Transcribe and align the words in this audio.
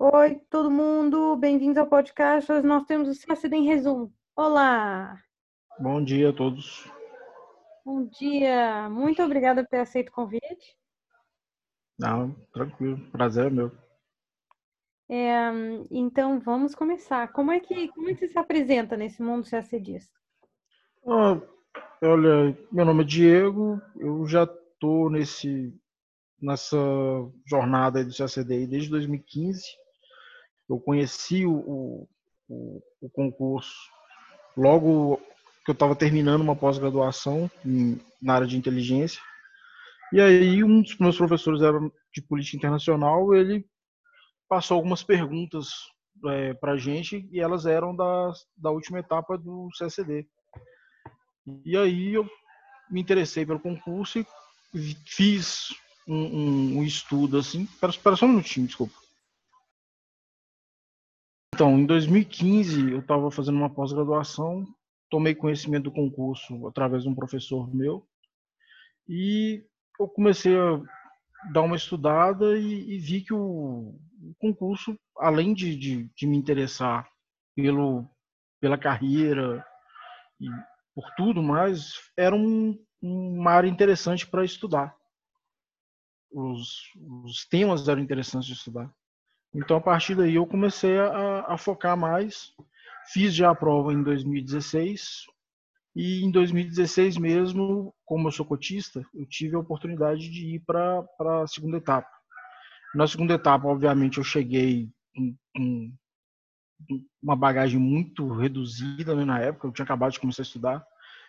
Oi, 0.00 0.36
todo 0.48 0.70
mundo, 0.70 1.34
bem-vindos 1.34 1.76
ao 1.76 1.88
podcast. 1.88 2.52
Hoje 2.52 2.64
nós 2.64 2.84
temos 2.84 3.08
o 3.08 3.26
CACD 3.26 3.56
em 3.56 3.66
resumo. 3.66 4.14
Olá! 4.36 5.20
Bom 5.76 6.04
dia 6.04 6.30
a 6.30 6.32
todos. 6.32 6.88
Bom 7.84 8.04
dia, 8.04 8.88
muito 8.88 9.20
obrigada 9.20 9.64
por 9.64 9.70
ter 9.70 9.80
aceito 9.80 10.10
o 10.10 10.12
convite. 10.12 10.76
Não, 11.98 12.30
tranquilo, 12.52 13.10
prazer 13.10 13.46
é 13.46 13.50
meu. 13.50 13.72
É, 15.08 15.50
então 15.90 16.38
vamos 16.38 16.76
começar. 16.76 17.32
Como 17.32 17.50
é 17.50 17.58
que 17.58 17.88
como 17.88 18.08
é 18.08 18.14
que 18.14 18.20
você 18.20 18.28
se 18.28 18.38
apresenta 18.38 18.96
nesse 18.96 19.20
mundo 19.20 19.50
CACDista? 19.50 20.16
Ah, 21.08 21.40
olha, 22.04 22.56
meu 22.70 22.84
nome 22.84 23.02
é 23.02 23.06
Diego, 23.06 23.82
eu 23.96 24.24
já 24.28 24.44
estou 24.44 25.10
nesse 25.10 25.76
nessa 26.40 26.76
jornada 27.44 28.04
do 28.04 28.16
CACD 28.16 28.64
desde 28.68 28.90
2015. 28.90 29.87
Eu 30.68 30.78
conheci 30.78 31.46
o, 31.46 32.06
o, 32.48 32.82
o 33.00 33.10
concurso 33.10 33.74
logo 34.56 35.20
que 35.64 35.70
eu 35.70 35.72
estava 35.72 35.94
terminando 35.94 36.40
uma 36.40 36.56
pós-graduação 36.56 37.50
na 38.22 38.34
área 38.34 38.46
de 38.46 38.56
inteligência. 38.56 39.20
E 40.12 40.20
aí 40.20 40.64
um 40.64 40.82
dos 40.82 40.96
meus 40.98 41.16
professores 41.16 41.62
era 41.62 41.78
de 42.12 42.22
política 42.22 42.56
internacional, 42.56 43.34
ele 43.34 43.64
passou 44.48 44.76
algumas 44.76 45.02
perguntas 45.02 45.68
é, 46.26 46.54
para 46.54 46.72
a 46.72 46.76
gente 46.76 47.28
e 47.30 47.40
elas 47.40 47.66
eram 47.66 47.94
da, 47.94 48.32
da 48.56 48.70
última 48.70 48.98
etapa 48.98 49.36
do 49.36 49.68
CSD. 49.78 50.26
E 51.64 51.76
aí 51.76 52.14
eu 52.14 52.26
me 52.90 53.00
interessei 53.00 53.44
pelo 53.44 53.60
concurso 53.60 54.18
e 54.74 54.96
fiz 55.06 55.68
um, 56.06 56.16
um, 56.16 56.78
um 56.78 56.84
estudo 56.84 57.38
assim. 57.38 57.68
Espera, 57.82 58.16
só 58.16 58.26
um 58.26 58.30
minutinho, 58.30 58.66
desculpa. 58.66 58.94
Então, 61.58 61.76
em 61.76 61.84
2015, 61.86 62.92
eu 62.92 63.00
estava 63.00 63.32
fazendo 63.32 63.56
uma 63.56 63.68
pós-graduação, 63.68 64.64
tomei 65.10 65.34
conhecimento 65.34 65.82
do 65.86 65.90
concurso 65.90 66.68
através 66.68 67.02
de 67.02 67.08
um 67.08 67.16
professor 67.16 67.68
meu 67.74 68.06
e 69.08 69.66
eu 69.98 70.06
comecei 70.06 70.56
a 70.56 70.80
dar 71.52 71.62
uma 71.62 71.74
estudada 71.74 72.56
e, 72.56 72.94
e 72.94 72.98
vi 73.00 73.22
que 73.22 73.34
o, 73.34 73.98
o 74.22 74.34
concurso, 74.38 74.96
além 75.16 75.52
de, 75.52 75.74
de, 75.74 76.08
de, 76.14 76.26
me 76.28 76.36
interessar 76.36 77.10
pelo, 77.56 78.08
pela 78.60 78.78
carreira 78.78 79.66
e 80.40 80.46
por 80.94 81.10
tudo 81.16 81.42
mais, 81.42 81.94
era 82.16 82.36
um, 82.36 82.78
uma 83.02 83.50
área 83.50 83.68
interessante 83.68 84.24
para 84.24 84.44
estudar. 84.44 84.94
Os, 86.30 86.92
os 87.24 87.44
temas 87.46 87.88
eram 87.88 88.00
interessantes 88.00 88.46
de 88.46 88.54
estudar. 88.54 88.94
Então, 89.54 89.76
a 89.76 89.80
partir 89.80 90.14
daí, 90.14 90.34
eu 90.34 90.46
comecei 90.46 90.98
a, 90.98 91.40
a 91.48 91.56
focar 91.56 91.96
mais. 91.96 92.52
Fiz 93.12 93.34
já 93.34 93.50
a 93.50 93.54
prova 93.54 93.92
em 93.92 94.02
2016. 94.02 95.24
E 95.96 96.24
em 96.24 96.30
2016 96.30 97.16
mesmo, 97.16 97.94
como 98.04 98.28
eu 98.28 98.32
sou 98.32 98.46
cotista, 98.46 99.04
eu 99.14 99.26
tive 99.26 99.56
a 99.56 99.58
oportunidade 99.58 100.28
de 100.30 100.54
ir 100.54 100.60
para 100.60 101.04
a 101.42 101.46
segunda 101.46 101.78
etapa. 101.78 102.08
Na 102.94 103.06
segunda 103.06 103.34
etapa, 103.34 103.66
obviamente, 103.66 104.18
eu 104.18 104.24
cheguei 104.24 104.88
com, 105.56 105.92
uma 107.20 107.34
bagagem 107.34 107.80
muito 107.80 108.28
reduzida 108.32 109.14
né, 109.16 109.24
na 109.24 109.40
época. 109.40 109.66
Eu 109.66 109.72
tinha 109.72 109.84
acabado 109.84 110.12
de 110.12 110.20
começar 110.20 110.42
a 110.42 110.44
estudar. 110.44 110.86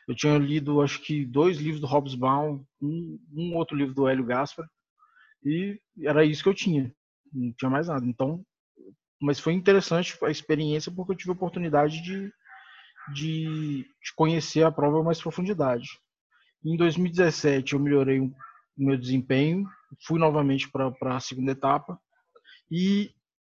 Eu 0.07 0.15
tinha 0.15 0.37
lido, 0.37 0.81
acho 0.81 1.01
que, 1.01 1.25
dois 1.25 1.57
livros 1.57 1.79
do 1.79 1.87
Hobsbawm, 1.87 2.63
um, 2.81 3.19
um 3.33 3.55
outro 3.55 3.75
livro 3.75 3.93
do 3.93 4.07
Hélio 4.07 4.25
Gaspar, 4.25 4.67
e 5.43 5.79
era 6.03 6.25
isso 6.25 6.43
que 6.43 6.49
eu 6.49 6.53
tinha 6.53 6.93
não 7.33 7.53
tinha 7.53 7.69
mais 7.69 7.87
nada. 7.87 8.05
Então, 8.05 8.43
mas 9.21 9.39
foi 9.39 9.53
interessante 9.53 10.17
a 10.23 10.29
experiência 10.29 10.91
porque 10.91 11.11
eu 11.11 11.17
tive 11.17 11.31
a 11.31 11.33
oportunidade 11.33 12.01
de, 12.01 12.31
de, 13.13 13.83
de 13.83 14.13
conhecer 14.15 14.63
a 14.63 14.71
prova 14.71 15.03
mais 15.03 15.21
profundidade. 15.21 15.87
Em 16.63 16.77
2017 16.77 17.73
eu 17.73 17.79
melhorei 17.79 18.19
o 18.19 18.33
meu 18.77 18.97
desempenho, 18.97 19.65
fui 20.05 20.19
novamente 20.19 20.69
para 20.69 21.15
a 21.15 21.19
segunda 21.19 21.51
etapa 21.51 21.99
e 22.71 23.11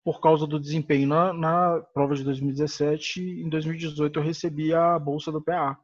por 0.04 0.20
causa 0.20 0.48
do 0.48 0.60
desempenho 0.60 1.08
na, 1.08 1.31
na 1.31 1.80
prova 1.94 2.16
de 2.16 2.24
2017, 2.24 3.22
em 3.22 3.50
2018 3.50 4.18
eu 4.18 4.24
recebi 4.24 4.74
a 4.74 4.98
bolsa 4.98 5.31
do 5.31 5.42
PA, 5.42 5.78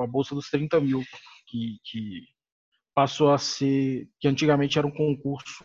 a 0.00 0.06
bolsa 0.06 0.34
dos 0.34 0.48
30 0.48 0.80
mil, 0.80 1.02
que, 1.48 1.78
que 1.84 2.22
passou 2.94 3.32
a 3.32 3.38
ser, 3.38 4.08
que 4.20 4.28
antigamente 4.28 4.78
era 4.78 4.86
um 4.86 4.92
concurso 4.92 5.64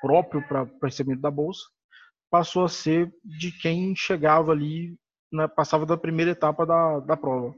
próprio 0.00 0.46
para 0.46 0.68
recebimento 0.82 1.22
da 1.22 1.30
bolsa, 1.30 1.62
passou 2.30 2.64
a 2.64 2.68
ser 2.68 3.12
de 3.24 3.50
quem 3.52 3.94
chegava 3.94 4.52
ali, 4.52 4.96
né, 5.32 5.48
passava 5.48 5.84
da 5.84 5.96
primeira 5.96 6.32
etapa 6.32 6.64
da, 6.64 7.00
da 7.00 7.16
prova, 7.16 7.54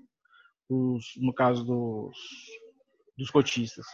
os, 0.69 1.05
no 1.17 1.33
caso 1.33 1.65
dos, 1.65 2.17
dos 3.17 3.31
cotistas. 3.31 3.87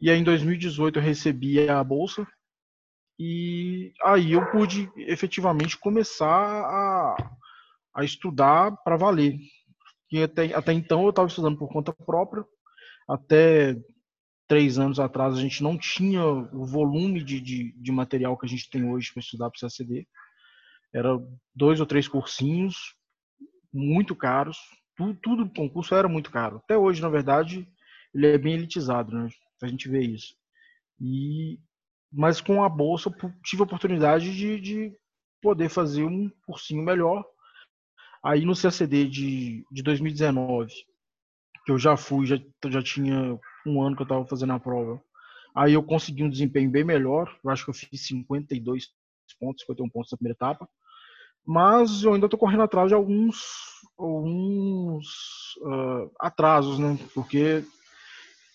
E 0.00 0.10
aí 0.10 0.18
em 0.18 0.24
2018 0.24 0.98
eu 0.98 1.02
recebi 1.02 1.68
a 1.68 1.82
bolsa 1.82 2.26
e 3.18 3.92
aí 4.02 4.32
eu 4.32 4.50
pude 4.50 4.90
efetivamente 4.96 5.78
começar 5.78 6.26
a, 6.26 7.16
a 7.94 8.04
estudar 8.04 8.76
para 8.82 8.96
valer. 8.96 9.38
E 10.10 10.22
até, 10.22 10.52
até 10.54 10.72
então 10.72 11.04
eu 11.04 11.10
estava 11.10 11.28
estudando 11.28 11.56
por 11.56 11.68
conta 11.68 11.92
própria, 11.92 12.44
até 13.08 13.76
três 14.46 14.78
anos 14.78 15.00
atrás 15.00 15.34
a 15.34 15.40
gente 15.40 15.62
não 15.62 15.78
tinha 15.78 16.24
o 16.24 16.66
volume 16.66 17.22
de, 17.22 17.40
de, 17.40 17.72
de 17.72 17.92
material 17.92 18.36
que 18.36 18.46
a 18.46 18.48
gente 18.48 18.68
tem 18.68 18.84
hoje 18.88 19.12
para 19.12 19.20
estudar 19.20 19.50
para 19.50 19.56
o 19.56 19.60
CACD. 19.60 20.06
Era 20.94 21.08
dois 21.54 21.80
ou 21.80 21.86
três 21.86 22.06
cursinhos, 22.06 22.94
muito 23.72 24.14
caros. 24.14 24.58
Tudo, 24.96 25.18
tudo 25.22 25.44
do 25.44 25.54
concurso 25.54 25.94
era 25.94 26.08
muito 26.08 26.30
caro. 26.30 26.58
Até 26.58 26.76
hoje, 26.76 27.00
na 27.00 27.08
verdade, 27.08 27.66
ele 28.14 28.26
é 28.26 28.38
bem 28.38 28.54
elitizado, 28.54 29.16
né? 29.16 29.28
A 29.62 29.68
gente 29.68 29.88
vê 29.88 30.00
isso. 30.00 30.34
E, 31.00 31.58
mas 32.12 32.40
com 32.40 32.62
a 32.62 32.68
bolsa 32.68 33.10
tive 33.44 33.62
a 33.62 33.64
oportunidade 33.64 34.36
de, 34.36 34.60
de 34.60 34.92
poder 35.40 35.68
fazer 35.68 36.04
um 36.04 36.30
cursinho 36.46 36.82
melhor. 36.82 37.24
Aí 38.22 38.44
no 38.44 38.54
CACD 38.54 39.08
de, 39.08 39.64
de 39.72 39.82
2019, 39.82 40.72
que 41.64 41.72
eu 41.72 41.78
já 41.78 41.96
fui, 41.96 42.26
já, 42.26 42.36
já 42.68 42.82
tinha 42.82 43.38
um 43.66 43.82
ano 43.82 43.96
que 43.96 44.02
eu 44.02 44.04
estava 44.04 44.26
fazendo 44.26 44.52
a 44.52 44.60
prova. 44.60 45.00
Aí 45.54 45.74
eu 45.74 45.82
consegui 45.82 46.22
um 46.24 46.30
desempenho 46.30 46.70
bem 46.70 46.84
melhor. 46.84 47.34
Eu 47.44 47.50
acho 47.50 47.64
que 47.64 47.70
eu 47.70 47.74
fiz 47.74 48.06
52 48.06 48.86
pontos, 49.38 49.62
51 49.62 49.88
pontos 49.88 50.10
na 50.10 50.18
primeira 50.18 50.36
etapa. 50.36 50.68
Mas 51.44 52.02
eu 52.04 52.14
ainda 52.14 52.26
estou 52.26 52.38
correndo 52.38 52.62
atrás 52.62 52.88
de 52.88 52.94
alguns, 52.94 53.36
alguns 53.98 55.06
uh, 55.60 56.10
atrasos, 56.20 56.78
né? 56.78 56.98
Porque 57.14 57.64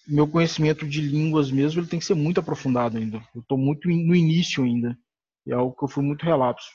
meu 0.07 0.27
conhecimento 0.27 0.87
de 0.87 1.01
línguas 1.01 1.51
mesmo 1.51 1.81
ele 1.81 1.87
tem 1.87 1.99
que 1.99 2.05
ser 2.05 2.15
muito 2.15 2.39
aprofundado 2.39 2.97
ainda. 2.97 3.21
Eu 3.35 3.41
estou 3.41 3.57
muito 3.57 3.87
no 3.89 4.15
início 4.15 4.63
ainda. 4.63 4.97
É 5.45 5.53
algo 5.53 5.75
que 5.75 5.83
eu 5.83 5.89
fui 5.89 6.03
muito 6.03 6.25
relapso. 6.25 6.69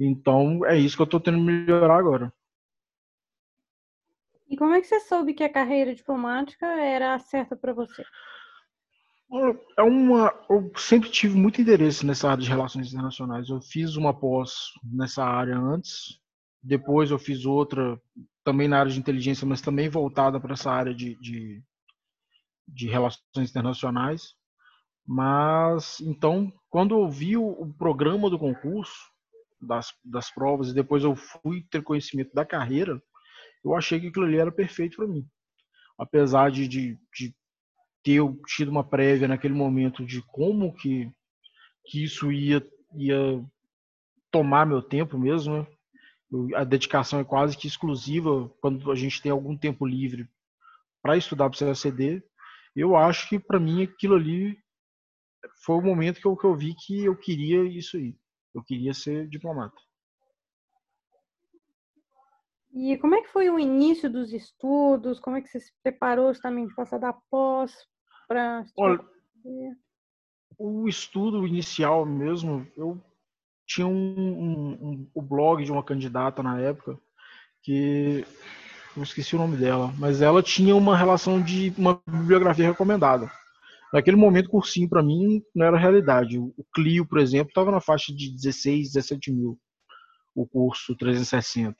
Então 0.00 0.64
é 0.64 0.76
isso 0.76 0.96
que 0.96 1.02
eu 1.02 1.04
estou 1.04 1.20
tendo 1.20 1.38
que 1.38 1.44
melhorar 1.44 1.98
agora. 1.98 2.32
E 4.52 4.56
como 4.56 4.74
é 4.74 4.82
que 4.82 4.86
você 4.86 5.00
soube 5.00 5.32
que 5.32 5.42
a 5.42 5.50
carreira 5.50 5.94
diplomática 5.94 6.66
era 6.66 7.18
certa 7.18 7.56
para 7.56 7.72
você? 7.72 8.04
É 9.78 9.82
uma, 9.82 10.30
eu 10.50 10.70
sempre 10.76 11.08
tive 11.08 11.34
muito 11.38 11.58
interesse 11.58 12.04
nessa 12.04 12.30
área 12.30 12.42
de 12.42 12.50
relações 12.50 12.92
internacionais. 12.92 13.48
Eu 13.48 13.62
fiz 13.62 13.96
uma 13.96 14.12
pós 14.12 14.52
nessa 14.84 15.24
área 15.24 15.56
antes, 15.56 16.20
depois 16.62 17.10
eu 17.10 17.18
fiz 17.18 17.46
outra 17.46 17.98
também 18.44 18.68
na 18.68 18.78
área 18.78 18.92
de 18.92 18.98
inteligência, 18.98 19.46
mas 19.46 19.62
também 19.62 19.88
voltada 19.88 20.38
para 20.38 20.52
essa 20.52 20.70
área 20.70 20.94
de, 20.94 21.18
de, 21.18 21.62
de, 22.68 22.88
relações 22.88 23.48
internacionais. 23.48 24.34
Mas 25.06 25.98
então, 26.02 26.52
quando 26.68 26.94
eu 26.94 27.08
vi 27.08 27.38
o, 27.38 27.72
programa 27.78 28.28
do 28.28 28.38
concurso, 28.38 29.00
das, 29.58 29.94
das 30.04 30.30
provas, 30.30 30.68
e 30.68 30.74
depois 30.74 31.04
eu 31.04 31.16
fui 31.16 31.66
ter 31.70 31.82
conhecimento 31.82 32.34
da 32.34 32.44
carreira, 32.44 33.02
eu 33.64 33.74
achei 33.74 34.00
que 34.00 34.08
aquilo 34.08 34.26
ali 34.26 34.38
era 34.38 34.50
perfeito 34.50 34.96
para 34.96 35.06
mim. 35.06 35.26
Apesar 35.98 36.50
de, 36.50 36.66
de, 36.66 36.98
de, 37.14 37.34
ter 38.02 38.20
tido 38.46 38.70
uma 38.70 38.82
prévia 38.82 39.28
naquele 39.28 39.54
momento 39.54 40.04
de 40.04 40.20
como 40.22 40.74
que, 40.74 41.10
que 41.86 42.02
isso 42.02 42.32
ia, 42.32 42.66
ia 42.96 43.44
tomar 44.30 44.66
meu 44.66 44.82
tempo 44.82 45.16
mesmo, 45.16 45.58
né? 45.58 45.66
a 46.56 46.64
dedicação 46.64 47.20
é 47.20 47.24
quase 47.24 47.56
que 47.56 47.68
exclusiva 47.68 48.48
quando 48.60 48.90
a 48.90 48.94
gente 48.94 49.20
tem 49.20 49.30
algum 49.30 49.56
tempo 49.56 49.86
livre 49.86 50.28
para 51.02 51.16
estudar 51.16 51.50
para 51.50 51.56
o 51.56 51.58
CACD. 51.58 52.22
Eu 52.74 52.96
acho 52.96 53.28
que 53.28 53.38
para 53.38 53.60
mim 53.60 53.82
aquilo 53.82 54.14
ali 54.14 54.58
foi 55.64 55.76
o 55.76 55.82
momento 55.82 56.20
que 56.20 56.26
eu, 56.26 56.36
que 56.36 56.46
eu 56.46 56.56
vi 56.56 56.74
que 56.74 57.04
eu 57.04 57.16
queria 57.16 57.62
isso 57.64 57.96
aí. 57.96 58.16
Eu 58.54 58.62
queria 58.62 58.94
ser 58.94 59.28
diplomata. 59.28 59.76
E 62.72 62.96
como 62.98 63.14
é 63.14 63.22
que 63.22 63.28
foi 63.28 63.50
o 63.50 63.58
início 63.58 64.10
dos 64.10 64.32
estudos? 64.32 65.20
Como 65.20 65.36
é 65.36 65.42
que 65.42 65.48
você 65.48 65.60
se 65.60 65.72
preparou 65.82 66.32
também 66.40 66.68
passar 66.74 66.98
da 66.98 67.12
pós 67.12 67.72
para 68.26 68.64
Olha, 68.78 69.00
o 70.58 70.88
estudo 70.88 71.46
inicial 71.46 72.06
mesmo, 72.06 72.66
eu 72.76 73.00
tinha 73.66 73.86
um, 73.86 73.92
um, 73.92 74.70
um, 74.80 75.10
o 75.14 75.22
blog 75.22 75.64
de 75.64 75.72
uma 75.72 75.82
candidata 75.82 76.42
na 76.42 76.60
época 76.60 76.98
que 77.62 78.24
eu 78.96 79.02
esqueci 79.02 79.34
o 79.34 79.38
nome 79.38 79.56
dela, 79.56 79.92
mas 79.98 80.20
ela 80.20 80.42
tinha 80.42 80.74
uma 80.74 80.96
relação 80.96 81.42
de 81.42 81.72
uma 81.76 82.00
bibliografia 82.06 82.66
recomendada. 82.66 83.30
Naquele 83.92 84.16
momento, 84.16 84.48
cursinho 84.48 84.88
para 84.88 85.02
mim 85.02 85.42
não 85.54 85.66
era 85.66 85.78
realidade. 85.78 86.38
O 86.38 86.64
Clio, 86.74 87.06
por 87.06 87.18
exemplo, 87.18 87.48
estava 87.48 87.70
na 87.70 87.80
faixa 87.80 88.12
de 88.12 88.34
16, 88.34 88.92
17 88.92 89.30
mil, 89.30 89.58
o 90.34 90.46
curso 90.46 90.96
360. 90.96 91.76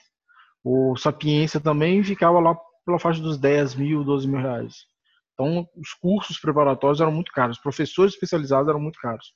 O 0.64 0.96
Sapiência 0.96 1.60
também 1.60 2.02
ficava 2.04 2.38
lá 2.38 2.56
pela 2.84 2.98
faixa 2.98 3.20
dos 3.20 3.38
10 3.38 3.74
mil, 3.74 4.04
12 4.04 4.28
mil 4.28 4.40
reais. 4.40 4.86
Então, 5.34 5.66
os 5.76 5.92
cursos 5.94 6.38
preparatórios 6.38 7.00
eram 7.00 7.12
muito 7.12 7.32
caros, 7.32 7.56
os 7.56 7.62
professores 7.62 8.14
especializados 8.14 8.68
eram 8.68 8.80
muito 8.80 8.98
caros. 9.00 9.32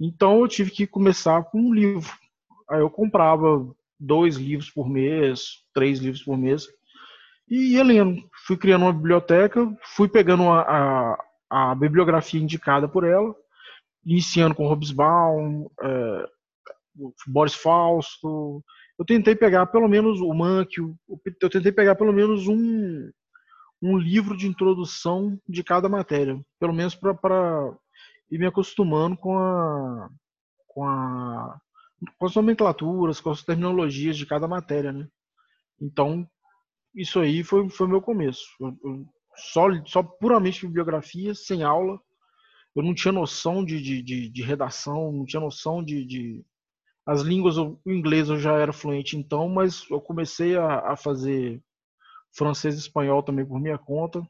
Então, 0.00 0.40
eu 0.40 0.48
tive 0.48 0.70
que 0.70 0.86
começar 0.86 1.42
com 1.44 1.58
um 1.58 1.74
livro. 1.74 2.10
Aí 2.70 2.80
eu 2.80 2.90
comprava 2.90 3.66
dois 3.98 4.36
livros 4.36 4.70
por 4.70 4.88
mês, 4.88 5.64
três 5.72 5.98
livros 5.98 6.22
por 6.22 6.36
mês, 6.36 6.66
e 7.48 7.74
ia 7.74 7.84
lendo. 7.84 8.22
Fui 8.46 8.56
criando 8.56 8.82
uma 8.82 8.92
biblioteca, 8.92 9.70
fui 9.94 10.08
pegando 10.08 10.44
a, 10.48 11.16
a, 11.50 11.70
a 11.70 11.74
bibliografia 11.74 12.40
indicada 12.40 12.88
por 12.88 13.04
ela, 13.04 13.34
iniciando 14.04 14.54
com 14.54 14.66
Hobsbawm, 14.66 15.66
é, 15.82 16.26
Boris 17.26 17.54
Fausto. 17.54 18.62
Eu 18.98 19.04
tentei 19.04 19.34
pegar 19.34 19.66
pelo 19.66 19.88
menos 19.88 20.20
o 20.20 20.32
Manchio, 20.32 20.96
eu 21.40 21.50
tentei 21.50 21.72
pegar 21.72 21.96
pelo 21.96 22.12
menos 22.12 22.46
um, 22.46 23.10
um 23.82 23.98
livro 23.98 24.36
de 24.36 24.46
introdução 24.46 25.38
de 25.48 25.64
cada 25.64 25.88
matéria, 25.88 26.40
pelo 26.60 26.72
menos 26.72 26.94
para 26.94 27.76
ir 28.30 28.38
me 28.38 28.46
acostumando 28.46 29.16
com 29.16 29.36
a, 29.36 30.08
com 30.68 30.84
a 30.84 31.60
com 32.18 32.26
as 32.26 32.34
nomenclaturas, 32.34 33.20
com 33.20 33.30
as 33.30 33.42
terminologias 33.42 34.16
de 34.16 34.26
cada 34.26 34.46
matéria, 34.46 34.92
né? 34.92 35.08
Então, 35.80 36.28
isso 36.94 37.18
aí 37.18 37.42
foi 37.42 37.68
foi 37.70 37.88
meu 37.88 38.00
começo. 38.00 38.44
Eu, 38.60 38.78
eu, 38.84 39.06
só 39.36 39.68
só 39.86 40.02
puramente 40.02 40.66
bibliografia, 40.66 41.34
sem 41.34 41.62
aula. 41.62 41.98
Eu 42.74 42.82
não 42.82 42.94
tinha 42.94 43.12
noção 43.12 43.64
de, 43.64 43.80
de, 43.80 44.02
de, 44.02 44.28
de 44.28 44.42
redação, 44.42 45.12
não 45.12 45.24
tinha 45.24 45.40
noção 45.40 45.82
de, 45.82 46.04
de 46.04 46.44
as 47.06 47.20
línguas, 47.20 47.58
o 47.58 47.78
inglês 47.86 48.28
eu 48.28 48.38
já 48.38 48.54
era 48.54 48.72
fluente 48.72 49.16
então, 49.16 49.48
mas 49.48 49.88
eu 49.90 50.00
comecei 50.00 50.56
a, 50.56 50.92
a 50.92 50.96
fazer 50.96 51.62
francês 52.36 52.74
e 52.74 52.78
espanhol 52.78 53.22
também 53.22 53.46
por 53.46 53.60
minha 53.60 53.78
conta. 53.78 54.26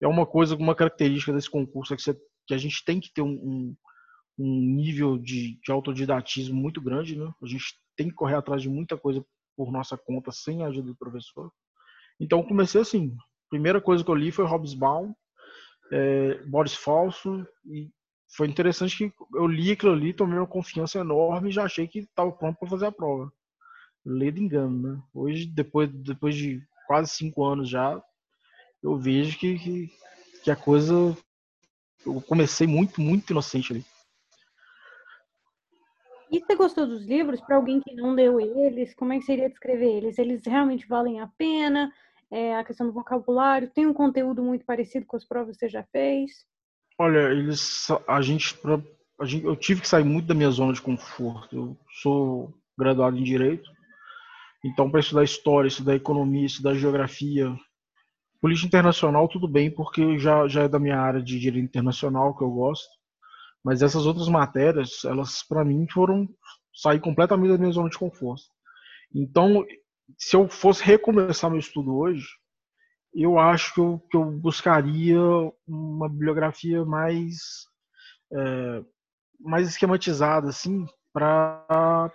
É 0.00 0.06
uma 0.06 0.26
coisa, 0.26 0.54
uma 0.54 0.74
característica 0.74 1.32
desse 1.32 1.50
concurso 1.50 1.92
é 1.92 1.96
que, 1.96 2.02
você, 2.02 2.14
que 2.46 2.54
a 2.54 2.58
gente 2.58 2.84
tem 2.84 3.00
que 3.00 3.12
ter 3.12 3.22
um, 3.22 3.32
um, 3.32 3.76
um 4.38 4.60
nível 4.60 5.18
de, 5.18 5.58
de, 5.60 5.72
autodidatismo 5.72 6.60
muito 6.60 6.80
grande, 6.80 7.18
né? 7.18 7.30
A 7.42 7.46
gente 7.46 7.64
tem 7.96 8.08
que 8.08 8.14
correr 8.14 8.36
atrás 8.36 8.62
de 8.62 8.68
muita 8.68 8.96
coisa 8.96 9.24
por 9.56 9.70
nossa 9.72 9.96
conta, 9.96 10.30
sem 10.32 10.62
a 10.62 10.68
ajuda 10.68 10.88
do 10.88 10.96
professor. 10.96 11.50
Então, 12.18 12.42
comecei 12.42 12.80
assim. 12.80 13.14
Primeira 13.50 13.80
coisa 13.80 14.04
que 14.04 14.10
eu 14.10 14.14
li 14.14 14.30
foi 14.30 14.44
Hobsbawm, 14.44 15.12
é, 15.92 16.34
Boris 16.44 16.74
Falso, 16.74 17.46
e 17.66 17.90
foi 18.30 18.46
interessante 18.46 18.96
que 18.96 19.12
eu 19.34 19.46
li 19.46 19.72
aquilo 19.72 19.92
ali, 19.92 20.12
tomei 20.12 20.38
uma 20.38 20.46
confiança 20.46 20.98
enorme 20.98 21.48
e 21.48 21.52
já 21.52 21.64
achei 21.64 21.88
que 21.88 22.00
estava 22.00 22.30
pronto 22.30 22.58
para 22.58 22.68
fazer 22.68 22.86
a 22.86 22.92
prova. 22.92 23.32
Ledo 24.04 24.38
engano, 24.38 24.80
né? 24.80 25.02
Hoje, 25.12 25.46
depois, 25.46 25.90
depois 25.92 26.34
de 26.34 26.62
quase 26.86 27.10
cinco 27.10 27.44
anos 27.44 27.68
já, 27.68 28.00
eu 28.82 28.96
vejo 28.96 29.38
que, 29.38 29.58
que, 29.58 29.90
que 30.44 30.50
a 30.50 30.56
coisa. 30.56 31.16
Eu 32.06 32.20
comecei 32.22 32.66
muito, 32.66 33.00
muito 33.00 33.30
inocente 33.30 33.72
ali. 33.72 33.84
E 36.30 36.38
você 36.38 36.54
gostou 36.54 36.86
dos 36.86 37.04
livros? 37.04 37.40
Para 37.40 37.56
alguém 37.56 37.80
que 37.80 37.92
não 37.94 38.12
leu 38.12 38.40
eles, 38.40 38.94
como 38.94 39.12
é 39.12 39.18
que 39.18 39.24
seria 39.24 39.50
descrever 39.50 39.96
eles? 39.96 40.18
Eles 40.18 40.46
realmente 40.46 40.86
valem 40.86 41.20
a 41.20 41.26
pena? 41.26 41.92
É, 42.30 42.54
a 42.54 42.64
questão 42.64 42.86
do 42.86 42.92
vocabulário? 42.92 43.68
Tem 43.68 43.86
um 43.86 43.92
conteúdo 43.92 44.40
muito 44.40 44.64
parecido 44.64 45.04
com 45.04 45.16
as 45.16 45.24
provas 45.24 45.56
que 45.56 45.66
você 45.66 45.68
já 45.68 45.82
fez? 45.82 46.48
Olha, 47.00 47.30
eles, 47.32 47.88
a 48.06 48.20
gente, 48.20 48.58
a 49.18 49.24
gente, 49.24 49.44
eu 49.44 49.56
tive 49.56 49.80
que 49.80 49.88
sair 49.88 50.04
muito 50.04 50.26
da 50.26 50.34
minha 50.34 50.50
zona 50.50 50.72
de 50.72 50.82
conforto. 50.82 51.56
Eu 51.56 51.78
sou 52.02 52.54
graduado 52.76 53.16
em 53.16 53.24
direito 53.24 53.70
então, 54.64 54.90
para 54.90 55.00
estudar 55.00 55.24
história, 55.24 55.68
estudar 55.68 55.94
economia, 55.94 56.44
estudar 56.44 56.74
geografia, 56.74 57.56
política 58.40 58.66
internacional, 58.66 59.26
tudo 59.26 59.48
bem, 59.48 59.70
porque 59.70 60.18
já, 60.18 60.46
já 60.48 60.64
é 60.64 60.68
da 60.68 60.78
minha 60.78 60.98
área 60.98 61.22
de 61.22 61.38
direito 61.38 61.64
internacional 61.64 62.36
que 62.36 62.44
eu 62.44 62.50
gosto. 62.50 62.88
Mas 63.64 63.82
essas 63.82 64.06
outras 64.06 64.28
matérias, 64.28 65.04
elas 65.04 65.42
para 65.42 65.64
mim 65.64 65.86
foram 65.88 66.28
sair 66.74 67.00
completamente 67.00 67.50
da 67.50 67.58
minha 67.58 67.72
zona 67.72 67.88
de 67.88 67.98
conforto. 67.98 68.44
Então, 69.14 69.64
se 70.18 70.36
eu 70.36 70.48
fosse 70.48 70.84
recomeçar 70.84 71.50
meu 71.50 71.58
estudo 71.58 71.96
hoje, 71.96 72.26
eu 73.14 73.38
acho 73.38 73.74
que 73.74 73.80
eu, 73.80 74.02
que 74.10 74.16
eu 74.16 74.24
buscaria 74.24 75.20
uma 75.66 76.08
bibliografia 76.08 76.84
mais 76.84 77.66
é, 78.32 78.84
mais 79.40 79.68
esquematizada, 79.68 80.48
assim, 80.48 80.86
para 81.12 82.12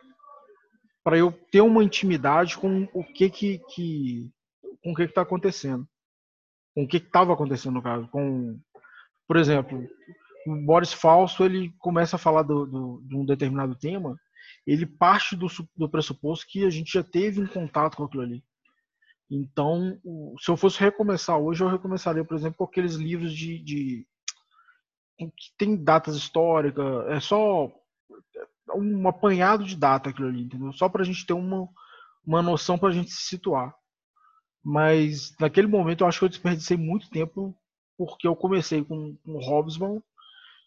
para 1.03 1.17
eu 1.19 1.31
ter 1.51 1.61
uma 1.61 1.83
intimidade 1.83 2.57
com 2.57 2.87
o 2.91 3.03
que 3.03 3.29
que, 3.29 3.59
que 3.69 4.31
com 4.83 4.91
o 4.91 4.95
que 4.95 5.03
está 5.03 5.21
acontecendo, 5.21 5.87
com 6.73 6.83
o 6.83 6.87
que 6.87 6.97
estava 6.97 7.33
acontecendo 7.33 7.75
no 7.75 7.81
caso, 7.81 8.07
com, 8.07 8.59
por 9.27 9.37
exemplo, 9.37 9.87
o 10.47 10.55
Boris 10.65 10.93
Falso 10.93 11.43
ele 11.43 11.73
começa 11.79 12.15
a 12.15 12.19
falar 12.19 12.41
do, 12.43 12.65
do, 12.65 13.01
de 13.05 13.15
um 13.15 13.25
determinado 13.25 13.75
tema, 13.75 14.19
ele 14.65 14.85
parte 14.85 15.35
do, 15.35 15.47
do 15.75 15.89
pressuposto 15.89 16.47
que 16.47 16.65
a 16.65 16.69
gente 16.69 16.93
já 16.93 17.03
teve 17.03 17.39
um 17.41 17.47
contato 17.47 17.97
com 17.97 18.03
aquilo 18.03 18.23
ali. 18.23 18.43
Então, 19.29 19.99
se 20.39 20.51
eu 20.51 20.57
fosse 20.57 20.79
recomeçar 20.79 21.37
hoje, 21.37 21.63
eu 21.63 21.69
recomeçaria, 21.69 22.23
por 22.23 22.35
exemplo, 22.35 22.57
com 22.57 22.63
aqueles 22.65 22.95
livros 22.95 23.33
de, 23.33 23.59
de 23.59 24.07
que 25.17 25.51
tem 25.57 25.75
datas 25.75 26.15
históricas, 26.15 27.07
é 27.07 27.19
só 27.19 27.71
um 28.75 29.07
apanhado 29.07 29.63
de 29.63 29.75
data 29.75 30.09
aquilo 30.09 30.27
ali, 30.27 30.43
entendeu? 30.43 30.71
Só 30.73 30.89
para 30.89 31.01
a 31.01 31.05
gente 31.05 31.25
ter 31.25 31.33
uma, 31.33 31.67
uma 32.25 32.41
noção 32.41 32.77
para 32.77 32.89
a 32.89 32.91
gente 32.91 33.11
se 33.11 33.23
situar. 33.23 33.73
Mas 34.63 35.33
naquele 35.39 35.67
momento 35.67 36.03
eu 36.03 36.07
acho 36.07 36.19
que 36.19 36.25
eu 36.25 36.29
desperdicei 36.29 36.75
muito 36.75 37.09
tempo 37.09 37.55
porque 37.97 38.27
eu 38.27 38.35
comecei 38.35 38.83
com, 38.83 39.15
com 39.23 39.31
o 39.33 39.39
Hobsbawm 39.39 40.01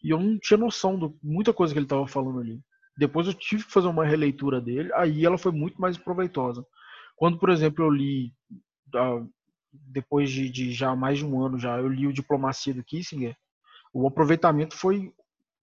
e 0.02 0.10
eu 0.10 0.18
não 0.18 0.38
tinha 0.38 0.56
noção 0.56 0.98
de 0.98 1.12
muita 1.22 1.52
coisa 1.52 1.74
que 1.74 1.78
ele 1.78 1.86
estava 1.86 2.06
falando 2.06 2.40
ali. 2.40 2.60
Depois 2.96 3.26
eu 3.26 3.34
tive 3.34 3.64
que 3.64 3.72
fazer 3.72 3.88
uma 3.88 4.04
releitura 4.04 4.60
dele, 4.60 4.92
aí 4.94 5.24
ela 5.24 5.38
foi 5.38 5.52
muito 5.52 5.80
mais 5.80 5.96
proveitosa. 5.96 6.64
Quando, 7.18 7.38
por 7.38 7.50
exemplo, 7.50 7.84
eu 7.84 7.90
li, 7.90 8.32
depois 9.72 10.30
de, 10.30 10.48
de 10.48 10.72
já 10.72 10.94
mais 10.94 11.18
de 11.18 11.26
um 11.26 11.44
ano 11.44 11.58
já, 11.58 11.76
eu 11.76 11.88
li 11.88 12.06
o 12.06 12.12
Diplomacia 12.12 12.72
do 12.72 12.84
Kissinger, 12.84 13.36
o 13.92 14.06
aproveitamento 14.06 14.76
foi 14.76 15.12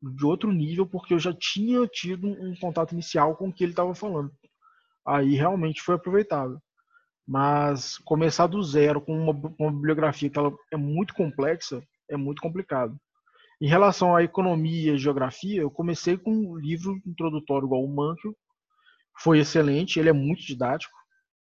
de 0.01 0.25
outro 0.25 0.51
nível, 0.51 0.85
porque 0.85 1.13
eu 1.13 1.19
já 1.19 1.33
tinha 1.33 1.87
tido 1.87 2.27
um 2.27 2.53
contato 2.59 2.91
inicial 2.91 3.37
com 3.37 3.47
o 3.47 3.53
que 3.53 3.63
ele 3.63 3.71
estava 3.71 3.95
falando. 3.95 4.31
Aí 5.07 5.35
realmente 5.35 5.81
foi 5.81 5.95
aproveitável. 5.95 6.59
Mas 7.25 7.97
começar 7.99 8.47
do 8.47 8.61
zero 8.61 8.99
com 9.01 9.17
uma, 9.17 9.55
uma 9.57 9.71
bibliografia 9.71 10.29
que 10.29 10.37
ela 10.37 10.53
é 10.71 10.77
muito 10.77 11.13
complexa 11.13 11.81
é 12.09 12.17
muito 12.17 12.41
complicado. 12.41 12.99
Em 13.61 13.67
relação 13.67 14.13
à 14.13 14.21
economia 14.21 14.93
e 14.93 14.97
geografia, 14.97 15.61
eu 15.61 15.71
comecei 15.71 16.17
com 16.17 16.31
um 16.31 16.57
livro 16.57 17.01
introdutório 17.05 17.65
igual 17.65 17.83
o 17.83 17.95
Manchio, 17.95 18.35
foi 19.17 19.39
excelente, 19.39 19.97
ele 19.97 20.09
é 20.09 20.13
muito 20.13 20.41
didático, 20.41 20.93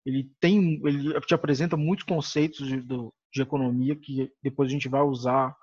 ele 0.09 0.31
tem, 0.39 0.81
ele 0.85 1.19
te 1.21 1.33
apresenta 1.33 1.77
muitos 1.77 2.05
conceitos 2.05 2.67
de, 2.67 2.81
de 2.81 3.41
economia 3.41 3.95
que 3.95 4.31
depois 4.41 4.69
a 4.69 4.71
gente 4.71 4.89
vai 4.89 5.01
usar, 5.01 5.55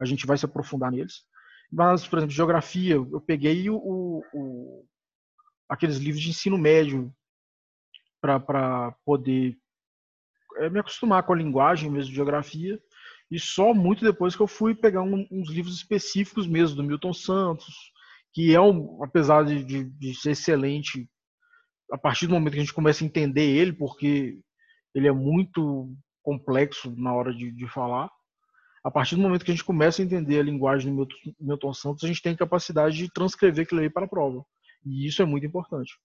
a 0.00 0.04
gente 0.04 0.26
vai 0.26 0.36
se 0.36 0.44
aprofundar 0.44 0.90
neles. 0.90 1.24
Mas, 1.70 2.06
por 2.06 2.18
exemplo, 2.18 2.34
geografia, 2.34 2.94
eu 2.94 3.20
peguei 3.20 3.68
o, 3.70 3.76
o 4.32 4.84
aqueles 5.68 5.98
livros 5.98 6.22
de 6.22 6.30
ensino 6.30 6.56
médio 6.56 7.12
para 8.20 8.92
poder 9.04 9.56
é, 10.56 10.70
me 10.70 10.80
acostumar 10.80 11.22
com 11.22 11.32
a 11.32 11.36
linguagem 11.36 11.90
mesmo 11.90 12.10
de 12.10 12.16
geografia. 12.16 12.80
E 13.30 13.38
só 13.38 13.74
muito 13.74 14.04
depois 14.04 14.36
que 14.36 14.42
eu 14.42 14.46
fui 14.46 14.74
pegar 14.74 15.02
um, 15.02 15.26
uns 15.30 15.50
livros 15.50 15.76
específicos 15.76 16.46
mesmo, 16.46 16.76
do 16.76 16.84
Milton 16.84 17.12
Santos, 17.12 17.92
que 18.32 18.54
é, 18.54 18.60
um, 18.60 19.02
apesar 19.02 19.44
de, 19.44 19.64
de, 19.64 19.84
de, 19.84 20.14
ser 20.14 20.32
excelente, 20.32 21.08
a 21.90 21.98
partir 21.98 22.26
do 22.26 22.34
momento 22.34 22.52
que 22.52 22.58
a 22.58 22.62
gente 22.62 22.74
começa 22.74 23.04
a 23.04 23.06
entender 23.06 23.44
ele, 23.44 23.72
porque 23.72 24.38
ele 24.94 25.08
é 25.08 25.12
muito 25.12 25.92
complexo 26.22 26.94
na 26.96 27.12
hora 27.14 27.32
de, 27.32 27.50
de 27.50 27.68
falar, 27.68 28.10
a 28.82 28.90
partir 28.90 29.16
do 29.16 29.22
momento 29.22 29.44
que 29.44 29.50
a 29.50 29.54
gente 29.54 29.64
começa 29.64 30.00
a 30.00 30.04
entender 30.04 30.38
a 30.38 30.44
linguagem 30.44 30.94
do 30.94 31.06
Milton 31.40 31.72
Santos, 31.72 32.04
a 32.04 32.06
gente 32.06 32.22
tem 32.22 32.36
capacidade 32.36 32.96
de 32.96 33.12
transcrever 33.12 33.64
aquilo 33.64 33.80
aí 33.80 33.90
para 33.90 34.06
a 34.06 34.08
prova. 34.08 34.44
E 34.84 35.06
isso 35.06 35.20
é 35.20 35.24
muito 35.24 35.46
importante. 35.46 35.98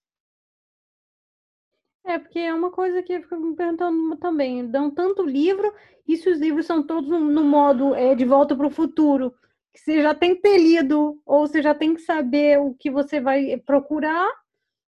É, 2.04 2.18
porque 2.18 2.40
é 2.40 2.52
uma 2.52 2.72
coisa 2.72 3.02
que 3.02 3.12
eu 3.12 3.22
fico 3.22 3.36
me 3.36 3.54
perguntando 3.54 4.16
também. 4.16 4.68
Dão 4.68 4.90
tanto 4.90 5.24
livro, 5.24 5.72
e 6.06 6.16
se 6.16 6.28
os 6.28 6.40
livros 6.40 6.66
são 6.66 6.84
todos 6.84 7.08
no 7.08 7.44
modo 7.44 7.94
é, 7.94 8.14
de 8.14 8.24
volta 8.24 8.56
para 8.56 8.66
o 8.66 8.70
futuro? 8.70 9.32
que 9.72 9.80
você 9.80 10.02
já 10.02 10.14
tem 10.14 10.34
que 10.34 10.42
ter 10.42 10.58
lido, 10.58 11.20
ou 11.24 11.46
você 11.46 11.62
já 11.62 11.74
tem 11.74 11.94
que 11.94 12.02
saber 12.02 12.60
o 12.60 12.74
que 12.74 12.90
você 12.90 13.20
vai 13.20 13.56
procurar, 13.56 14.30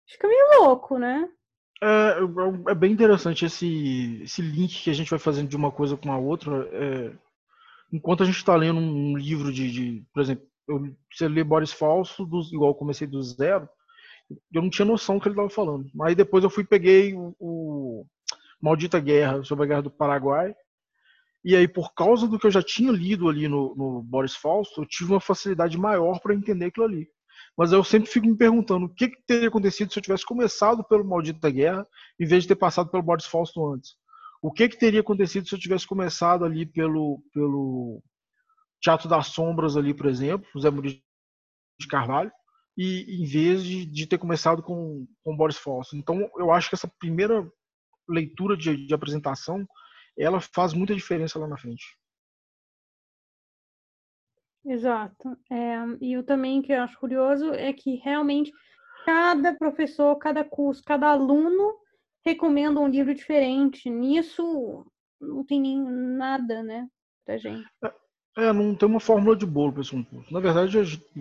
fica 0.06 0.28
meio 0.28 0.62
louco, 0.62 0.98
né? 0.98 1.28
É, 1.82 1.86
é, 1.88 2.72
é 2.72 2.74
bem 2.74 2.92
interessante 2.92 3.44
esse, 3.44 4.22
esse 4.22 4.40
link 4.40 4.82
que 4.82 4.90
a 4.90 4.94
gente 4.94 5.10
vai 5.10 5.18
fazendo 5.18 5.48
de 5.48 5.56
uma 5.56 5.70
coisa 5.70 5.96
com 5.96 6.10
a 6.10 6.18
outra. 6.18 6.68
É, 6.72 7.12
enquanto 7.92 8.22
a 8.22 8.26
gente 8.26 8.36
está 8.36 8.56
lendo 8.56 8.80
um 8.80 9.16
livro 9.16 9.52
de, 9.52 9.70
de, 9.70 10.06
por 10.12 10.22
exemplo, 10.22 10.46
eu, 10.68 10.96
você 11.12 11.28
lê 11.28 11.44
Boris 11.44 11.72
Falso, 11.72 12.28
igual 12.52 12.70
eu 12.70 12.74
comecei 12.74 13.06
do 13.06 13.22
zero, 13.22 13.68
eu 14.52 14.62
não 14.62 14.70
tinha 14.70 14.84
noção 14.84 15.16
do 15.16 15.20
que 15.20 15.28
ele 15.28 15.34
estava 15.34 15.50
falando. 15.50 15.88
Aí 16.02 16.14
depois 16.14 16.42
eu 16.42 16.50
fui 16.50 16.64
peguei 16.64 17.14
o, 17.14 17.34
o, 17.38 18.06
Maldita 18.60 18.98
Guerra, 18.98 19.44
sobre 19.44 19.64
a 19.64 19.68
Guerra 19.68 19.82
do 19.82 19.90
Paraguai, 19.90 20.54
e 21.44 21.54
aí 21.54 21.68
por 21.68 21.94
causa 21.94 22.26
do 22.26 22.38
que 22.38 22.46
eu 22.46 22.50
já 22.50 22.62
tinha 22.62 22.90
lido 22.90 23.28
ali 23.28 23.46
no, 23.46 23.74
no 23.76 24.02
Boris 24.02 24.34
Falso, 24.34 24.80
eu 24.80 24.86
tive 24.86 25.12
uma 25.12 25.20
facilidade 25.20 25.78
maior 25.78 26.18
para 26.20 26.34
entender 26.34 26.66
aquilo 26.66 26.86
ali. 26.86 27.08
Mas 27.56 27.72
eu 27.72 27.82
sempre 27.82 28.10
fico 28.10 28.26
me 28.26 28.36
perguntando 28.36 28.86
o 28.86 28.88
que, 28.94 29.08
que, 29.08 29.22
teria 29.26 29.48
acontecido 29.48 29.90
se 29.90 29.98
eu 29.98 30.02
tivesse 30.02 30.26
começado 30.26 30.84
pelo 30.84 31.04
Maldita 31.04 31.50
Guerra, 31.50 31.86
em 32.20 32.26
vez 32.26 32.42
de 32.42 32.48
ter 32.48 32.56
passado 32.56 32.90
pelo 32.90 33.02
Boris 33.02 33.24
Fausto 33.24 33.66
antes. 33.72 33.96
O 34.42 34.52
que, 34.52 34.68
que 34.68 34.78
teria 34.78 35.00
acontecido 35.00 35.48
se 35.48 35.54
eu 35.54 35.58
tivesse 35.58 35.86
começado 35.86 36.44
ali 36.44 36.66
pelo, 36.66 37.22
pelo 37.32 38.02
Teatro 38.80 39.08
das 39.08 39.28
Sombras 39.28 39.76
ali, 39.76 39.94
por 39.94 40.06
exemplo, 40.06 40.46
José 40.54 40.70
Murilo 40.70 41.00
de 41.80 41.88
Carvalho, 41.88 42.30
e 42.76 43.22
em 43.22 43.24
vez 43.24 43.64
de, 43.64 43.86
de 43.86 44.06
ter 44.06 44.18
começado 44.18 44.62
com, 44.62 45.06
com 45.24 45.36
Boris 45.36 45.56
Fausto. 45.56 45.96
Então, 45.96 46.30
eu 46.36 46.52
acho 46.52 46.68
que 46.68 46.74
essa 46.74 46.90
primeira 46.98 47.46
leitura 48.08 48.56
de, 48.56 48.86
de 48.86 48.94
apresentação, 48.94 49.66
ela 50.18 50.40
faz 50.40 50.74
muita 50.74 50.94
diferença 50.94 51.38
lá 51.38 51.48
na 51.48 51.56
frente. 51.56 51.84
Exato. 54.66 55.36
É, 55.50 55.76
e 56.00 56.14
eu 56.14 56.24
também 56.24 56.60
que 56.60 56.72
eu 56.72 56.82
acho 56.82 56.98
curioso 56.98 57.52
é 57.52 57.72
que 57.72 57.96
realmente 57.96 58.52
cada 59.04 59.54
professor, 59.54 60.16
cada 60.16 60.42
curso, 60.42 60.82
cada 60.84 61.08
aluno 61.08 61.74
recomenda 62.24 62.80
um 62.80 62.88
livro 62.88 63.14
diferente. 63.14 63.88
Nisso 63.88 64.84
não 65.20 65.44
tem 65.44 65.60
nem 65.60 65.80
nada, 65.80 66.62
né, 66.64 66.88
pra 67.24 67.38
gente. 67.38 67.64
É, 67.84 67.92
é, 68.48 68.52
não 68.52 68.74
tem 68.74 68.88
uma 68.88 68.98
fórmula 68.98 69.36
de 69.36 69.46
bolo 69.46 69.72
para 69.72 69.82
esse 69.82 69.92
concurso. 69.92 70.32
Na 70.32 70.40
verdade, 70.40 70.76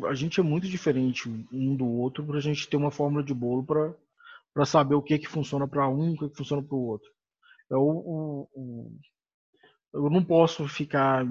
a 0.08 0.14
gente 0.16 0.40
é 0.40 0.44
muito 0.44 0.68
diferente 0.68 1.30
um 1.52 1.76
do 1.76 1.88
outro 1.88 2.26
para 2.26 2.38
a 2.38 2.42
gente 2.42 2.68
ter 2.68 2.78
uma 2.78 2.92
fórmula 2.92 3.24
de 3.24 3.34
bolo 3.34 3.64
para 3.64 4.66
saber 4.66 4.96
o 4.96 5.04
que 5.04 5.20
que 5.20 5.28
funciona 5.28 5.68
para 5.68 5.88
um, 5.88 6.14
o 6.14 6.18
que, 6.18 6.30
que 6.30 6.38
funciona 6.38 6.64
para 6.64 6.76
o 6.76 6.88
outro. 6.88 7.10
É 7.72 7.76
o, 7.76 7.80
o, 7.80 8.50
o, 8.54 8.92
eu 9.94 10.10
não 10.10 10.24
posso 10.24 10.68
ficar 10.68 11.24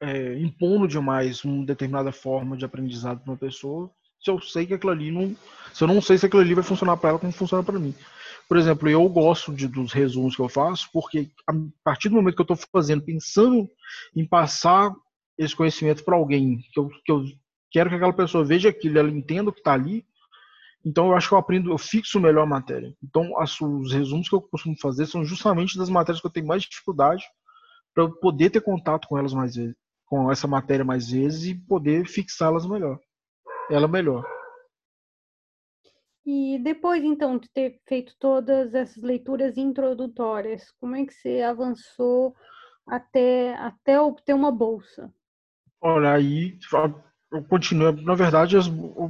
é, 0.00 0.38
impondo 0.38 0.88
demais 0.88 1.44
uma 1.44 1.64
determinada 1.64 2.12
forma 2.12 2.56
de 2.56 2.64
aprendizado 2.64 3.20
para 3.20 3.32
uma 3.32 3.38
pessoa 3.38 3.90
se 4.20 4.30
eu 4.30 4.40
sei 4.40 4.66
que 4.66 4.74
aquilo 4.74 4.92
ali 4.92 5.10
não. 5.10 5.34
Se 5.72 5.84
eu 5.84 5.88
não 5.88 6.00
sei 6.00 6.18
se 6.18 6.26
aquilo 6.26 6.42
ali 6.42 6.54
vai 6.54 6.64
funcionar 6.64 6.96
para 6.96 7.10
ela 7.10 7.18
como 7.18 7.32
funciona 7.32 7.62
para 7.62 7.78
mim. 7.78 7.94
Por 8.48 8.56
exemplo, 8.56 8.88
eu 8.88 9.06
gosto 9.08 9.52
de, 9.52 9.68
dos 9.68 9.92
resumos 9.92 10.34
que 10.34 10.42
eu 10.42 10.48
faço, 10.48 10.88
porque 10.92 11.30
a 11.46 11.52
partir 11.84 12.08
do 12.08 12.14
momento 12.14 12.34
que 12.34 12.40
eu 12.40 12.54
estou 12.54 12.56
fazendo, 12.72 13.02
pensando 13.02 13.68
em 14.16 14.26
passar 14.26 14.92
esse 15.36 15.54
conhecimento 15.54 16.02
para 16.02 16.16
alguém, 16.16 16.58
que 16.72 16.80
eu, 16.80 16.88
que 17.04 17.12
eu 17.12 17.24
quero 17.70 17.90
que 17.90 17.96
aquela 17.96 18.12
pessoa 18.12 18.44
veja 18.44 18.70
aquilo, 18.70 18.98
ela 18.98 19.10
entenda 19.10 19.50
o 19.50 19.52
que 19.52 19.60
está 19.60 19.74
ali, 19.74 20.04
então 20.84 21.08
eu 21.08 21.14
acho 21.14 21.28
que 21.28 21.34
eu 21.34 21.38
aprendo, 21.38 21.70
eu 21.70 21.78
fixo 21.78 22.18
melhor 22.18 22.42
a 22.42 22.46
matéria. 22.46 22.94
Então 23.04 23.38
as, 23.38 23.60
os 23.60 23.92
resumos 23.92 24.28
que 24.28 24.34
eu 24.34 24.40
costumo 24.40 24.76
fazer 24.80 25.06
são 25.06 25.24
justamente 25.24 25.76
das 25.76 25.90
matérias 25.90 26.20
que 26.20 26.26
eu 26.26 26.32
tenho 26.32 26.46
mais 26.46 26.62
dificuldade 26.62 27.22
para 27.98 28.04
eu 28.04 28.12
poder 28.12 28.50
ter 28.50 28.60
contato 28.60 29.08
com 29.08 29.18
elas 29.18 29.34
mais 29.34 29.56
vezes, 29.56 29.74
com 30.06 30.30
essa 30.30 30.46
matéria 30.46 30.84
mais 30.84 31.10
vezes 31.10 31.50
e 31.50 31.54
poder 31.66 32.06
fixá-las 32.06 32.64
melhor. 32.64 32.96
Ela 33.68 33.88
melhor. 33.88 34.24
E 36.24 36.60
depois, 36.62 37.02
então, 37.02 37.38
de 37.38 37.48
ter 37.50 37.80
feito 37.88 38.14
todas 38.20 38.72
essas 38.72 39.02
leituras 39.02 39.56
introdutórias, 39.56 40.70
como 40.78 40.94
é 40.94 41.04
que 41.04 41.12
você 41.12 41.40
avançou 41.40 42.36
até, 42.86 43.56
até 43.56 44.00
obter 44.00 44.32
uma 44.32 44.52
bolsa? 44.52 45.12
Olha, 45.80 46.12
aí 46.12 46.56
eu 47.32 47.42
continuo. 47.48 47.90
Na 47.90 48.14
verdade, 48.14 48.54
eu 48.54 48.62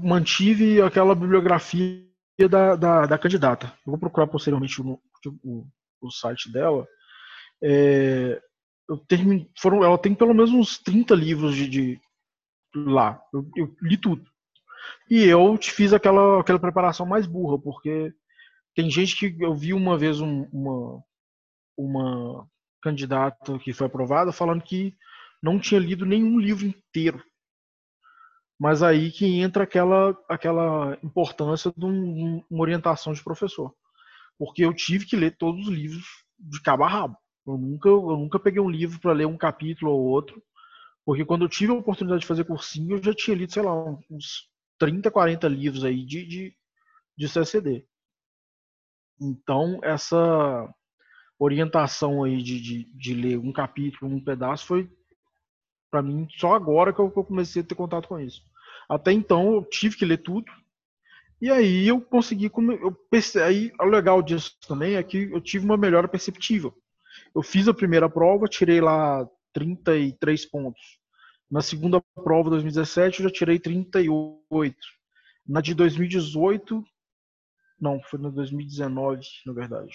mantive 0.03 0.81
aquela 0.81 1.15
bibliografia 1.15 2.09
da, 2.49 2.75
da, 2.75 3.05
da 3.05 3.19
candidata. 3.19 3.67
Eu 3.87 3.91
vou 3.91 3.99
procurar 3.99 4.29
posteriormente 4.29 4.81
o, 4.81 4.99
o, 5.45 5.67
o 6.01 6.11
site 6.11 6.51
dela. 6.51 6.87
É, 7.63 8.41
eu 8.89 9.05
foram, 9.57 9.85
ela 9.85 9.99
tem 9.99 10.15
pelo 10.15 10.33
menos 10.33 10.51
uns 10.51 10.79
30 10.79 11.15
livros 11.15 11.55
de, 11.55 11.69
de 11.69 12.01
lá. 12.75 13.21
Eu, 13.33 13.49
eu, 13.55 13.77
li 13.83 13.97
tudo. 13.97 14.25
E 15.11 15.25
eu 15.25 15.57
te 15.59 15.71
fiz 15.71 15.93
aquela, 15.93 16.41
aquela 16.41 16.59
preparação 16.59 17.05
mais 17.05 17.27
burra, 17.27 17.59
porque 17.59 18.13
tem 18.75 18.91
gente 18.91 19.17
que 19.17 19.45
eu 19.45 19.55
vi 19.55 19.75
uma 19.75 19.99
vez 19.99 20.21
um, 20.21 20.45
uma, 20.53 21.03
uma 21.77 22.49
candidata 22.81 23.59
que 23.59 23.73
foi 23.73 23.87
aprovada 23.87 24.33
falando 24.33 24.63
que 24.63 24.97
não 25.43 25.59
tinha 25.59 25.81
lido 25.81 26.07
nenhum 26.07 26.39
livro 26.39 26.67
inteiro. 26.67 27.23
Mas 28.59 28.83
aí 28.83 29.13
que 29.13 29.41
entra 29.41 29.65
aquela, 29.65 30.17
aquela 30.29 30.99
importância 31.03 31.73
de 31.77 31.85
um, 31.85 32.43
uma 32.51 32.63
orientação 32.63 33.13
de 33.13 33.23
professor. 33.23 33.73
Porque 34.39 34.65
eu 34.65 34.75
tive 34.75 35.07
que 35.07 35.17
ler 35.17 35.37
todos 35.37 35.69
os 35.69 35.75
livros 35.75 36.05
de 36.39 36.61
cabo 36.63 36.85
a 36.85 36.89
rabo. 36.89 37.17
Eu 37.49 37.57
nunca, 37.57 37.89
eu 37.89 38.17
nunca 38.19 38.39
peguei 38.39 38.61
um 38.61 38.69
livro 38.69 39.01
para 39.01 39.15
ler 39.15 39.27
um 39.27 39.37
capítulo 39.37 39.91
ou 39.91 40.05
outro, 40.05 40.43
porque 41.03 41.25
quando 41.25 41.47
eu 41.47 41.49
tive 41.49 41.73
a 41.73 41.77
oportunidade 41.77 42.21
de 42.21 42.27
fazer 42.27 42.45
cursinho, 42.45 42.97
eu 42.97 43.03
já 43.03 43.15
tinha 43.15 43.35
lido, 43.35 43.51
sei 43.51 43.63
lá, 43.63 43.75
uns 44.11 44.51
30, 44.79 45.11
40 45.11 45.49
livros 45.49 45.83
aí 45.83 46.05
de, 46.05 46.27
de, 46.27 46.57
de 47.17 47.27
CSD. 47.27 47.87
Então, 49.19 49.81
essa 49.83 50.69
orientação 51.39 52.23
aí 52.23 52.43
de, 52.43 52.61
de, 52.61 52.85
de 52.95 53.15
ler 53.15 53.39
um 53.39 53.51
capítulo, 53.51 54.13
um 54.13 54.23
pedaço, 54.23 54.67
foi 54.67 54.91
para 55.91 56.03
mim 56.03 56.29
só 56.37 56.55
agora 56.55 56.93
que 56.93 57.01
eu, 57.01 57.11
que 57.11 57.19
eu 57.19 57.25
comecei 57.25 57.63
a 57.63 57.65
ter 57.65 57.75
contato 57.75 58.09
com 58.09 58.21
isso. 58.21 58.43
Até 58.91 59.11
então, 59.11 59.55
eu 59.55 59.65
tive 59.65 59.97
que 59.97 60.05
ler 60.05 60.19
tudo, 60.19 60.53
e 61.41 61.51
aí 61.51 61.89
eu 61.89 61.99
consegui, 61.99 62.51
eu 62.83 62.93
perce... 63.11 63.41
aí 63.41 63.73
o 63.81 63.87
legal 63.87 64.21
disso 64.21 64.59
também 64.69 64.97
é 64.97 65.03
que 65.03 65.31
eu 65.33 65.41
tive 65.41 65.65
uma 65.65 65.79
melhora 65.79 66.07
perceptível. 66.07 66.77
Eu 67.35 67.43
fiz 67.43 67.69
a 67.69 67.75
primeira 67.75 68.09
prova, 68.09 68.47
tirei 68.47 68.81
lá 68.81 69.29
33 69.53 70.47
pontos. 70.47 70.99
Na 71.51 71.63
segunda 71.63 72.03
prova, 72.15 72.51
2017, 72.51 73.21
eu 73.21 73.29
já 73.29 73.35
tirei 73.35 73.59
38. 73.59 74.77
Na 75.47 75.61
de 75.61 75.75
2018, 75.75 76.85
não, 77.81 78.01
foi 78.03 78.21
na 78.21 78.29
2019, 78.29 79.23
na 79.47 79.53
verdade. 79.53 79.95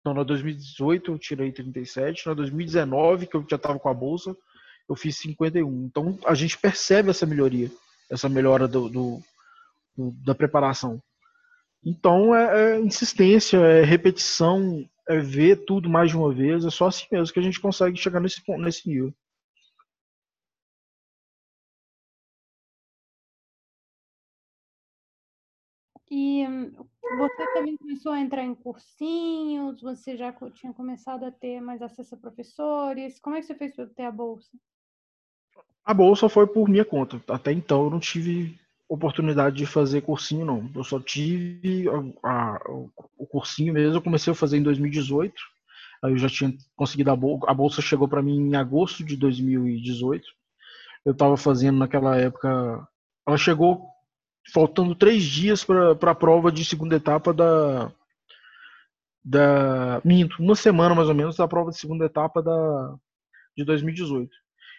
Então, 0.00 0.12
na 0.12 0.22
2018 0.22 1.12
eu 1.12 1.18
tirei 1.18 1.52
37, 1.52 2.26
na 2.26 2.34
2019, 2.34 3.26
que 3.26 3.36
eu 3.36 3.46
já 3.48 3.56
estava 3.56 3.78
com 3.78 3.88
a 3.88 3.94
bolsa, 3.94 4.36
eu 4.88 4.96
fiz 4.96 5.16
51. 5.18 5.86
Então, 5.86 6.18
a 6.26 6.34
gente 6.34 6.58
percebe 6.58 7.10
essa 7.10 7.24
melhoria, 7.24 7.70
essa 8.10 8.28
melhora 8.28 8.66
do, 8.68 8.88
do, 8.88 9.22
do 9.96 10.10
da 10.24 10.34
preparação. 10.34 11.00
Então, 11.84 12.34
é, 12.34 12.74
é, 12.74 12.80
insistência, 12.80 13.58
é 13.58 13.84
repetição, 13.84 14.88
é 15.08 15.18
ver 15.18 15.64
tudo 15.64 15.88
mais 15.88 16.10
de 16.10 16.16
uma 16.16 16.32
vez, 16.32 16.64
é 16.64 16.70
só 16.70 16.86
assim 16.86 17.06
mesmo 17.10 17.32
que 17.32 17.40
a 17.40 17.42
gente 17.42 17.60
consegue 17.60 17.96
chegar 17.96 18.20
nesse, 18.20 18.42
nesse 18.58 18.88
nível. 18.88 19.12
E 26.10 26.46
hum, 26.46 26.72
você 27.18 27.52
também 27.52 27.76
começou 27.76 28.12
a 28.12 28.20
entrar 28.20 28.44
em 28.44 28.54
cursinhos, 28.54 29.80
você 29.80 30.16
já 30.16 30.32
tinha 30.54 30.72
começado 30.72 31.24
a 31.24 31.30
ter 31.30 31.60
mais 31.60 31.82
acesso 31.82 32.14
a 32.14 32.18
professores. 32.18 33.18
Como 33.20 33.36
é 33.36 33.40
que 33.40 33.46
você 33.46 33.54
fez 33.54 33.74
para 33.74 33.86
ter 33.86 34.04
a 34.04 34.12
bolsa? 34.12 34.50
A 35.84 35.92
bolsa 35.92 36.28
foi 36.28 36.46
por 36.46 36.68
minha 36.68 36.84
conta. 36.84 37.20
Até 37.28 37.52
então 37.52 37.84
eu 37.84 37.90
não 37.90 38.00
tive 38.00 38.58
oportunidade 38.88 39.56
de 39.56 39.66
fazer 39.66 40.02
cursinho, 40.02 40.44
não. 40.44 40.70
Eu 40.74 40.84
só 40.84 41.00
tive 41.00 41.88
a, 42.22 42.28
a, 42.28 42.60
o 43.18 43.26
cursinho 43.26 43.72
mesmo. 43.72 43.96
Eu 43.96 44.02
comecei 44.02 44.32
a 44.32 44.36
fazer 44.36 44.58
em 44.58 44.62
2018. 44.62 45.34
Aí 46.02 46.12
eu 46.12 46.18
já 46.18 46.28
tinha 46.28 46.52
conseguido 46.76 47.10
a 47.10 47.16
bolsa. 47.16 47.46
A 47.48 47.54
bolsa 47.54 47.82
chegou 47.82 48.06
para 48.06 48.22
mim 48.22 48.36
em 48.36 48.56
agosto 48.56 49.04
de 49.04 49.16
2018. 49.16 50.24
Eu 51.04 51.12
estava 51.12 51.36
fazendo 51.36 51.78
naquela 51.78 52.16
época. 52.16 52.86
Ela 53.26 53.36
chegou 53.36 53.86
faltando 54.52 54.94
três 54.94 55.22
dias 55.24 55.64
para 55.64 55.92
a 55.92 56.14
prova 56.14 56.52
de 56.52 56.64
segunda 56.64 56.96
etapa 56.96 57.32
da, 57.32 57.90
da. 59.24 60.00
Minto, 60.04 60.42
uma 60.42 60.54
semana 60.54 60.94
mais 60.94 61.08
ou 61.08 61.14
menos 61.14 61.36
da 61.36 61.48
prova 61.48 61.70
de 61.70 61.78
segunda 61.78 62.04
etapa 62.04 62.42
da, 62.42 62.94
de 63.56 63.64
2018. 63.64 64.30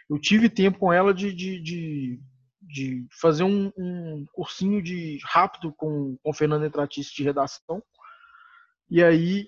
Eu 0.10 0.20
tive 0.20 0.50
tempo 0.50 0.78
com 0.78 0.94
ela 0.94 1.14
de, 1.14 1.34
de, 1.34 1.60
de, 1.60 2.20
de 2.66 3.08
fazer 3.12 3.44
um, 3.44 3.72
um, 3.78 4.26
cursinho 4.34 4.82
de 4.82 5.20
rápido 5.24 5.72
com, 5.74 6.18
com 6.24 6.34
Fernando 6.34 6.66
Entratice 6.66 7.14
de 7.14 7.24
redação. 7.24 7.82
E 8.90 9.04
aí 9.04 9.48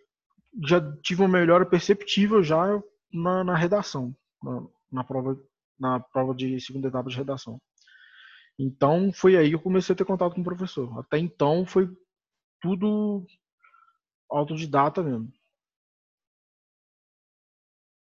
já 0.65 0.79
tive 1.01 1.21
uma 1.21 1.27
melhora 1.27 1.65
perceptível 1.65 2.43
já 2.43 2.65
na, 3.12 3.43
na 3.43 3.55
redação, 3.55 4.15
na, 4.41 4.67
na 4.91 5.03
prova 5.03 5.38
na 5.79 6.00
prova 6.00 6.33
de 6.33 6.59
segunda 6.59 6.88
etapa 6.88 7.07
de 7.07 7.15
redação. 7.15 7.62
Então 8.57 9.12
foi 9.13 9.38
aí 9.38 9.50
que 9.50 9.55
eu 9.55 9.62
comecei 9.62 9.93
a 9.93 9.95
ter 9.95 10.05
contato 10.05 10.33
com 10.33 10.41
o 10.41 10.43
professor. 10.43 11.00
Até 11.00 11.19
então 11.19 11.65
foi 11.65 11.88
tudo 12.59 13.25
autodidata 14.29 15.03
mesmo. 15.03 15.31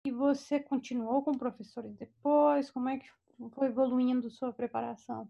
E 0.05 0.12
você 0.12 0.60
continuou 0.60 1.24
com 1.24 1.38
professores 1.38 1.95
depois? 1.95 2.69
Como 2.69 2.89
é 2.89 3.00
que 3.00 3.07
foi 3.55 3.67
evoluindo 3.67 4.29
sua 4.29 4.53
preparação? 4.53 5.29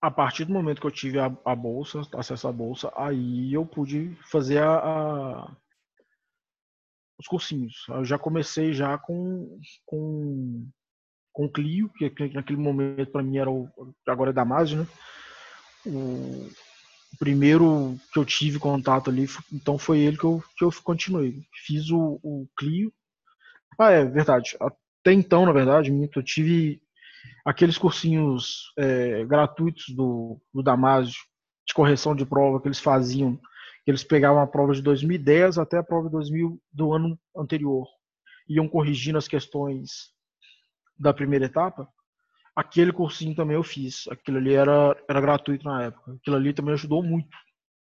A 0.00 0.10
partir 0.10 0.44
do 0.44 0.52
momento 0.52 0.80
que 0.80 0.86
eu 0.86 0.90
tive 0.90 1.18
a, 1.18 1.26
a 1.44 1.54
bolsa, 1.54 2.02
acesso 2.14 2.46
à 2.46 2.52
bolsa, 2.52 2.92
aí 2.96 3.52
eu 3.52 3.64
pude 3.64 4.14
fazer 4.30 4.58
a, 4.58 4.76
a, 4.76 5.56
os 7.18 7.26
cursinhos. 7.26 7.86
Eu 7.88 8.04
já 8.04 8.18
comecei 8.18 8.72
já 8.72 8.98
com 8.98 9.58
com 9.86 10.68
com 11.32 11.48
Clio, 11.48 11.90
que 11.94 12.12
naquele 12.32 12.58
momento 12.58 13.10
para 13.10 13.22
mim 13.22 13.38
era 13.38 13.50
o 13.50 13.68
agora 14.06 14.30
é 14.30 14.32
Damásio, 14.32 14.80
né? 14.80 14.86
O, 15.86 16.48
o 17.14 17.18
primeiro 17.18 17.98
que 18.12 18.18
eu 18.18 18.24
tive 18.24 18.58
contato 18.58 19.10
ali, 19.10 19.26
então 19.52 19.78
foi 19.78 20.00
ele 20.00 20.16
que 20.16 20.24
eu, 20.24 20.42
que 20.56 20.64
eu 20.64 20.70
continuei. 20.82 21.42
Fiz 21.66 21.90
o, 21.90 22.20
o 22.22 22.48
Clio. 22.56 22.92
Ah, 23.78 23.90
é 23.90 24.04
verdade. 24.04 24.56
Até 24.60 25.12
então, 25.12 25.44
na 25.44 25.52
verdade, 25.52 25.90
eu 25.90 26.22
tive 26.22 26.80
aqueles 27.44 27.78
cursinhos 27.78 28.72
é, 28.78 29.24
gratuitos 29.24 29.86
do, 29.94 30.40
do 30.52 30.62
Damásio 30.62 31.20
de 31.66 31.74
correção 31.74 32.14
de 32.14 32.26
prova 32.26 32.60
que 32.60 32.68
eles 32.68 32.80
faziam, 32.80 33.36
que 33.84 33.90
eles 33.90 34.04
pegavam 34.04 34.42
a 34.42 34.46
prova 34.46 34.74
de 34.74 34.82
2010 34.82 35.58
até 35.58 35.78
a 35.78 35.82
prova 35.82 36.08
de 36.08 36.12
2000 36.12 36.60
do 36.72 36.92
ano 36.92 37.18
anterior, 37.36 37.86
iam 38.48 38.68
corrigindo 38.68 39.18
as 39.18 39.28
questões 39.28 40.12
da 40.98 41.12
primeira 41.12 41.46
etapa. 41.46 41.88
Aquele 42.54 42.92
cursinho 42.92 43.34
também 43.34 43.56
eu 43.56 43.62
fiz. 43.62 44.06
Aquilo 44.08 44.38
ali 44.38 44.54
era, 44.54 44.96
era 45.08 45.20
gratuito 45.20 45.64
na 45.64 45.84
época. 45.84 46.12
Aquilo 46.14 46.36
ali 46.36 46.52
também 46.52 46.74
ajudou 46.74 47.02
muito. 47.02 47.36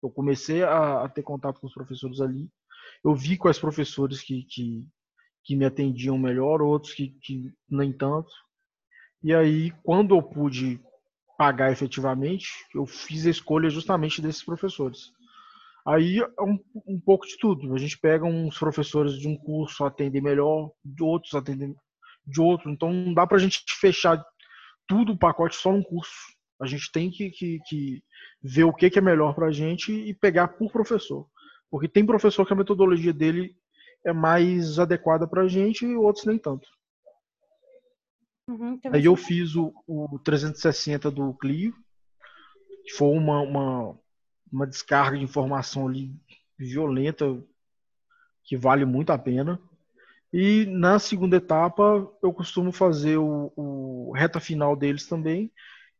Eu 0.02 0.10
comecei 0.10 0.62
a, 0.62 1.04
a 1.04 1.08
ter 1.08 1.22
contato 1.22 1.60
com 1.60 1.66
os 1.66 1.72
professores 1.72 2.20
ali. 2.20 2.48
Eu 3.02 3.14
vi 3.14 3.36
quais 3.36 3.58
professores 3.58 4.20
que, 4.20 4.42
que, 4.44 4.86
que 5.44 5.56
me 5.56 5.64
atendiam 5.64 6.18
melhor, 6.18 6.60
outros 6.60 6.92
que, 6.92 7.16
que 7.22 7.50
nem 7.68 7.92
tanto. 7.92 8.30
E 9.22 9.34
aí, 9.34 9.72
quando 9.82 10.14
eu 10.14 10.22
pude 10.22 10.80
pagar 11.36 11.72
efetivamente, 11.72 12.48
eu 12.74 12.86
fiz 12.86 13.26
a 13.26 13.30
escolha 13.30 13.70
justamente 13.70 14.22
desses 14.22 14.44
professores. 14.44 15.12
Aí 15.86 16.18
é 16.18 16.42
um, 16.42 16.58
um 16.86 17.00
pouco 17.00 17.26
de 17.26 17.38
tudo. 17.38 17.74
A 17.74 17.78
gente 17.78 17.98
pega 17.98 18.24
uns 18.24 18.58
professores 18.58 19.18
de 19.18 19.26
um 19.26 19.36
curso 19.36 19.84
atendem 19.84 20.20
melhor, 20.20 20.70
de 20.84 21.02
outros 21.02 21.34
atendem 21.34 21.74
de 22.26 22.40
outro. 22.40 22.70
Então 22.70 22.92
não 22.92 23.14
dá 23.14 23.26
para 23.26 23.38
a 23.38 23.40
gente 23.40 23.64
fechar 23.80 24.22
tudo 24.86 25.12
o 25.12 25.18
pacote 25.18 25.56
só 25.56 25.72
num 25.72 25.82
curso. 25.82 26.12
A 26.60 26.66
gente 26.66 26.90
tem 26.92 27.10
que, 27.10 27.30
que, 27.30 27.58
que 27.66 28.02
ver 28.42 28.64
o 28.64 28.72
que, 28.72 28.90
que 28.90 28.98
é 28.98 29.02
melhor 29.02 29.34
para 29.34 29.46
a 29.46 29.52
gente 29.52 29.92
e 29.92 30.12
pegar 30.12 30.48
por 30.48 30.70
professor. 30.70 31.26
Porque 31.70 31.88
tem 31.88 32.04
professor 32.04 32.46
que 32.46 32.52
a 32.52 32.56
metodologia 32.56 33.12
dele 33.12 33.54
é 34.04 34.12
mais 34.12 34.78
adequada 34.78 35.26
para 35.26 35.42
a 35.42 35.48
gente 35.48 35.86
e 35.86 35.96
outros 35.96 36.24
nem 36.26 36.38
tanto. 36.38 36.68
Uhum, 38.48 38.80
Aí 38.90 39.04
eu 39.04 39.14
fiz 39.14 39.54
o, 39.54 39.74
o 39.86 40.18
360 40.20 41.10
do 41.10 41.34
Clio, 41.34 41.74
que 42.84 42.92
foi 42.94 43.08
uma, 43.08 43.40
uma, 43.42 43.98
uma 44.50 44.66
descarga 44.66 45.18
de 45.18 45.22
informação 45.22 45.86
ali 45.86 46.10
violenta, 46.58 47.38
que 48.42 48.56
vale 48.56 48.86
muito 48.86 49.10
a 49.10 49.18
pena. 49.18 49.60
E 50.32 50.64
na 50.66 50.98
segunda 50.98 51.36
etapa, 51.36 52.10
eu 52.22 52.32
costumo 52.32 52.72
fazer 52.72 53.18
o, 53.18 53.52
o 53.54 54.12
reta 54.16 54.40
final 54.40 54.74
deles 54.74 55.06
também 55.06 55.52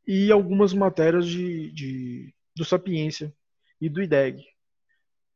e 0.07 0.33
algumas 0.33 0.73
matérias 0.73 1.26
de, 1.26 1.71
de 1.73 2.35
do 2.57 2.64
Sapiência 2.64 3.33
e 3.78 3.88
do 3.88 4.02
IDEG, 4.02 4.43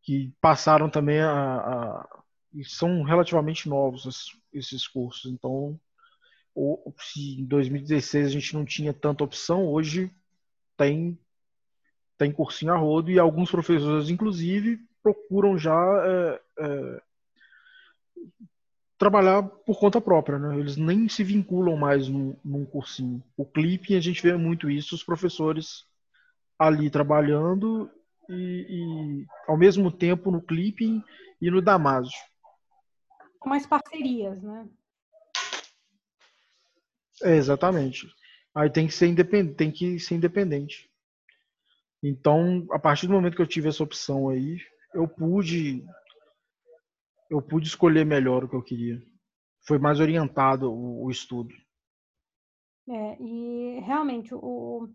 que 0.02 0.32
passaram 0.40 0.88
também 0.90 1.20
a, 1.20 1.30
a 1.30 2.22
e 2.54 2.64
são 2.64 3.02
relativamente 3.02 3.68
novos 3.68 4.04
esses, 4.06 4.26
esses 4.52 4.88
cursos. 4.88 5.32
Então, 5.32 5.80
em 6.56 7.44
2016 7.44 8.26
a 8.26 8.30
gente 8.30 8.54
não 8.54 8.64
tinha 8.64 8.92
tanta 8.92 9.24
opção, 9.24 9.66
hoje 9.66 10.10
tem 10.76 11.18
tem 12.18 12.30
cursinho 12.30 12.72
a 12.72 12.76
rodo 12.76 13.10
e 13.10 13.18
alguns 13.18 13.50
professores, 13.50 14.08
inclusive, 14.08 14.78
procuram 15.02 15.58
já 15.58 15.74
é, 15.74 16.40
é, 16.60 17.02
trabalhar 18.96 19.42
por 19.42 19.76
conta 19.76 20.00
própria, 20.00 20.38
né? 20.38 20.56
Eles 20.56 20.76
nem 20.76 21.08
se 21.08 21.24
vinculam 21.24 21.76
mais 21.76 22.06
num, 22.06 22.36
num 22.44 22.64
cursinho. 22.64 23.20
O 23.36 23.44
clipe, 23.44 23.96
a 23.96 24.00
gente 24.00 24.22
vê 24.22 24.36
muito 24.36 24.70
isso, 24.70 24.94
os 24.94 25.02
professores 25.02 25.84
ali 26.56 26.88
trabalhando 26.88 27.90
e, 28.28 28.66
e 28.68 29.26
ao 29.48 29.56
mesmo 29.56 29.90
tempo 29.90 30.30
no 30.30 30.40
clipping 30.40 31.02
e 31.40 31.50
no 31.50 31.60
Damásio. 31.60 32.16
Mais 33.44 33.66
parcerias, 33.66 34.40
né? 34.40 34.68
É, 37.22 37.36
exatamente. 37.36 38.06
Aí 38.54 38.70
tem 38.70 38.86
que 38.86 38.92
ser 38.92 39.06
independente, 39.06 39.56
tem 39.56 39.70
que 39.70 39.98
ser 39.98 40.14
independente. 40.14 40.90
Então, 42.02 42.66
a 42.72 42.78
partir 42.78 43.06
do 43.06 43.12
momento 43.12 43.36
que 43.36 43.42
eu 43.42 43.46
tive 43.46 43.68
essa 43.68 43.82
opção 43.82 44.28
aí, 44.28 44.58
eu 44.94 45.08
pude 45.08 45.84
eu 47.30 47.40
pude 47.40 47.66
escolher 47.66 48.04
melhor 48.04 48.44
o 48.44 48.48
que 48.48 48.56
eu 48.56 48.62
queria. 48.62 49.02
Foi 49.66 49.78
mais 49.78 50.00
orientado 50.00 50.70
o, 50.70 51.06
o 51.06 51.10
estudo. 51.10 51.54
É, 52.88 53.16
e 53.22 53.80
realmente 53.80 54.34
o, 54.34 54.88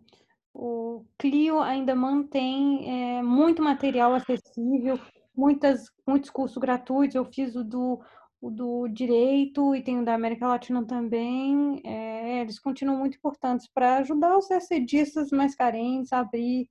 o 0.54 1.04
Clio 1.18 1.58
ainda 1.60 1.96
mantém 1.96 3.18
é, 3.18 3.22
muito 3.22 3.62
material 3.62 4.14
acessível, 4.14 5.00
muitas, 5.34 5.86
muitos 6.06 6.30
cursos 6.30 6.58
gratuitos. 6.58 7.16
Eu 7.16 7.24
fiz 7.24 7.56
o 7.56 7.64
do, 7.64 8.00
o 8.40 8.50
do 8.50 8.88
Direito 8.88 9.74
e 9.74 9.82
tem 9.82 10.00
o 10.00 10.04
da 10.04 10.14
América 10.14 10.46
Latina 10.46 10.84
também. 10.86 11.80
É, 11.84 12.40
eles 12.40 12.58
continuam 12.58 12.98
muito 12.98 13.16
importantes 13.16 13.68
para 13.72 13.98
ajudar 13.98 14.36
os 14.36 14.46
CCDistas 14.46 15.30
mais 15.30 15.54
carentes 15.54 16.12
a 16.12 16.20
abrir, 16.20 16.68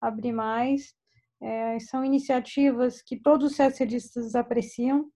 abrir 0.00 0.32
mais. 0.32 0.94
É, 1.40 1.78
são 1.80 2.04
iniciativas 2.04 3.02
que 3.02 3.16
todos 3.16 3.52
os 3.52 3.56
CSDistas 3.56 4.34
apreciam. 4.34 5.10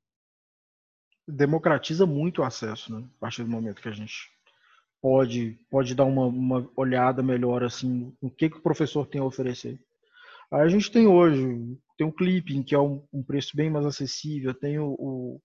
Democratiza 1.27 2.07
muito 2.07 2.43
o 2.43 2.45
acesso, 2.45 2.95
né? 2.95 3.07
A 3.17 3.21
partir 3.21 3.43
do 3.43 3.51
momento 3.51 3.83
que 3.83 3.89
a 3.89 3.93
gente 3.93 4.31
pode, 5.01 5.59
pode 5.71 5.95
dar 5.95 6.05
uma, 6.05 6.27
uma 6.27 6.71
olhada 6.77 7.23
melhor 7.23 7.63
assim, 7.63 8.15
o 8.21 8.31
que, 8.31 8.49
que 8.49 8.57
o 8.57 8.63
professor 8.63 9.07
tem 9.07 9.21
a 9.21 9.25
oferecer. 9.25 9.79
Aí 10.51 10.63
a 10.63 10.69
gente 10.69 10.91
tem 10.91 11.07
hoje, 11.07 11.79
tem 11.97 12.07
o 12.07 12.13
Clipping, 12.13 12.63
que 12.63 12.75
é 12.75 12.79
um, 12.79 13.07
um 13.13 13.23
preço 13.23 13.55
bem 13.55 13.69
mais 13.69 13.85
acessível, 13.85 14.55
tem 14.55 14.79
o, 14.79 14.97
o, 14.99 15.41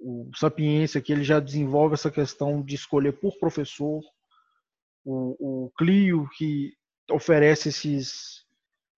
o 0.00 0.30
Sapiência, 0.34 1.00
que 1.00 1.12
ele 1.12 1.24
já 1.24 1.40
desenvolve 1.40 1.94
essa 1.94 2.10
questão 2.10 2.62
de 2.62 2.74
escolher 2.74 3.12
por 3.12 3.38
professor, 3.38 4.02
o, 5.04 5.66
o 5.66 5.70
Clio, 5.78 6.28
que 6.36 6.72
oferece 7.10 7.68
esses, 7.68 8.44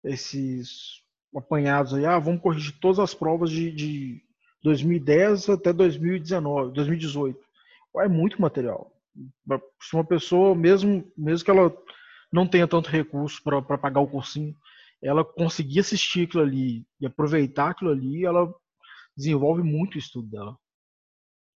esses 0.04 1.04
apanhados 1.36 1.94
aí, 1.94 2.06
ah, 2.06 2.18
vamos 2.18 2.42
corrigir 2.42 2.80
todas 2.80 3.00
as 3.00 3.14
provas 3.14 3.52
de, 3.52 3.72
de 3.72 4.22
2010 4.64 5.50
até 5.50 5.74
2019, 5.74 6.74
2018. 6.74 7.40
É 7.98 8.08
muito 8.08 8.42
material. 8.42 8.92
Se 9.82 9.94
uma 9.96 10.06
pessoa, 10.06 10.56
mesmo, 10.56 11.04
mesmo 11.18 11.44
que 11.44 11.52
ela 11.52 11.76
não 12.32 12.48
tenha 12.48 12.68
tanto 12.68 12.90
recurso 12.90 13.42
para 13.44 13.78
pagar 13.78 14.02
o 14.02 14.08
cursinho, 14.08 14.56
ela 15.02 15.24
conseguir 15.24 15.80
assistir 15.80 16.24
aquilo 16.24 16.44
ali 16.44 16.86
e 17.00 17.06
aproveitar 17.06 17.72
aquilo 17.72 17.92
ali, 17.92 18.26
ela 18.26 18.54
desenvolve 19.16 19.64
muito 19.64 19.96
o 19.96 20.00
estudo 20.00 20.30
dela. 20.30 20.58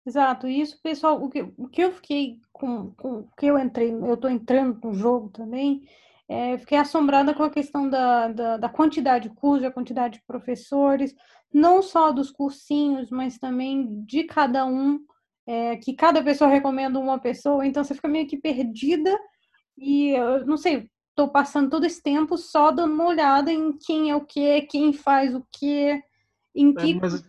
Exato, 0.06 0.48
isso, 0.48 0.80
pessoal, 0.82 1.22
o 1.22 1.30
que, 1.30 1.42
o 1.58 1.68
que 1.68 1.82
eu 1.82 1.92
fiquei 1.92 2.40
com, 2.52 2.92
com 2.92 3.20
o 3.20 3.30
que 3.38 3.46
eu 3.46 3.60
entrei, 3.60 3.92
eu 3.92 4.14
estou 4.14 4.30
entrando 4.30 4.80
no 4.84 4.94
jogo 4.94 5.30
também, 5.30 5.84
é, 6.28 6.58
fiquei 6.58 6.78
assombrada 6.78 7.34
com 7.34 7.44
a 7.44 7.50
questão 7.50 7.90
da, 7.90 8.28
da, 8.30 8.58
da, 8.58 8.70
quantidade 8.70 9.30
de 9.30 9.36
cursos, 9.36 9.66
a 9.66 9.72
quantidade 9.72 10.20
de 10.20 10.26
professores, 10.26 11.14
não 11.54 11.82
só 11.82 12.12
dos 12.12 12.32
cursinhos, 12.32 13.10
mas 13.10 13.38
também 13.38 14.04
de 14.06 14.24
cada 14.24 14.66
um, 14.66 15.00
é, 15.46 15.76
que 15.78 15.94
cada 15.94 16.24
pessoa 16.24 16.50
recomenda 16.50 17.00
uma 17.00 17.20
pessoa, 17.20 17.66
então 17.66 17.84
você 17.84 17.94
fica 17.94 18.08
meio 18.08 18.28
que 18.28 18.38
perdida 18.38 19.16
e 19.78 20.10
eu 20.10 20.46
não 20.46 20.58
sei, 20.58 20.90
estou 21.10 21.30
passando 21.30 21.70
todo 21.70 21.86
esse 21.86 22.02
tempo 22.02 22.38
só 22.38 22.72
dando 22.72 22.94
uma 22.94 23.08
olhada 23.08 23.52
em 23.52 23.78
quem 23.78 24.10
é 24.10 24.16
o 24.16 24.26
que, 24.26 24.62
quem 24.64 24.94
faz 24.94 25.36
o 25.36 25.46
que, 25.52 26.02
em 26.56 26.72
é, 26.72 26.74
que. 26.74 26.92
É, 26.92 26.96
mas, 26.96 27.24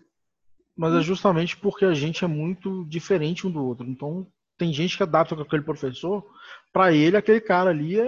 mas 0.81 0.95
é 0.95 1.03
justamente 1.03 1.59
porque 1.59 1.85
a 1.85 1.93
gente 1.93 2.25
é 2.25 2.27
muito 2.27 2.87
diferente 2.87 3.47
um 3.47 3.51
do 3.51 3.63
outro, 3.63 3.87
então 3.87 4.27
tem 4.57 4.73
gente 4.73 4.97
que 4.97 5.03
adapta 5.03 5.37
com 5.37 5.43
aquele 5.43 5.63
professor, 5.63 6.25
para 6.73 6.91
ele 6.91 7.19
aquele 7.19 7.39
cara 7.39 7.69
ali 7.69 8.01
é, 8.01 8.07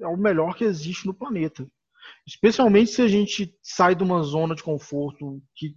é, 0.00 0.06
o 0.08 0.16
melhor 0.16 0.56
que 0.56 0.64
existe 0.64 1.06
no 1.06 1.14
planeta. 1.14 1.64
Especialmente 2.26 2.90
se 2.90 3.02
a 3.02 3.06
gente 3.06 3.56
sai 3.62 3.94
de 3.94 4.02
uma 4.02 4.20
zona 4.24 4.56
de 4.56 4.64
conforto 4.64 5.40
que, 5.54 5.76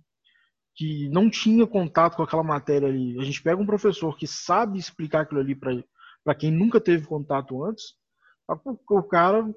que 0.75 1.08
não 1.10 1.30
tinha 1.30 1.67
contato 1.67 2.15
com 2.15 2.23
aquela 2.23 2.43
matéria 2.43 2.88
ali. 2.88 3.19
A 3.19 3.23
gente 3.23 3.43
pega 3.43 3.62
um 3.62 3.65
professor 3.65 4.17
que 4.17 4.25
sabe 4.25 4.80
explicar 4.80 5.21
aquilo 5.21 5.41
ali 5.41 5.54
para 5.54 5.84
para 6.23 6.36
quem 6.36 6.51
nunca 6.51 6.80
teve 6.80 7.06
contato 7.06 7.63
antes, 7.63 7.95
o 8.89 9.04
cara 9.04 9.47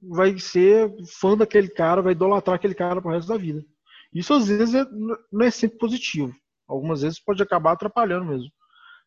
vai 0.00 0.38
ser 0.38 0.90
fã 1.20 1.36
daquele 1.36 1.68
cara, 1.68 2.02
vai 2.02 2.12
idolatrar 2.12 2.56
aquele 2.56 2.74
cara 2.74 3.00
pro 3.00 3.10
resto 3.10 3.28
da 3.28 3.36
vida. 3.36 3.64
Isso 4.12 4.32
às 4.32 4.48
vezes 4.48 4.74
é, 4.74 4.84
não 5.32 5.44
é 5.44 5.50
sempre 5.50 5.78
positivo. 5.78 6.34
Algumas 6.66 7.02
vezes 7.02 7.20
pode 7.20 7.42
acabar 7.42 7.72
atrapalhando 7.72 8.26
mesmo. 8.26 8.50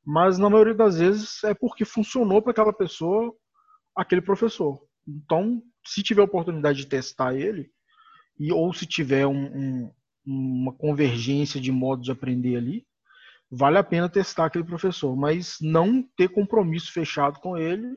Mas 0.06 0.38
na 0.38 0.50
maioria 0.50 0.74
das 0.74 0.98
vezes 0.98 1.44
é 1.44 1.54
porque 1.54 1.86
funcionou 1.86 2.42
para 2.42 2.52
aquela 2.52 2.74
pessoa 2.74 3.34
aquele 3.96 4.22
professor. 4.22 4.82
Então, 5.08 5.62
se 5.86 6.02
tiver 6.02 6.22
oportunidade 6.22 6.80
de 6.80 6.88
testar 6.88 7.36
ele, 7.36 7.70
e 8.40 8.52
ou 8.52 8.74
se 8.74 8.86
tiver 8.86 9.28
um, 9.28 9.46
um, 9.46 9.94
uma 10.26 10.74
convergência 10.74 11.60
de 11.60 11.72
modo 11.72 12.02
de 12.02 12.12
aprender 12.12 12.56
ali, 12.56 12.86
vale 13.50 13.78
a 13.78 13.84
pena 13.84 14.10
testar 14.10 14.46
aquele 14.46 14.64
professor, 14.64 15.16
mas 15.16 15.58
não 15.62 16.04
ter 16.16 16.30
compromisso 16.30 16.92
fechado 16.92 17.40
com 17.40 17.58
ele, 17.58 17.88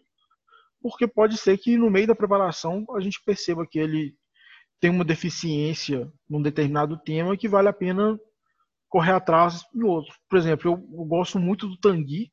porque 0.82 1.06
pode 1.06 1.38
ser 1.38 1.56
que 1.56 1.78
no 1.78 1.90
meio 1.90 2.06
da 2.06 2.14
preparação 2.14 2.84
a 2.94 3.00
gente 3.00 3.22
perceba 3.24 3.66
que 3.66 3.78
ele 3.78 4.14
tem 4.84 4.90
uma 4.90 5.02
deficiência 5.02 6.12
num 6.28 6.42
determinado 6.42 6.98
tema 6.98 7.38
que 7.38 7.48
vale 7.48 7.68
a 7.68 7.72
pena 7.72 8.20
correr 8.86 9.12
atrás 9.12 9.64
em 9.74 9.82
outro. 9.82 10.14
Por 10.28 10.38
exemplo, 10.38 10.72
eu, 10.72 10.74
eu 10.74 11.04
gosto 11.06 11.38
muito 11.38 11.66
do 11.66 11.78
Tanguy 11.78 12.30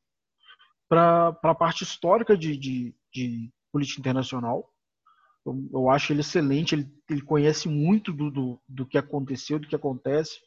para 0.89 1.29
a 1.29 1.55
parte 1.55 1.85
histórica 1.85 2.35
de, 2.35 2.57
de, 2.57 2.93
de 3.13 3.49
política 3.71 4.01
internacional. 4.01 4.69
Eu, 5.45 5.69
eu, 5.71 5.89
acho 5.89 6.11
ele 6.11 6.19
excelente, 6.19 6.75
ele, 6.75 6.91
ele 7.09 7.21
conhece 7.21 7.69
muito 7.69 8.11
do, 8.11 8.29
do, 8.29 8.61
do 8.67 8.85
que 8.85 8.97
aconteceu, 8.97 9.57
do 9.57 9.65
que 9.65 9.75
acontece, 9.77 10.37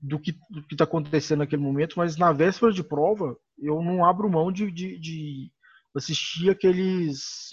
do 0.00 0.18
que 0.18 0.36
está 0.72 0.82
acontecendo 0.82 1.38
naquele 1.38 1.62
momento, 1.62 1.94
mas 1.96 2.16
na 2.16 2.32
véspera 2.32 2.72
de 2.72 2.82
prova, 2.82 3.36
eu 3.56 3.80
não 3.84 4.04
abro 4.04 4.28
mão 4.28 4.50
de, 4.50 4.68
de, 4.68 4.98
de 4.98 5.52
assistir 5.94 6.50
aqueles, 6.50 7.50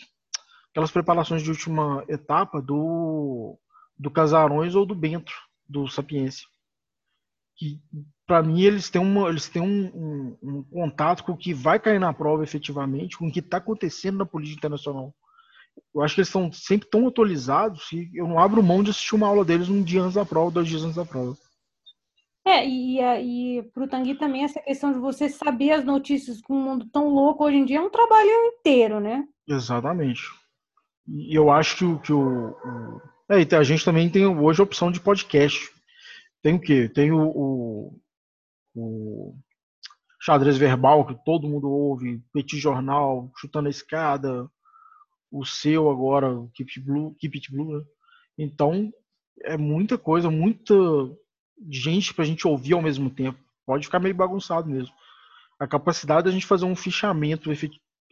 aquelas 0.72 0.90
preparações 0.90 1.44
de 1.44 1.52
última 1.52 2.04
etapa 2.10 2.60
do, 2.60 3.60
do 3.98 4.12
Casarões 4.12 4.76
ou 4.76 4.86
do 4.86 4.96
Bento, 4.96 5.34
do 5.68 5.88
Sapiência. 5.88 6.48
Que, 7.56 7.80
para 8.26 8.42
mim, 8.42 8.62
eles 8.62 8.90
têm, 8.90 9.02
uma, 9.02 9.30
eles 9.30 9.48
têm 9.48 9.62
um, 9.62 9.86
um, 9.94 10.38
um 10.42 10.64
contato 10.64 11.24
com 11.24 11.34
o 11.34 11.38
que 11.38 11.54
vai 11.54 11.80
cair 11.80 12.00
na 12.00 12.14
prova 12.14 12.44
efetivamente, 12.44 13.18
com 13.18 13.28
o 13.28 13.32
que 13.32 13.40
está 13.40 13.58
acontecendo 13.58 14.18
na 14.18 14.26
política 14.26 14.60
internacional 14.60 15.14
eu 15.94 16.02
acho 16.02 16.16
que 16.16 16.22
eles 16.22 16.28
estão 16.28 16.52
sempre 16.52 16.90
tão 16.90 17.08
atualizados 17.08 17.88
que 17.90 18.10
eu 18.14 18.28
não 18.28 18.40
abro 18.40 18.64
mão 18.64 18.84
de 18.84 18.92
assistir 18.92 19.16
uma 19.16 19.28
aula 19.28 19.46
deles 19.46 19.70
um 19.70 19.84
dia 19.84 20.02
antes 20.02 20.16
da 20.16 20.26
prova, 20.26 20.52
dois 20.52 20.68
dias 20.68 20.84
antes 20.84 20.96
da 20.96 21.06
prova. 21.06 21.36
É, 22.46 22.68
e, 22.68 23.00
e 23.00 23.64
para 23.74 23.84
o 23.84 23.88
Tanguy 23.88 24.16
também 24.16 24.44
essa 24.44 24.60
questão 24.60 24.92
de 24.92 25.00
você 25.00 25.30
saber 25.30 25.72
as 25.72 25.86
notícias 25.86 26.42
com 26.42 26.56
um 26.56 26.64
mundo 26.64 26.86
tão 26.92 27.08
louco 27.08 27.46
hoje 27.46 27.58
em 27.58 27.66
dia 27.66 27.78
é 27.78 27.82
um 27.82 27.90
trabalho 27.90 28.30
inteiro, 28.30 29.00
né? 29.00 29.26
Exatamente. 29.48 30.24
E 31.08 31.38
eu 31.38 31.50
acho 31.50 31.78
que, 31.78 32.00
que 32.00 32.14
o, 32.14 32.50
o... 32.50 33.02
É, 33.30 33.56
a 33.56 33.64
gente 33.64 33.86
também 33.86 34.10
tem 34.10 34.26
hoje 34.26 34.60
a 34.60 34.64
opção 34.64 34.92
de 34.92 35.00
podcast. 35.00 35.72
Tem 36.42 36.56
o 36.56 36.60
quê? 36.60 36.90
Tem 36.90 37.12
o, 37.12 37.22
o, 37.22 38.00
o 38.76 39.36
xadrez 40.22 40.58
verbal 40.58 41.06
que 41.06 41.16
todo 41.24 41.48
mundo 41.48 41.70
ouve, 41.70 42.22
Petit 42.34 42.60
Jornal, 42.60 43.32
Chutando 43.38 43.68
a 43.68 43.72
Escada, 43.72 44.50
o 45.32 45.46
seu 45.46 45.90
agora, 45.90 46.30
o 46.30 46.50
Keep 46.50 46.70
It 46.70 46.82
Blue, 46.82 47.16
Keep 47.18 47.38
It 47.38 47.52
Blue 47.52 47.78
né? 47.78 47.86
Então, 48.38 48.92
é 49.44 49.56
muita 49.56 49.98
coisa, 49.98 50.30
muita 50.30 50.76
gente 51.70 52.14
pra 52.14 52.26
gente 52.26 52.48
ouvir 52.48 52.74
ao 52.74 52.82
mesmo 52.82 53.10
tempo. 53.10 53.40
Pode 53.66 53.86
ficar 53.86 54.00
meio 54.00 54.16
bagunçado 54.16 54.70
mesmo. 54.70 54.94
A 55.58 55.68
capacidade 55.68 56.26
da 56.26 56.32
gente 56.32 56.46
fazer 56.46 56.66
um 56.66 56.76
fichamento 56.76 57.50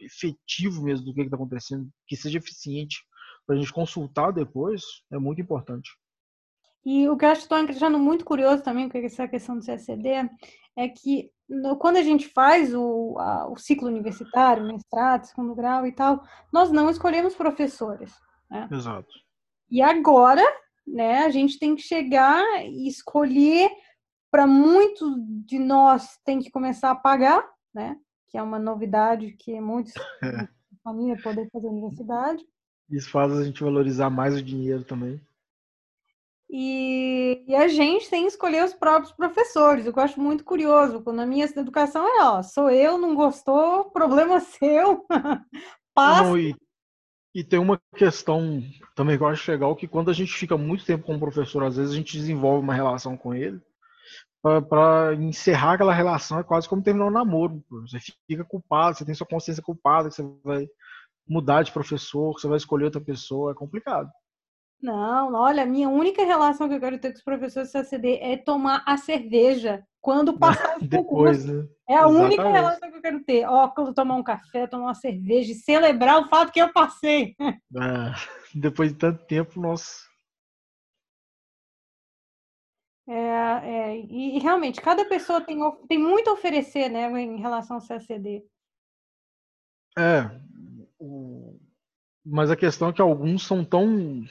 efetivo 0.00 0.82
mesmo 0.82 1.04
do 1.04 1.14
que 1.14 1.20
está 1.20 1.36
acontecendo, 1.36 1.90
que 2.06 2.16
seja 2.16 2.38
eficiente 2.38 3.02
para 3.46 3.56
a 3.56 3.58
gente 3.58 3.72
consultar 3.72 4.32
depois, 4.32 4.82
é 5.10 5.18
muito 5.18 5.40
importante. 5.40 5.90
E 6.84 7.08
o 7.08 7.16
que 7.16 7.24
eu 7.24 7.28
acho 7.28 7.46
que 7.46 7.54
estou 7.54 7.58
achando 7.58 7.98
muito 7.98 8.24
curioso 8.24 8.62
também 8.62 8.88
com 8.88 8.98
essa 8.98 9.28
questão 9.28 9.56
do 9.56 9.64
CSCD 9.64 10.28
é 10.76 10.88
que 10.88 11.30
no, 11.48 11.76
quando 11.76 11.96
a 11.96 12.02
gente 12.02 12.28
faz 12.28 12.74
o, 12.74 13.16
a, 13.18 13.48
o 13.48 13.56
ciclo 13.56 13.88
universitário, 13.88 14.66
mestrado, 14.66 15.24
segundo 15.24 15.54
grau 15.54 15.86
e 15.86 15.92
tal, 15.92 16.22
nós 16.52 16.72
não 16.72 16.90
escolhemos 16.90 17.34
professores. 17.34 18.12
Né? 18.50 18.68
Exato. 18.70 19.08
E 19.70 19.80
agora, 19.80 20.44
né, 20.86 21.24
a 21.24 21.30
gente 21.30 21.58
tem 21.58 21.76
que 21.76 21.82
chegar 21.82 22.42
e 22.64 22.88
escolher, 22.88 23.70
para 24.30 24.46
muitos 24.46 25.14
de 25.46 25.58
nós 25.58 26.18
tem 26.24 26.40
que 26.40 26.50
começar 26.50 26.90
a 26.90 26.96
pagar, 26.96 27.46
né? 27.72 27.96
Que 28.28 28.38
é 28.38 28.42
uma 28.42 28.58
novidade 28.58 29.32
que 29.32 29.60
muitos 29.60 29.92
é. 30.24 30.48
família 30.82 31.20
poder 31.22 31.48
fazer 31.50 31.68
universidade. 31.68 32.44
Isso 32.92 33.10
faz 33.10 33.32
a 33.32 33.42
gente 33.42 33.64
valorizar 33.64 34.10
mais 34.10 34.36
o 34.36 34.42
dinheiro 34.42 34.84
também. 34.84 35.18
E, 36.54 37.42
e, 37.48 37.54
a 37.54 37.66
gente 37.66 38.10
tem 38.10 38.22
que 38.22 38.28
escolher 38.28 38.62
os 38.62 38.74
próprios 38.74 39.10
professores, 39.10 39.86
o 39.86 39.92
que 39.92 39.98
eu 39.98 40.02
acho 40.02 40.20
muito 40.20 40.44
curioso. 40.44 41.02
Na 41.06 41.24
minha 41.24 41.46
educação 41.46 42.06
é, 42.06 42.22
ó, 42.22 42.42
sou 42.42 42.70
eu, 42.70 42.98
não 42.98 43.14
gostou, 43.14 43.86
problema 43.86 44.38
seu. 44.60 45.06
Passa. 45.94 46.24
Não, 46.24 46.38
e, 46.38 46.54
e, 47.34 47.42
tem 47.42 47.58
uma 47.58 47.80
questão 47.96 48.62
também 48.94 49.16
que 49.16 49.22
eu 49.22 49.28
acho 49.28 49.50
legal, 49.50 49.74
que 49.74 49.88
quando 49.88 50.10
a 50.10 50.14
gente 50.14 50.34
fica 50.34 50.58
muito 50.58 50.84
tempo 50.84 51.04
com 51.04 51.16
o 51.16 51.20
professor, 51.20 51.64
às 51.64 51.76
vezes 51.76 51.92
a 51.92 51.96
gente 51.96 52.18
desenvolve 52.18 52.62
uma 52.62 52.74
relação 52.74 53.16
com 53.16 53.34
ele, 53.34 53.58
para 54.42 55.14
encerrar 55.14 55.74
aquela 55.74 55.94
relação 55.94 56.38
é 56.38 56.42
quase 56.42 56.68
como 56.68 56.82
terminar 56.82 57.06
um 57.06 57.10
namoro. 57.10 57.62
Você 57.82 57.98
fica 58.28 58.44
culpado, 58.44 58.98
você 58.98 59.04
tem 59.04 59.14
sua 59.14 59.26
consciência 59.26 59.62
culpada, 59.62 60.08
que 60.08 60.16
você 60.16 60.22
vai 60.44 60.68
mudar 61.26 61.62
de 61.62 61.72
professor, 61.72 62.34
que 62.34 62.40
você 62.40 62.48
vai 62.48 62.56
escolher 62.56 62.84
outra 62.84 63.00
pessoa, 63.00 63.52
é 63.52 63.54
complicado. 63.54 64.10
Não, 64.82 65.32
olha, 65.34 65.62
a 65.62 65.66
minha 65.66 65.88
única 65.88 66.24
relação 66.24 66.68
que 66.68 66.74
eu 66.74 66.80
quero 66.80 66.98
ter 66.98 67.12
com 67.12 67.18
os 67.18 67.24
professores 67.24 67.68
do 67.68 67.72
CACD 67.72 68.18
é 68.20 68.36
tomar 68.36 68.82
a 68.84 68.96
cerveja 68.96 69.86
quando 70.00 70.36
passar 70.38 70.76
o 70.76 70.80
Depois, 70.84 71.44
né? 71.44 71.68
É 71.88 71.94
a 71.94 72.00
Exatamente. 72.00 72.24
única 72.24 72.48
relação 72.48 72.90
que 72.90 72.96
eu 72.96 73.02
quero 73.02 73.24
ter. 73.24 73.46
Ó, 73.46 73.68
quando 73.68 73.94
tomar 73.94 74.16
um 74.16 74.22
café, 74.24 74.66
tomar 74.66 74.86
uma 74.86 74.94
cerveja 74.94 75.52
e 75.52 75.54
celebrar 75.54 76.20
o 76.20 76.28
fato 76.28 76.52
que 76.52 76.60
eu 76.60 76.72
passei. 76.72 77.36
Ah, 77.76 78.14
depois 78.54 78.92
de 78.92 78.98
tanto 78.98 79.24
tempo, 79.26 79.60
nossa. 79.60 80.10
É, 83.08 83.14
é, 83.14 83.96
e, 83.98 84.36
e, 84.36 84.38
realmente, 84.38 84.80
cada 84.80 85.04
pessoa 85.04 85.40
tem, 85.40 85.58
tem 85.88 85.98
muito 85.98 86.30
a 86.30 86.32
oferecer 86.32 86.88
né, 86.88 87.10
em 87.20 87.36
relação 87.36 87.76
ao 87.76 87.86
CACD. 87.86 88.44
É, 89.98 90.22
mas 92.24 92.50
a 92.50 92.56
questão 92.56 92.88
é 92.88 92.92
que 92.92 93.02
alguns 93.02 93.46
são 93.46 93.64
tão 93.64 94.24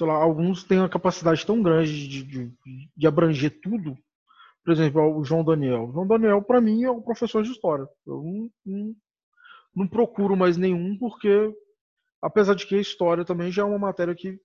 lá, 0.00 0.14
alguns 0.14 0.62
têm 0.64 0.78
uma 0.78 0.88
capacidade 0.88 1.44
tão 1.44 1.62
grande 1.62 2.08
de, 2.08 2.22
de, 2.22 2.52
de, 2.96 3.06
abranger 3.06 3.60
tudo. 3.60 3.96
Por 4.64 4.72
exemplo, 4.72 5.16
o 5.16 5.24
João 5.24 5.44
Daniel. 5.44 5.88
O 5.88 5.92
João 5.92 6.06
Daniel, 6.06 6.42
para 6.42 6.60
mim, 6.60 6.84
é 6.84 6.90
um 6.90 7.00
professor 7.00 7.42
de 7.42 7.50
história. 7.50 7.88
Eu 8.06 8.22
não, 8.22 8.50
não, 8.64 8.96
não, 9.74 9.88
procuro 9.88 10.36
mais 10.36 10.56
nenhum, 10.56 10.96
porque, 10.98 11.52
apesar 12.22 12.54
de 12.54 12.66
que 12.66 12.74
a 12.74 12.80
história 12.80 13.24
também 13.24 13.50
já 13.50 13.62
é 13.62 13.64
uma 13.64 13.78
matéria 13.78 14.14
que, 14.14 14.38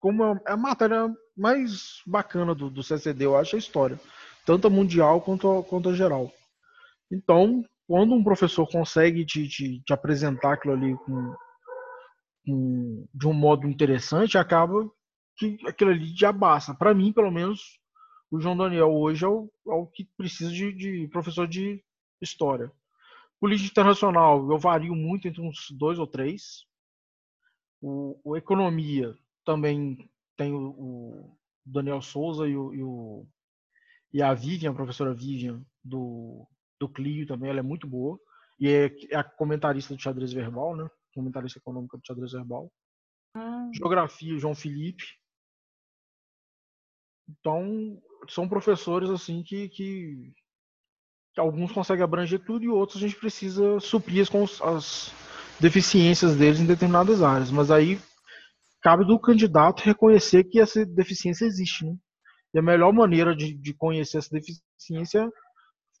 como 0.00 0.24
é 0.24 0.40
a 0.46 0.56
matéria 0.56 1.14
mais 1.36 2.00
bacana 2.06 2.54
do, 2.54 2.70
do 2.70 2.82
CCD, 2.82 3.26
eu 3.26 3.36
acho, 3.36 3.54
é 3.54 3.58
a 3.58 3.60
história. 3.60 4.00
Tanto 4.46 4.66
a 4.66 4.70
mundial 4.70 5.20
quanto 5.20 5.50
a, 5.50 5.62
quanto 5.62 5.90
a 5.90 5.94
geral. 5.94 6.32
Então, 7.10 7.64
quando 7.86 8.14
um 8.14 8.24
professor 8.24 8.66
consegue 8.68 9.24
te, 9.24 9.46
te, 9.48 9.80
te 9.80 9.92
apresentar 9.92 10.54
aquilo 10.54 10.74
ali 10.74 10.96
com, 10.98 11.34
um, 12.48 13.06
de 13.12 13.26
um 13.26 13.32
modo 13.32 13.66
interessante, 13.66 14.38
acaba 14.38 14.90
que 15.36 15.58
aquilo 15.66 15.90
ali 15.90 16.14
já 16.16 16.32
basta. 16.32 16.74
Para 16.74 16.94
mim, 16.94 17.12
pelo 17.12 17.30
menos, 17.30 17.78
o 18.30 18.40
João 18.40 18.56
Daniel 18.56 18.92
hoje 18.92 19.24
é 19.24 19.28
o, 19.28 19.50
é 19.68 19.72
o 19.72 19.86
que 19.86 20.08
precisa 20.16 20.50
de, 20.50 20.72
de, 20.72 21.08
professor 21.08 21.46
de 21.46 21.82
história. 22.20 22.72
Política 23.40 23.70
internacional, 23.70 24.50
eu 24.50 24.58
vario 24.58 24.94
muito 24.94 25.28
entre 25.28 25.42
uns 25.42 25.66
dois 25.70 25.98
ou 25.98 26.06
três. 26.06 26.64
O, 27.82 28.18
o 28.24 28.36
economia 28.36 29.14
também 29.44 30.08
tem 30.36 30.52
o, 30.52 30.70
o 30.70 31.38
Daniel 31.66 32.00
Souza 32.00 32.48
e, 32.48 32.52
e, 32.54 32.82
e 34.14 34.22
a 34.22 34.32
Vivian, 34.32 34.70
a 34.70 34.74
professora 34.74 35.12
Vivian 35.12 35.62
do, 35.82 36.46
do 36.86 36.92
Clio 36.92 37.26
também, 37.26 37.50
ela 37.50 37.60
é 37.60 37.62
muito 37.62 37.86
boa. 37.86 38.18
E 38.58 38.68
é, 38.68 38.90
é 39.10 39.16
a 39.16 39.24
comentarista 39.24 39.94
do 39.94 40.00
xadrez 40.00 40.32
verbal, 40.32 40.76
né? 40.76 40.88
comentarista 41.14 41.58
econômica 41.58 41.96
do 41.96 42.06
xadrez 42.06 42.32
verbal. 42.32 42.70
Ah. 43.34 43.70
Geografia, 43.72 44.38
João 44.38 44.54
Felipe. 44.54 45.04
Então, 47.28 47.98
são 48.28 48.48
professores 48.48 49.08
assim 49.10 49.42
que, 49.42 49.68
que, 49.70 50.32
que, 51.32 51.40
alguns 51.40 51.72
conseguem 51.72 52.04
abranger 52.04 52.44
tudo 52.44 52.64
e 52.64 52.68
outros 52.68 52.98
a 52.98 53.06
gente 53.06 53.18
precisa 53.18 53.80
suprir 53.80 54.30
com 54.30 54.44
as 54.44 55.12
deficiências 55.58 56.36
deles 56.36 56.60
em 56.60 56.66
determinadas 56.66 57.22
áreas. 57.22 57.50
Mas 57.50 57.70
aí 57.70 57.98
cabe 58.82 59.06
do 59.06 59.18
candidato 59.18 59.82
reconhecer 59.82 60.44
que 60.44 60.60
essa 60.60 60.84
deficiência 60.84 61.46
existe. 61.46 61.86
Né? 61.86 61.96
E 62.54 62.58
a 62.58 62.62
melhor 62.62 62.92
maneira 62.92 63.34
de, 63.34 63.54
de 63.54 63.74
conhecer 63.74 64.18
essa 64.18 64.30
deficiência 64.30 65.28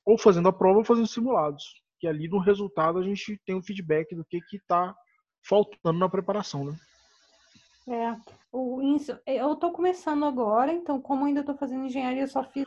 ou 0.04 0.18
fazendo 0.18 0.48
a 0.48 0.52
prova 0.52 0.78
ou 0.78 0.84
fazendo 0.84 1.06
simulados. 1.06 1.82
que 1.98 2.06
ali 2.06 2.28
no 2.28 2.38
resultado 2.38 2.98
a 2.98 3.02
gente 3.02 3.40
tem 3.46 3.54
um 3.54 3.62
feedback 3.62 4.14
do 4.14 4.24
que 4.24 4.40
que 4.40 4.56
está 4.56 4.94
faltando 5.46 5.98
na 5.98 6.08
preparação, 6.08 6.64
né? 6.64 6.76
É, 7.86 8.16
o, 8.50 8.80
eu 9.26 9.52
estou 9.52 9.72
começando 9.72 10.24
agora, 10.24 10.72
então 10.72 11.00
como 11.00 11.24
ainda 11.24 11.40
estou 11.40 11.54
fazendo 11.54 11.84
engenharia, 11.84 12.22
eu 12.22 12.28
só 12.28 12.42
fiz 12.42 12.66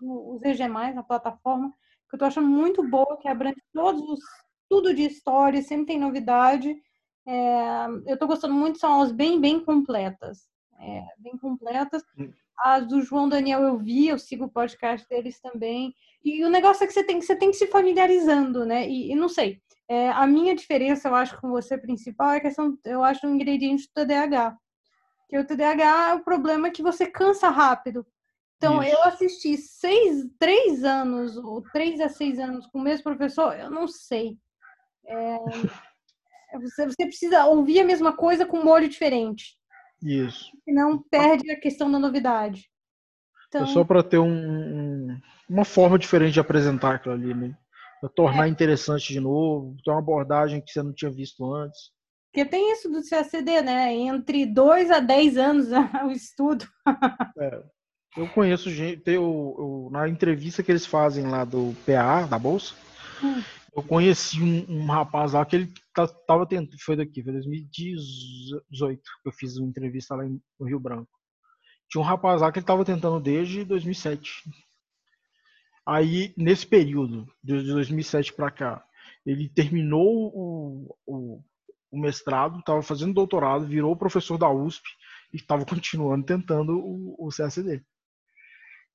os, 0.00 0.36
os 0.36 0.42
EG+, 0.42 0.66
na 0.66 1.02
plataforma, 1.02 1.70
que 2.08 2.14
eu 2.14 2.16
estou 2.16 2.28
achando 2.28 2.48
muito 2.48 2.82
boa, 2.88 3.18
que 3.18 3.28
abrange 3.28 3.62
todos 3.72 4.00
os, 4.02 4.20
tudo 4.68 4.94
de 4.94 5.02
história, 5.02 5.62
sempre 5.62 5.86
tem 5.86 5.98
novidade. 5.98 6.74
É, 7.26 7.86
eu 8.06 8.14
estou 8.14 8.28
gostando 8.28 8.54
muito, 8.54 8.78
são 8.78 8.92
aulas 8.92 9.12
bem, 9.12 9.40
bem 9.40 9.62
completas. 9.62 10.48
É, 10.80 11.04
bem 11.18 11.36
completas. 11.36 12.02
Hum. 12.18 12.32
As 12.58 12.86
do 12.86 13.02
João 13.02 13.28
Daniel 13.28 13.62
eu 13.62 13.78
vi, 13.78 14.08
eu 14.08 14.18
sigo 14.18 14.44
o 14.44 14.50
podcast 14.50 15.06
deles 15.08 15.40
também. 15.40 15.94
E 16.26 16.44
o 16.44 16.50
negócio 16.50 16.82
é 16.82 16.88
que 16.88 16.92
você 16.92 17.04
tem, 17.04 17.20
você 17.20 17.36
tem 17.36 17.52
que 17.52 17.56
se 17.56 17.68
familiarizando, 17.68 18.66
né? 18.66 18.88
E, 18.88 19.12
e 19.12 19.14
não 19.14 19.28
sei, 19.28 19.62
é, 19.88 20.10
a 20.10 20.26
minha 20.26 20.56
diferença, 20.56 21.08
eu 21.08 21.14
acho, 21.14 21.40
com 21.40 21.50
você 21.50 21.78
principal 21.78 22.32
é 22.32 22.38
a 22.38 22.40
questão, 22.40 22.76
eu 22.84 23.04
acho, 23.04 23.24
do 23.24 23.32
ingrediente 23.32 23.86
do 23.86 23.92
TDAH. 23.94 24.58
Que 25.28 25.38
o 25.38 25.46
TDAH, 25.46 26.16
o 26.16 26.24
problema 26.24 26.66
é 26.66 26.72
que 26.72 26.82
você 26.82 27.06
cansa 27.06 27.48
rápido. 27.48 28.04
Então, 28.56 28.82
Isso. 28.82 28.92
eu 28.92 29.02
assisti 29.04 29.56
seis, 29.56 30.26
três 30.36 30.82
anos, 30.82 31.36
ou 31.36 31.62
três 31.70 32.00
a 32.00 32.08
seis 32.08 32.40
anos 32.40 32.66
com 32.66 32.80
o 32.80 32.82
mesmo 32.82 33.04
professor, 33.04 33.56
eu 33.56 33.70
não 33.70 33.86
sei. 33.86 34.36
É, 35.06 35.38
você, 36.60 36.86
você 36.86 37.06
precisa 37.06 37.46
ouvir 37.46 37.82
a 37.82 37.84
mesma 37.84 38.12
coisa 38.12 38.44
com 38.44 38.58
um 38.58 38.64
molho 38.64 38.88
diferente. 38.88 39.56
Isso. 40.02 40.50
Senão 40.64 41.00
perde 41.08 41.52
a 41.52 41.60
questão 41.60 41.88
da 41.88 42.00
novidade. 42.00 42.68
Então... 43.48 43.64
É 43.64 43.66
só 43.66 43.84
para 43.84 44.02
ter 44.02 44.18
um, 44.18 45.18
uma 45.48 45.64
forma 45.64 45.98
diferente 45.98 46.34
de 46.34 46.40
apresentar 46.40 46.96
aquilo 46.96 47.14
ali, 47.14 47.34
né? 47.34 47.56
Pra 48.00 48.10
tornar 48.10 48.46
é. 48.46 48.50
interessante 48.50 49.12
de 49.12 49.20
novo, 49.20 49.76
ter 49.84 49.90
uma 49.90 50.00
abordagem 50.00 50.60
que 50.60 50.70
você 50.70 50.82
não 50.82 50.92
tinha 50.92 51.10
visto 51.10 51.52
antes. 51.52 51.90
Porque 52.32 52.44
tem 52.44 52.70
isso 52.72 52.90
do 52.90 53.02
CACD, 53.08 53.62
né? 53.62 53.94
Entre 53.94 54.44
2 54.44 54.90
a 54.90 55.00
10 55.00 55.36
anos 55.38 55.68
o 56.04 56.10
estudo. 56.10 56.66
É. 57.38 57.62
Eu 58.16 58.28
conheço 58.28 58.70
gente, 58.70 59.02
eu, 59.06 59.54
eu, 59.58 59.88
na 59.90 60.08
entrevista 60.08 60.62
que 60.62 60.72
eles 60.72 60.86
fazem 60.86 61.26
lá 61.26 61.44
do 61.44 61.74
PA, 61.84 62.26
da 62.26 62.38
Bolsa, 62.38 62.74
hum. 63.22 63.42
eu 63.76 63.82
conheci 63.82 64.42
um, 64.42 64.64
um, 64.70 64.86
rapaz 64.86 65.34
lá 65.34 65.44
que 65.44 65.56
ele 65.56 65.72
tava 66.26 66.46
tentando, 66.46 66.80
foi 66.80 66.96
daqui, 66.96 67.22
foi 67.22 67.34
2018 67.34 69.02
que 69.22 69.28
eu 69.28 69.32
fiz 69.32 69.58
uma 69.58 69.68
entrevista 69.68 70.14
lá 70.14 70.26
em, 70.26 70.40
no 70.58 70.66
Rio 70.66 70.80
Branco. 70.80 71.10
Tinha 71.88 72.00
um 72.02 72.04
rapaz 72.04 72.40
lá 72.40 72.50
que 72.50 72.58
ele 72.58 72.66
tava 72.66 72.84
tentando 72.84 73.20
desde 73.20 73.64
2007. 73.64 74.42
Aí, 75.86 76.34
nesse 76.36 76.66
período, 76.66 77.26
de 77.42 77.62
2007 77.72 78.32
para 78.32 78.50
cá, 78.50 78.84
ele 79.24 79.48
terminou 79.48 80.32
o, 80.34 80.96
o, 81.06 81.44
o 81.90 82.00
mestrado, 82.00 82.58
estava 82.58 82.82
fazendo 82.82 83.14
doutorado, 83.14 83.66
virou 83.66 83.96
professor 83.96 84.36
da 84.36 84.50
USP 84.50 84.88
e 85.32 85.36
estava 85.36 85.64
continuando 85.64 86.26
tentando 86.26 86.78
o, 86.78 87.14
o 87.18 87.28
CACD. 87.28 87.84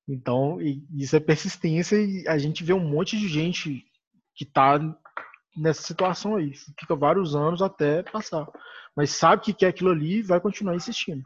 Então, 0.06 0.58
isso 0.60 1.16
é 1.16 1.20
persistência 1.20 1.96
e 1.96 2.26
a 2.26 2.36
gente 2.36 2.64
vê 2.64 2.72
um 2.72 2.86
monte 2.86 3.18
de 3.18 3.28
gente 3.28 3.84
que 4.34 4.44
está 4.44 4.78
nessa 5.56 5.82
situação 5.82 6.36
aí. 6.36 6.52
Fica 6.78 6.96
vários 6.96 7.36
anos 7.36 7.62
até 7.62 8.02
passar. 8.02 8.46
Mas 8.96 9.10
sabe 9.10 9.42
que 9.42 9.54
quer 9.54 9.68
aquilo 9.68 9.90
ali 9.90 10.18
e 10.18 10.22
vai 10.22 10.40
continuar 10.40 10.74
insistindo. 10.74 11.22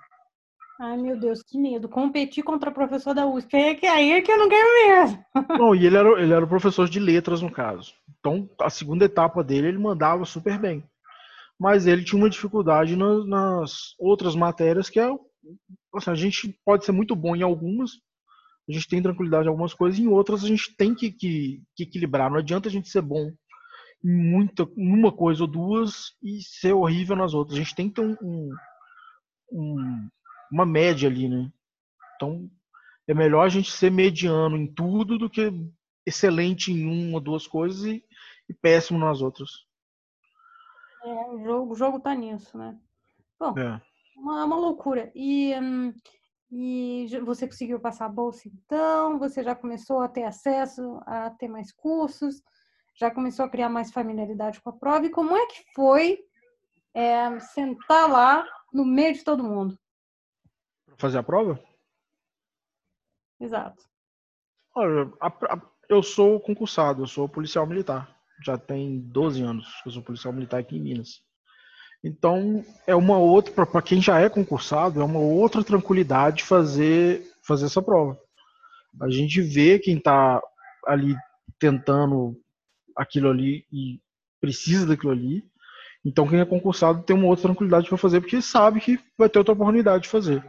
Ai, 0.78 0.96
meu 0.98 1.18
Deus, 1.18 1.42
que 1.42 1.58
medo. 1.58 1.88
Competir 1.88 2.44
contra 2.44 2.68
o 2.68 2.74
professor 2.74 3.14
da 3.14 3.26
USP. 3.26 3.56
É 3.56 3.74
que, 3.74 3.86
aí 3.86 4.12
é 4.12 4.20
que 4.20 4.30
eu 4.30 4.38
não 4.38 4.48
quero 4.48 4.68
mesmo. 4.88 5.24
Não, 5.58 5.74
e 5.74 5.86
ele 5.86 5.96
era, 5.96 6.22
ele 6.22 6.32
era 6.32 6.44
o 6.44 6.48
professor 6.48 6.86
de 6.88 7.00
letras, 7.00 7.40
no 7.40 7.50
caso. 7.50 7.94
Então, 8.18 8.48
a 8.60 8.68
segunda 8.68 9.06
etapa 9.06 9.42
dele, 9.42 9.68
ele 9.68 9.78
mandava 9.78 10.24
super 10.26 10.58
bem. 10.58 10.84
Mas 11.58 11.86
ele 11.86 12.04
tinha 12.04 12.20
uma 12.20 12.28
dificuldade 12.28 12.94
nas, 12.94 13.26
nas 13.26 13.94
outras 13.98 14.36
matérias, 14.36 14.90
que 14.90 15.00
é. 15.00 15.08
Assim, 15.94 16.10
a 16.10 16.14
gente 16.14 16.58
pode 16.62 16.84
ser 16.84 16.92
muito 16.92 17.16
bom 17.16 17.34
em 17.34 17.42
algumas, 17.42 17.92
a 18.68 18.72
gente 18.72 18.88
tem 18.88 19.02
tranquilidade 19.02 19.46
em 19.46 19.48
algumas 19.48 19.72
coisas, 19.72 19.98
em 19.98 20.08
outras 20.08 20.44
a 20.44 20.48
gente 20.48 20.76
tem 20.76 20.94
que, 20.94 21.10
que, 21.10 21.62
que 21.74 21.84
equilibrar. 21.84 22.30
Não 22.30 22.38
adianta 22.38 22.68
a 22.68 22.72
gente 22.72 22.90
ser 22.90 23.00
bom 23.00 23.30
em 24.04 24.30
muita, 24.30 24.68
uma 24.76 25.10
coisa 25.10 25.44
ou 25.44 25.50
duas 25.50 26.12
e 26.22 26.40
ser 26.42 26.74
horrível 26.74 27.16
nas 27.16 27.32
outras. 27.32 27.56
A 27.56 27.62
gente 27.62 27.74
tem 27.74 27.88
que 27.88 27.94
ter 27.94 28.02
um, 28.02 28.16
um, 28.20 28.50
um 29.52 30.08
uma 30.50 30.66
média 30.66 31.08
ali, 31.08 31.28
né? 31.28 31.50
Então, 32.14 32.50
é 33.08 33.14
melhor 33.14 33.46
a 33.46 33.48
gente 33.48 33.70
ser 33.70 33.90
mediano 33.90 34.56
em 34.56 34.66
tudo 34.66 35.18
do 35.18 35.30
que 35.30 35.52
excelente 36.04 36.72
em 36.72 36.86
uma 36.86 37.16
ou 37.16 37.20
duas 37.20 37.46
coisas 37.46 37.84
e, 37.84 38.04
e 38.48 38.54
péssimo 38.54 38.98
nas 38.98 39.20
outras. 39.20 39.50
É, 41.04 41.30
o 41.30 41.38
jogo, 41.38 41.72
o 41.72 41.76
jogo 41.76 42.00
tá 42.00 42.14
nisso, 42.14 42.56
né? 42.56 42.78
Bom, 43.38 43.58
é. 43.58 43.80
uma, 44.16 44.44
uma 44.44 44.56
loucura. 44.56 45.10
E, 45.14 45.54
hum, 45.60 45.92
e 46.50 47.06
você 47.24 47.46
conseguiu 47.46 47.80
passar 47.80 48.06
a 48.06 48.10
bolsa 48.10 48.48
então? 48.48 49.18
Você 49.18 49.42
já 49.42 49.54
começou 49.54 50.00
a 50.00 50.08
ter 50.08 50.24
acesso 50.24 51.00
a 51.06 51.30
ter 51.30 51.48
mais 51.48 51.72
cursos? 51.72 52.42
Já 52.98 53.10
começou 53.10 53.44
a 53.44 53.48
criar 53.48 53.68
mais 53.68 53.92
familiaridade 53.92 54.60
com 54.60 54.70
a 54.70 54.72
prova? 54.72 55.06
E 55.06 55.10
como 55.10 55.36
é 55.36 55.46
que 55.46 55.64
foi 55.74 56.18
é, 56.94 57.38
sentar 57.40 58.10
lá 58.10 58.44
no 58.72 58.84
meio 58.84 59.12
de 59.12 59.22
todo 59.22 59.44
mundo? 59.44 59.78
Fazer 60.98 61.18
a 61.18 61.22
prova? 61.22 61.60
Exato. 63.40 63.84
Olha, 64.74 65.10
a, 65.20 65.28
a, 65.28 65.62
eu 65.88 66.02
sou 66.02 66.40
concursado, 66.40 67.02
eu 67.02 67.06
sou 67.06 67.28
policial 67.28 67.66
militar. 67.66 68.14
Já 68.44 68.58
tem 68.58 69.00
12 69.00 69.42
anos 69.42 69.66
que 69.82 69.88
eu 69.88 69.92
sou 69.92 70.02
policial 70.02 70.32
militar 70.32 70.60
aqui 70.60 70.76
em 70.76 70.82
Minas. 70.82 71.22
Então, 72.04 72.64
é 72.86 72.94
uma 72.94 73.18
outra, 73.18 73.66
para 73.66 73.82
quem 73.82 74.00
já 74.00 74.20
é 74.20 74.28
concursado, 74.28 75.00
é 75.00 75.04
uma 75.04 75.18
outra 75.18 75.64
tranquilidade 75.64 76.44
fazer, 76.44 77.22
fazer 77.42 77.66
essa 77.66 77.82
prova. 77.82 78.18
A 79.00 79.10
gente 79.10 79.40
vê 79.40 79.78
quem 79.78 79.96
está 79.96 80.40
ali 80.86 81.16
tentando 81.58 82.36
aquilo 82.96 83.28
ali 83.28 83.66
e 83.72 84.00
precisa 84.40 84.86
daquilo 84.86 85.12
ali. 85.12 85.42
Então, 86.04 86.28
quem 86.28 86.38
é 86.38 86.44
concursado 86.44 87.02
tem 87.02 87.16
uma 87.16 87.26
outra 87.26 87.44
tranquilidade 87.44 87.88
para 87.88 87.98
fazer, 87.98 88.20
porque 88.20 88.40
sabe 88.40 88.80
que 88.80 89.00
vai 89.18 89.28
ter 89.28 89.38
outra 89.38 89.54
oportunidade 89.54 90.04
de 90.04 90.08
fazer. 90.08 90.44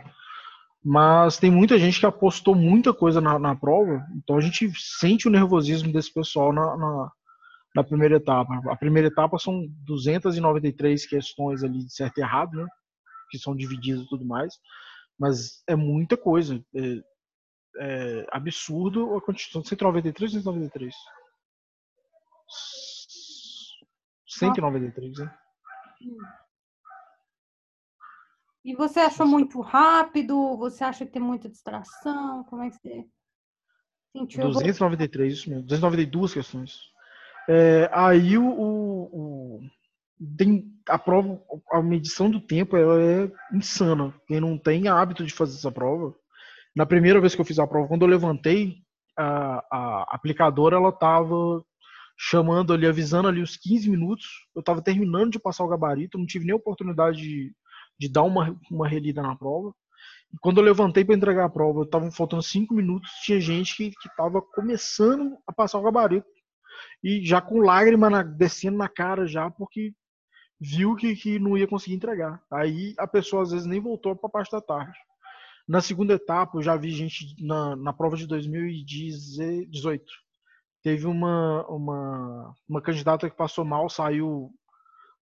Mas 0.84 1.38
tem 1.38 1.52
muita 1.52 1.78
gente 1.78 2.00
que 2.00 2.06
apostou 2.06 2.56
muita 2.56 2.94
coisa 2.94 3.20
na, 3.20 3.38
na 3.38 3.56
prova, 3.56 4.06
então 4.16 4.38
a 4.38 4.42
gente 4.42 4.72
sente 4.78 5.28
o 5.28 5.32
nervosismo 5.32 5.92
desse 5.92 6.13
pessoal 6.13 6.54
na, 6.54 6.78
na, 6.78 7.12
na, 7.76 7.84
primeira 7.84 8.18
etapa. 8.18 8.62
A 8.70 8.76
primeira 8.76 9.08
etapa 9.08 9.38
são 9.38 9.66
293 9.86 11.06
questões 11.06 11.63
ali 11.63 11.80
de 11.80 11.94
certo 11.94 12.20
e 12.20 12.22
errado, 12.22 12.56
né? 12.56 12.66
Que 13.30 13.38
são 13.38 13.56
divididas 13.56 14.04
e 14.04 14.10
tudo 14.10 14.26
mais. 14.26 14.54
Mas 15.20 15.63
é 15.68 15.76
muita 15.76 16.16
coisa. 16.16 16.63
É, 16.76 17.02
é 17.80 18.28
absurdo 18.32 19.16
a 19.16 19.22
quantidade. 19.22 19.68
193 19.68 20.36
ou 20.36 20.42
193? 20.42 20.96
193, 24.28 25.18
né? 25.20 25.38
E 28.67 28.75
você 28.75 28.99
achou 28.99 29.25
muito 29.25 29.62
rápido? 29.62 30.58
Você 30.58 30.84
acha 30.84 31.06
que 31.06 31.13
tem 31.13 31.21
muita 31.21 31.47
distração? 31.47 32.43
Como 32.49 32.63
é 32.63 32.69
que 32.69 32.75
você 32.75 33.06
sentiu? 34.12 34.43
293, 34.43 35.34
isso 35.34 35.49
mesmo. 35.49 35.63
292 35.63 36.34
questões. 36.34 36.82
É, 37.47 37.89
aí 37.93 38.38
o, 38.38 38.45
o, 38.45 39.62
a 40.89 40.99
prova, 40.99 41.41
a 41.71 41.82
medição 41.82 42.30
do 42.30 42.41
tempo 42.41 42.75
ela 42.75 43.01
é 43.01 43.32
insana. 43.53 44.13
Quem 44.27 44.41
não 44.41 44.58
tem 44.58 44.89
hábito 44.89 45.25
de 45.25 45.34
fazer 45.34 45.56
essa 45.56 45.71
prova, 45.71 46.13
na 46.75 46.86
primeira 46.86 47.21
vez 47.21 47.34
que 47.34 47.39
eu 47.39 47.45
fiz 47.45 47.60
a 47.60 47.65
prova, 47.65 47.88
quando 47.88 48.01
eu 48.01 48.10
levantei, 48.10 48.80
a, 49.17 49.63
a 49.71 50.08
aplicadora 50.10 50.75
ela 50.75 50.89
estava 50.89 51.63
chamando 52.17 52.73
ali, 52.73 52.86
avisando 52.86 53.30
ali 53.30 53.41
os 53.41 53.56
15 53.56 53.89
minutos. 53.89 54.25
Eu 54.53 54.60
estava 54.60 54.82
terminando 54.82 55.32
de 55.32 55.39
passar 55.39 55.63
o 55.63 55.69
gabarito, 55.69 56.17
não 56.17 56.25
tive 56.25 56.43
nem 56.45 56.53
oportunidade 56.53 57.21
de 57.21 57.56
de 58.00 58.10
dar 58.10 58.24
uma, 58.24 58.58
uma 58.72 58.88
relida 58.88 59.22
na 59.22 59.36
prova. 59.36 59.74
E 60.34 60.38
quando 60.40 60.58
eu 60.58 60.64
levantei 60.64 61.06
para 61.06 61.16
entregar 61.16 61.46
a 61.46 61.50
prova, 61.50 61.84
estavam 61.84 62.12
faltando 62.12 62.44
cinco 62.44 62.74
minutos, 62.74 63.10
tinha 63.24 63.40
gente 63.40 63.76
que 63.76 64.08
estava 64.08 64.42
começando 64.42 65.38
a 65.48 65.54
passar 65.54 65.80
o 65.80 65.84
gabarito 65.84 66.28
e 67.04 67.26
já 67.26 67.42
com 67.42 67.62
lágrima 67.62 68.10
na, 68.10 68.24
descendo 68.24 68.78
na 68.78 68.90
cara 68.90 69.26
já, 69.26 69.50
porque 69.50 69.94
viu 70.60 70.96
que, 70.96 71.16
que 71.16 71.40
não 71.40 71.58
ia 71.58 71.68
conseguir 71.68 71.96
entregar. 71.96 72.42
Aí 72.52 72.94
a 72.98 73.08
pessoa 73.08 73.44
às 73.44 73.52
vezes 73.52 73.68
nem 73.68 73.80
voltou 73.80 74.16
para 74.16 74.28
a 74.28 74.32
parte 74.32 74.52
da 74.52 74.62
tarde. 74.62 74.98
Na 75.68 75.82
segunda 75.82 76.14
etapa, 76.14 76.58
eu 76.58 76.62
já 76.62 76.76
vi 76.76 76.92
gente 76.92 77.36
na, 77.44 77.76
na 77.76 77.94
prova 77.94 78.16
de 78.16 78.26
2018. 78.26 80.04
Teve 80.82 81.06
uma, 81.06 81.66
uma, 81.68 82.56
uma 82.68 82.82
candidata 82.82 83.30
que 83.30 83.36
passou 83.36 83.66
mal, 83.66 83.90
saiu 83.90 84.52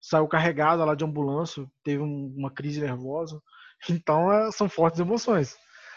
saiu 0.04 0.28
carregada 0.28 0.84
lá 0.84 0.94
de 0.94 1.02
ambulância, 1.02 1.66
teve 1.82 2.02
uma 2.02 2.50
crise 2.50 2.78
nervosa. 2.78 3.40
Então 3.88 4.30
é, 4.30 4.52
são 4.52 4.68
fortes 4.68 5.00
emoções. 5.00 5.56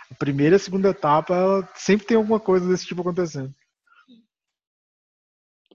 A 0.10 0.15
primeira 0.15 0.56
e 0.56 0.58
a 0.58 0.60
segunda 0.60 0.89
etapa 0.89 1.67
sempre 1.76 2.08
tem 2.08 2.15
alguma 2.15 2.39
coisa 2.39 2.67
desse 2.70 2.86
tipo 2.86 3.02
acontecendo. 3.02 3.54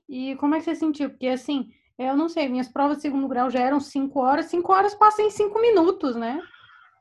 E 0.08 0.34
como 0.36 0.54
é 0.54 0.58
que 0.58 0.64
você 0.64 0.74
sentiu? 0.74 1.10
Porque 1.10 1.28
assim, 1.28 1.70
eu 1.98 2.16
não 2.16 2.28
sei, 2.28 2.48
minhas 2.48 2.68
provas 2.68 2.96
de 2.96 3.02
segundo 3.02 3.28
grau 3.28 3.50
já 3.50 3.60
eram 3.60 3.78
cinco 3.78 4.20
horas, 4.20 4.46
cinco 4.46 4.72
horas 4.72 4.94
passa 4.94 5.20
em 5.20 5.30
cinco 5.30 5.60
minutos, 5.60 6.16
né? 6.16 6.40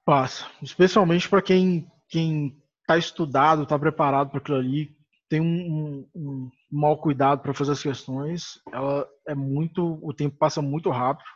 Passa. 0.06 0.46
Especialmente 0.62 1.30
para 1.30 1.42
quem, 1.42 1.90
quem 2.10 2.62
tá 2.86 2.98
estudado, 2.98 3.66
tá 3.66 3.80
preparado 3.80 4.30
para 4.30 4.40
aquilo 4.40 4.58
ali, 4.58 4.94
tem 5.30 5.40
um, 5.40 5.46
um, 5.46 6.10
um 6.14 6.50
mau 6.72 6.98
cuidado 6.98 7.42
para 7.42 7.54
fazer 7.54 7.74
as 7.74 7.84
questões. 7.84 8.60
Ela 8.72 9.08
é 9.28 9.36
muito. 9.36 10.00
O 10.02 10.14
tempo 10.14 10.38
passa 10.38 10.62
muito 10.62 10.90
rápido. 10.90 11.28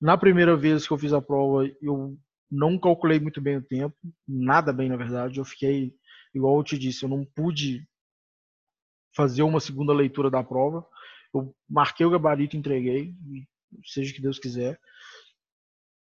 Na 0.00 0.16
primeira 0.16 0.56
vez 0.56 0.86
que 0.86 0.92
eu 0.92 0.98
fiz 0.98 1.12
a 1.12 1.20
prova, 1.20 1.66
eu 1.80 2.16
não 2.50 2.78
calculei 2.78 3.18
muito 3.18 3.40
bem 3.40 3.56
o 3.56 3.62
tempo, 3.62 3.96
nada 4.26 4.72
bem, 4.72 4.88
na 4.88 4.96
verdade. 4.96 5.38
Eu 5.38 5.44
fiquei, 5.44 5.92
igual 6.34 6.56
eu 6.56 6.64
te 6.64 6.78
disse, 6.78 7.04
eu 7.04 7.08
não 7.08 7.24
pude 7.24 7.86
fazer 9.14 9.42
uma 9.42 9.58
segunda 9.58 9.92
leitura 9.92 10.30
da 10.30 10.44
prova. 10.44 10.86
Eu 11.34 11.54
marquei 11.68 12.06
o 12.06 12.10
gabarito 12.10 12.56
entreguei, 12.56 13.14
seja 13.84 14.12
o 14.12 14.14
que 14.14 14.22
Deus 14.22 14.38
quiser. 14.38 14.78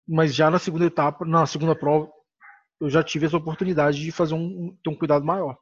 Mas 0.06 0.34
já 0.34 0.50
na 0.50 0.58
segunda 0.58 0.84
etapa, 0.84 1.24
na 1.24 1.46
segunda 1.46 1.74
prova, 1.74 2.10
eu 2.80 2.90
já 2.90 3.02
tive 3.02 3.26
essa 3.26 3.36
oportunidade 3.36 4.00
de 4.00 4.12
fazer 4.12 4.34
um, 4.34 4.76
ter 4.82 4.90
um 4.90 4.96
cuidado 4.96 5.24
maior. 5.24 5.56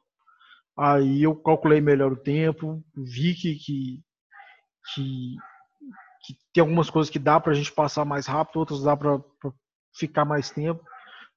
Aí 0.77 1.23
eu 1.23 1.35
calculei 1.35 1.79
melhor 1.79 2.11
o 2.11 2.21
tempo, 2.21 2.83
vi 2.95 3.33
que, 3.33 3.55
que, 3.55 4.03
que, 4.93 5.35
que 6.25 6.35
tem 6.53 6.61
algumas 6.61 6.89
coisas 6.89 7.09
que 7.09 7.19
dá 7.19 7.39
para 7.39 7.53
a 7.53 7.55
gente 7.55 7.71
passar 7.71 8.03
mais 8.03 8.25
rápido, 8.25 8.57
outras 8.59 8.83
dá 8.83 8.95
para 8.95 9.21
ficar 9.97 10.25
mais 10.25 10.49
tempo, 10.49 10.83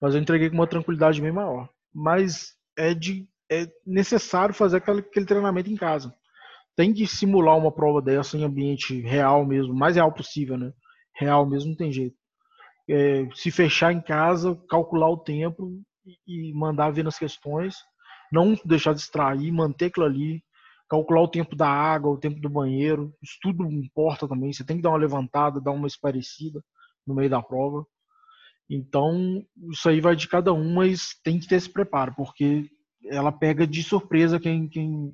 mas 0.00 0.14
eu 0.14 0.20
entreguei 0.20 0.48
com 0.48 0.56
uma 0.56 0.66
tranquilidade 0.66 1.20
bem 1.20 1.30
maior. 1.30 1.68
Mas 1.94 2.54
é, 2.76 2.92
de, 2.94 3.28
é 3.50 3.68
necessário 3.86 4.54
fazer 4.54 4.78
aquele, 4.78 5.00
aquele 5.00 5.26
treinamento 5.26 5.70
em 5.70 5.76
casa. 5.76 6.12
Tem 6.76 6.92
que 6.92 7.06
simular 7.06 7.56
uma 7.56 7.72
prova 7.72 8.02
dessa 8.02 8.36
em 8.36 8.44
ambiente 8.44 9.00
real 9.00 9.46
mesmo, 9.46 9.74
mais 9.74 9.96
real 9.96 10.12
possível, 10.12 10.56
né? 10.56 10.72
Real 11.14 11.46
mesmo 11.46 11.70
não 11.70 11.76
tem 11.76 11.92
jeito. 11.92 12.16
É, 12.88 13.28
se 13.34 13.50
fechar 13.50 13.92
em 13.92 14.00
casa, 14.00 14.60
calcular 14.68 15.10
o 15.10 15.18
tempo 15.18 15.80
e 16.26 16.52
mandar 16.54 16.90
ver 16.90 17.04
nas 17.04 17.18
questões, 17.18 17.76
não 18.32 18.56
deixar 18.64 18.94
distrair, 18.94 19.52
manter 19.52 19.86
aquilo 19.86 20.06
ali, 20.06 20.42
calcular 20.88 21.22
o 21.22 21.28
tempo 21.28 21.54
da 21.54 21.68
água, 21.68 22.10
o 22.10 22.18
tempo 22.18 22.40
do 22.40 22.48
banheiro, 22.48 23.12
isso 23.22 23.36
tudo 23.42 23.64
importa 23.70 24.26
também. 24.26 24.52
Você 24.52 24.64
tem 24.64 24.76
que 24.76 24.82
dar 24.82 24.90
uma 24.90 24.98
levantada, 24.98 25.60
dar 25.60 25.72
uma 25.72 25.86
esparecida 25.86 26.62
no 27.06 27.14
meio 27.14 27.30
da 27.30 27.42
prova. 27.42 27.86
Então, 28.70 29.42
isso 29.70 29.88
aí 29.88 30.00
vai 30.00 30.14
de 30.14 30.28
cada 30.28 30.52
um, 30.52 30.74
mas 30.74 31.14
tem 31.22 31.38
que 31.38 31.46
ter 31.46 31.56
esse 31.56 31.70
preparo, 31.70 32.14
porque 32.14 32.70
ela 33.06 33.32
pega 33.32 33.66
de 33.66 33.82
surpresa 33.82 34.38
quem, 34.40 34.68
quem, 34.68 35.12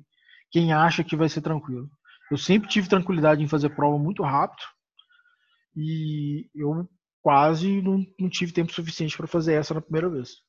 quem 0.51 0.73
acha 0.73 1.03
que 1.03 1.15
vai 1.15 1.29
ser 1.29 1.41
tranquilo. 1.41 1.89
Eu 2.31 2.37
sempre 2.37 2.67
tive 2.69 2.89
tranquilidade 2.89 3.43
em 3.43 3.47
fazer 3.47 3.69
prova 3.69 3.97
muito 3.97 4.23
rápido 4.23 4.63
e 5.75 6.49
eu 6.55 6.87
quase 7.21 7.81
não, 7.81 8.05
não 8.19 8.29
tive 8.29 8.51
tempo 8.51 8.73
suficiente 8.73 9.15
para 9.15 9.27
fazer 9.27 9.53
essa 9.53 9.73
na 9.73 9.81
primeira 9.81 10.09
vez. 10.09 10.44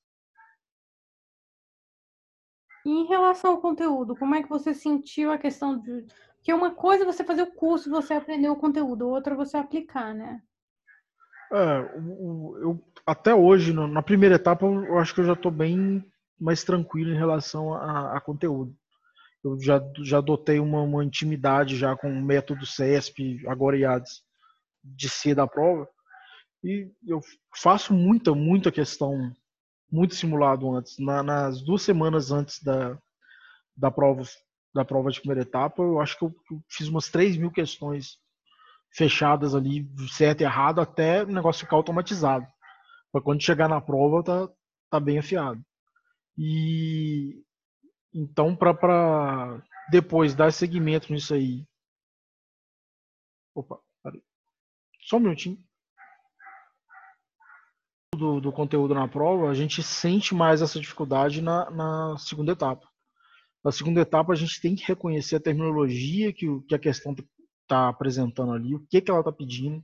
E 2.86 2.88
em 2.88 3.06
relação 3.06 3.50
ao 3.50 3.60
conteúdo, 3.60 4.14
como 4.14 4.36
é 4.36 4.42
que 4.44 4.48
você 4.48 4.72
sentiu 4.72 5.32
a 5.32 5.38
questão 5.38 5.76
de. 5.76 6.06
Que 6.40 6.54
uma 6.54 6.70
coisa 6.70 7.02
é 7.02 7.06
você 7.06 7.24
fazer 7.24 7.42
o 7.42 7.52
curso, 7.52 7.90
você 7.90 8.14
aprender 8.14 8.48
o 8.48 8.54
conteúdo, 8.54 9.08
outra 9.08 9.34
é 9.34 9.36
você 9.36 9.56
aplicar, 9.56 10.14
né? 10.14 10.40
É, 11.52 11.78
eu, 12.60 12.80
até 13.04 13.34
hoje, 13.34 13.72
na 13.72 14.00
primeira 14.02 14.36
etapa, 14.36 14.64
eu 14.64 14.98
acho 14.98 15.12
que 15.12 15.20
eu 15.20 15.24
já 15.24 15.32
estou 15.32 15.50
bem 15.50 16.04
mais 16.38 16.62
tranquilo 16.62 17.10
em 17.10 17.18
relação 17.18 17.74
a, 17.74 18.16
a, 18.16 18.20
conteúdo. 18.20 18.72
Eu 19.42 19.60
já, 19.60 19.80
já 20.04 20.18
adotei 20.18 20.60
uma, 20.60 20.82
uma 20.82 21.04
intimidade 21.04 21.76
já 21.76 21.96
com 21.96 22.08
o 22.08 22.22
método 22.22 22.64
CESP, 22.64 23.44
agora 23.48 23.76
IADES, 23.76 24.22
de 24.84 25.08
ser 25.08 25.34
da 25.34 25.46
prova. 25.48 25.88
E 26.62 26.88
eu 27.04 27.20
faço 27.52 27.92
muita, 27.92 28.32
muita 28.32 28.70
questão, 28.70 29.32
muito 29.90 30.14
simulado 30.14 30.70
antes. 30.74 30.98
Na, 30.98 31.22
nas 31.22 31.62
duas 31.62 31.82
semanas 31.82 32.30
antes 32.30 32.62
da, 32.62 32.98
da, 33.76 33.90
prova, 33.90 34.22
da 34.74 34.84
prova 34.84 35.10
de 35.10 35.20
primeira 35.20 35.42
etapa, 35.42 35.82
eu 35.82 36.00
acho 36.00 36.18
que 36.18 36.24
eu, 36.24 36.34
fiz 36.68 36.88
umas 36.88 37.08
3 37.08 37.36
mil 37.36 37.50
questões 37.50 38.18
fechadas 38.92 39.54
ali, 39.54 39.88
certo 40.08 40.40
e 40.40 40.44
errado, 40.44 40.80
até 40.80 41.22
o 41.22 41.26
negócio 41.26 41.64
ficar 41.64 41.76
automatizado. 41.76 42.46
Para 43.12 43.22
quando 43.22 43.42
chegar 43.42 43.68
na 43.68 43.80
prova, 43.80 44.22
tá, 44.22 44.48
tá 44.90 45.00
bem 45.00 45.18
afiado. 45.18 45.62
E 46.38 47.42
então, 48.12 48.56
para 48.56 49.62
depois 49.90 50.34
dar 50.34 50.52
seguimento 50.52 51.12
nisso 51.12 51.34
aí. 51.34 51.66
Opa, 53.54 53.78
peraí. 54.02 54.22
Só 55.02 55.16
um 55.18 55.20
minutinho. 55.20 55.62
Do, 58.16 58.40
do 58.40 58.50
conteúdo 58.50 58.94
na 58.94 59.06
prova, 59.06 59.50
a 59.50 59.54
gente 59.54 59.82
sente 59.82 60.34
mais 60.34 60.62
essa 60.62 60.80
dificuldade 60.80 61.42
na, 61.42 61.70
na 61.70 62.16
segunda 62.18 62.52
etapa. 62.52 62.88
Na 63.62 63.70
segunda 63.70 64.00
etapa, 64.00 64.32
a 64.32 64.36
gente 64.36 64.60
tem 64.60 64.74
que 64.74 64.86
reconhecer 64.86 65.36
a 65.36 65.40
terminologia 65.40 66.32
que, 66.32 66.46
que 66.68 66.74
a 66.74 66.78
questão 66.78 67.14
está 67.62 67.88
apresentando 67.88 68.52
ali, 68.52 68.74
o 68.74 68.86
que, 68.88 69.00
que 69.00 69.10
ela 69.10 69.20
está 69.20 69.32
pedindo. 69.32 69.82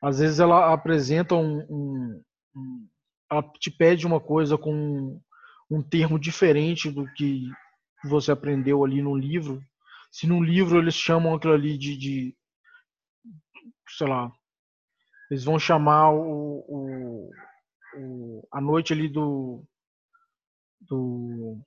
Às 0.00 0.18
vezes 0.18 0.38
ela 0.38 0.72
apresenta 0.72 1.34
um, 1.34 1.60
um, 1.70 2.22
um, 2.54 2.88
ela 3.30 3.42
te 3.58 3.70
pede 3.70 4.06
uma 4.06 4.20
coisa 4.20 4.58
com 4.58 5.20
um 5.70 5.82
termo 5.82 6.18
diferente 6.18 6.90
do 6.90 7.10
que 7.14 7.48
você 8.04 8.30
aprendeu 8.30 8.84
ali 8.84 9.00
no 9.00 9.16
livro. 9.16 9.62
Se 10.12 10.26
no 10.26 10.42
livro 10.42 10.78
eles 10.78 10.94
chamam 10.94 11.34
aquilo 11.34 11.54
ali 11.54 11.78
de, 11.78 11.96
de 11.96 12.36
sei 13.88 14.06
lá, 14.06 14.30
eles 15.30 15.44
vão 15.44 15.58
chamar 15.58 16.10
o, 16.10 16.64
o, 16.68 17.30
o, 17.96 18.46
a 18.52 18.60
noite 18.60 18.92
ali 18.92 19.08
do 19.08 19.64
do 20.80 21.58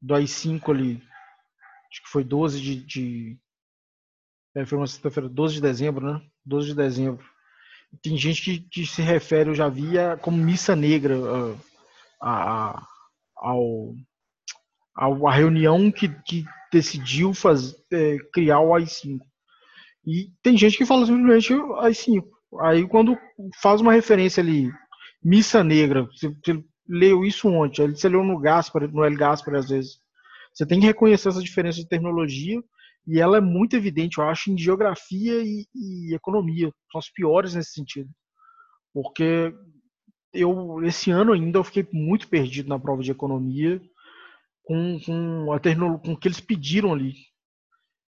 do 0.00 0.14
AI-5 0.14 0.70
ali, 0.70 1.02
acho 1.90 2.02
que 2.02 2.10
foi 2.10 2.22
12 2.22 2.60
de, 2.60 2.84
de 2.84 3.38
é, 4.54 4.64
foi 4.64 4.78
uma 4.78 4.86
sexta-feira, 4.86 5.28
12 5.28 5.54
de 5.54 5.60
dezembro, 5.60 6.12
né? 6.12 6.20
12 6.44 6.68
de 6.68 6.74
dezembro. 6.74 7.24
Tem 8.02 8.16
gente 8.16 8.42
que, 8.42 8.60
que 8.60 8.86
se 8.86 9.02
refere, 9.02 9.50
eu 9.50 9.54
já 9.54 9.68
via, 9.68 10.16
como 10.20 10.36
missa 10.36 10.76
negra 10.76 11.16
a, 12.20 12.72
a, 12.72 12.86
ao, 13.36 13.94
a, 15.26 15.32
reunião 15.32 15.90
que, 15.90 16.08
que 16.24 16.44
decidiu 16.72 17.34
faz, 17.34 17.74
é, 17.92 18.16
criar 18.32 18.60
o 18.60 18.74
AI-5. 18.74 19.20
E 20.06 20.30
tem 20.42 20.56
gente 20.56 20.76
que 20.76 20.86
fala 20.86 21.06
simplesmente 21.06 21.52
AI-5. 21.52 22.24
Aí 22.60 22.86
quando 22.86 23.18
faz 23.60 23.80
uma 23.80 23.92
referência 23.92 24.40
ali, 24.42 24.70
missa 25.24 25.64
negra, 25.64 26.02
você, 26.04 26.28
você 26.28 26.64
leu 26.86 27.24
isso 27.24 27.48
ontem, 27.48 27.88
você 27.94 28.08
leu 28.08 28.22
no 28.22 28.38
Gaspar, 28.38 28.88
no 28.92 29.04
El 29.04 29.16
Gaspar 29.16 29.54
às 29.54 29.68
vezes. 29.68 29.98
Você 30.52 30.66
tem 30.66 30.78
que 30.78 30.86
reconhecer 30.86 31.28
essa 31.28 31.42
diferença 31.42 31.78
de 31.78 31.88
terminologia 31.88 32.62
e 33.06 33.20
ela 33.20 33.38
é 33.38 33.40
muito 33.40 33.74
evidente, 33.74 34.18
eu 34.18 34.24
acho, 34.24 34.50
em 34.50 34.58
geografia 34.58 35.42
e, 35.42 35.66
e 35.74 36.14
economia. 36.14 36.72
São 36.92 36.98
as 36.98 37.10
piores 37.10 37.54
nesse 37.54 37.72
sentido. 37.72 38.08
Porque 38.92 39.52
eu, 40.32 40.82
esse 40.84 41.10
ano 41.10 41.32
ainda, 41.32 41.58
eu 41.58 41.64
fiquei 41.64 41.86
muito 41.92 42.28
perdido 42.28 42.68
na 42.68 42.78
prova 42.78 43.02
de 43.02 43.10
economia 43.10 43.80
com, 44.62 44.98
com, 45.04 45.52
a 45.52 45.60
com 45.98 46.12
o 46.12 46.16
que 46.16 46.28
eles 46.28 46.40
pediram 46.40 46.92
ali. 46.92 47.14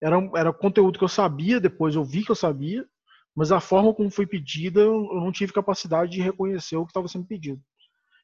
Era, 0.02 0.16
era 0.37 0.52
conteúdo 0.52 0.98
que 0.98 1.05
eu 1.05 1.09
sabia, 1.09 1.61
depois 1.61 1.94
eu 1.94 2.05
vi 2.05 2.24
que 2.24 2.31
eu 2.31 2.37
sabia, 2.37 2.87
mas 3.37 3.53
a 3.53 3.61
forma 3.61 3.92
como 3.92 4.11
foi 4.11 4.27
pedida, 4.27 4.81
eu 4.81 5.20
não 5.20 5.31
tive 5.31 5.53
capacidade 5.53 6.12
de 6.12 6.22
reconhecer 6.22 6.77
o 6.77 6.87
que 6.87 6.90
estava 6.90 7.07
sendo 7.07 7.27
pedido. 7.27 7.62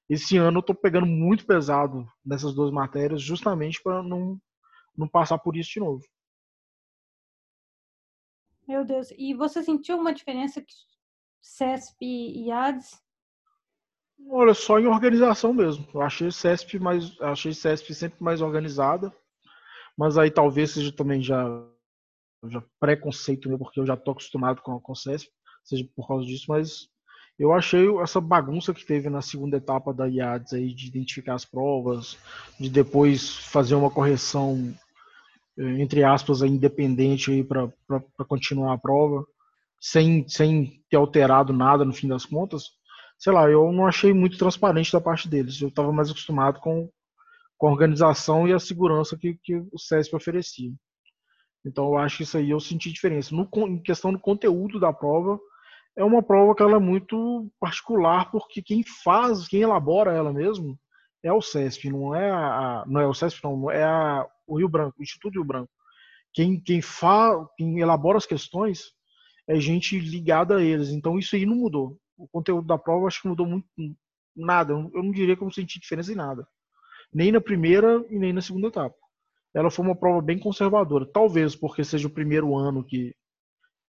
Esse 0.08 0.38
ano 0.38 0.56
eu 0.56 0.60
estou 0.60 0.74
pegando 0.74 1.06
muito 1.06 1.44
pesado 1.44 2.06
nessas 2.24 2.54
duas 2.54 2.72
matérias, 2.72 3.20
justamente 3.20 3.82
para 3.82 4.02
não, 4.02 4.40
não 4.96 5.06
passar 5.06 5.38
por 5.38 5.54
isso 5.54 5.72
de 5.72 5.80
novo. 5.80 6.02
Meu 8.66 8.84
Deus. 8.86 9.08
E 9.18 9.34
você 9.34 9.62
sentiu 9.62 9.98
uma 9.98 10.14
diferença 10.14 10.62
que 10.62 10.72
CESP 11.42 11.96
e 12.00 12.50
ADS? 12.50 13.02
Olha, 14.30 14.54
só 14.54 14.78
em 14.78 14.86
organização 14.86 15.52
mesmo. 15.52 15.86
Eu 15.92 16.00
achei 16.00 16.30
CESP 16.30 16.78
mais, 16.78 17.20
achei 17.20 17.52
CESP 17.52 17.94
sempre 17.94 18.22
mais 18.22 18.40
organizada, 18.40 19.14
mas 19.96 20.16
aí 20.16 20.30
talvez 20.30 20.70
seja 20.70 20.92
também 20.92 21.20
já, 21.20 21.44
já 22.50 22.62
preconceito 22.80 23.48
meu, 23.48 23.58
porque 23.58 23.80
eu 23.80 23.86
já 23.86 23.96
tô 23.96 24.12
acostumado 24.12 24.60
com 24.62 24.78
com 24.80 24.94
CESP, 24.94 25.30
seja 25.64 25.86
por 25.94 26.08
causa 26.08 26.26
disso, 26.26 26.46
mas 26.48 26.88
eu 27.38 27.52
achei 27.52 27.88
essa 28.00 28.20
bagunça 28.20 28.74
que 28.74 28.84
teve 28.84 29.08
na 29.08 29.22
segunda 29.22 29.56
etapa 29.56 29.92
da 29.92 30.06
IADS 30.06 30.52
aí 30.52 30.74
de 30.74 30.88
identificar 30.88 31.34
as 31.34 31.44
provas, 31.44 32.18
de 32.58 32.68
depois 32.68 33.36
fazer 33.36 33.74
uma 33.74 33.90
correção 33.90 34.74
entre 35.56 36.02
aspas, 36.02 36.42
independente 36.42 37.30
aí 37.30 37.44
para 37.44 37.70
continuar 38.26 38.74
a 38.74 38.78
prova, 38.78 39.26
sem, 39.80 40.26
sem 40.28 40.82
ter 40.88 40.96
alterado 40.96 41.52
nada 41.52 41.84
no 41.84 41.92
fim 41.92 42.08
das 42.08 42.24
contas, 42.24 42.70
sei 43.18 43.32
lá, 43.32 43.48
eu 43.50 43.70
não 43.72 43.86
achei 43.86 44.12
muito 44.12 44.38
transparente 44.38 44.92
da 44.92 45.00
parte 45.00 45.28
deles. 45.28 45.60
Eu 45.60 45.68
estava 45.68 45.92
mais 45.92 46.10
acostumado 46.10 46.60
com, 46.60 46.88
com 47.58 47.68
a 47.68 47.70
organização 47.70 48.48
e 48.48 48.52
a 48.52 48.58
segurança 48.58 49.16
que, 49.16 49.38
que 49.42 49.56
o 49.56 49.78
CESP 49.78 50.16
oferecia. 50.16 50.72
Então 51.64 51.86
eu 51.86 51.98
acho 51.98 52.18
que 52.18 52.22
isso 52.24 52.36
aí 52.36 52.50
eu 52.50 52.60
senti 52.60 52.92
diferença. 52.92 53.34
No, 53.34 53.48
em 53.66 53.80
questão 53.80 54.12
do 54.12 54.18
conteúdo 54.18 54.80
da 54.80 54.92
prova, 54.92 55.38
é 55.96 56.04
uma 56.04 56.22
prova 56.22 56.54
que 56.54 56.62
ela 56.62 56.76
é 56.76 56.80
muito 56.80 57.50
particular, 57.60 58.30
porque 58.30 58.62
quem 58.62 58.82
faz, 58.82 59.46
quem 59.46 59.62
elabora 59.62 60.12
ela 60.12 60.32
mesmo, 60.32 60.78
é 61.22 61.32
o 61.32 61.40
CESP, 61.40 61.90
não 61.90 62.14
é 62.14 62.30
a, 62.30 62.84
não 62.86 63.00
é 63.00 63.06
o 63.06 63.14
CESP, 63.14 63.44
não, 63.44 63.70
é 63.70 63.84
a, 63.84 64.26
o 64.46 64.58
Rio 64.58 64.68
Branco, 64.68 64.96
o 64.98 65.02
Instituto 65.02 65.34
Rio 65.34 65.44
Branco. 65.44 65.70
Quem, 66.34 66.58
quem, 66.60 66.80
fa, 66.80 67.46
quem 67.56 67.78
elabora 67.80 68.18
as 68.18 68.26
questões 68.26 68.92
é 69.48 69.60
gente 69.60 69.98
ligada 69.98 70.56
a 70.56 70.62
eles. 70.62 70.88
Então 70.88 71.18
isso 71.18 71.36
aí 71.36 71.44
não 71.44 71.56
mudou. 71.56 71.98
O 72.16 72.26
conteúdo 72.28 72.66
da 72.66 72.78
prova 72.78 73.06
acho 73.06 73.22
que 73.22 73.28
mudou 73.28 73.46
muito 73.46 73.66
nada. 74.34 74.72
Eu 74.72 75.02
não 75.02 75.12
diria 75.12 75.36
que 75.36 75.42
eu 75.42 75.46
não 75.46 75.52
senti 75.52 75.78
diferença 75.78 76.12
em 76.12 76.16
nada. 76.16 76.46
Nem 77.12 77.30
na 77.30 77.40
primeira 77.40 78.04
e 78.08 78.18
nem 78.18 78.32
na 78.32 78.40
segunda 78.40 78.68
etapa. 78.68 78.96
Ela 79.54 79.70
foi 79.70 79.84
uma 79.84 79.96
prova 79.96 80.20
bem 80.22 80.38
conservadora. 80.38 81.06
Talvez 81.06 81.54
porque 81.54 81.84
seja 81.84 82.08
o 82.08 82.12
primeiro 82.12 82.56
ano 82.56 82.84
que, 82.84 83.14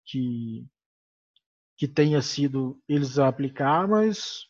que, 0.06 0.66
que 1.78 1.88
tenha 1.88 2.22
sido 2.22 2.82
eles 2.88 3.18
a 3.18 3.28
aplicar, 3.28 3.88
mas 3.88 4.48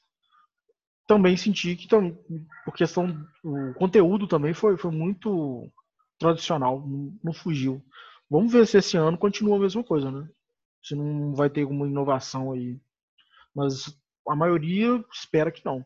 também 1.08 1.38
senti 1.38 1.76
que 1.76 1.88
por 1.88 2.74
questão 2.76 3.28
o 3.44 3.74
conteúdo 3.76 4.28
também 4.28 4.54
foi, 4.54 4.78
foi 4.78 4.92
muito 4.92 5.70
tradicional, 6.18 6.88
não, 6.88 7.18
não 7.24 7.34
fugiu. 7.34 7.84
Vamos 8.30 8.52
ver 8.52 8.66
se 8.66 8.78
esse 8.78 8.98
ano 8.98 9.18
continua 9.18 9.58
a 9.58 9.60
mesma 9.60 9.84
coisa, 9.84 10.10
né? 10.10 10.28
Se 10.82 10.96
não 10.96 11.36
vai 11.36 11.50
ter 11.50 11.62
alguma 11.62 11.88
inovação 11.88 12.52
aí. 12.52 12.80
Mas 13.54 13.96
a 14.28 14.36
maioria 14.36 15.04
espera 15.12 15.52
que 15.52 15.64
não. 15.64 15.86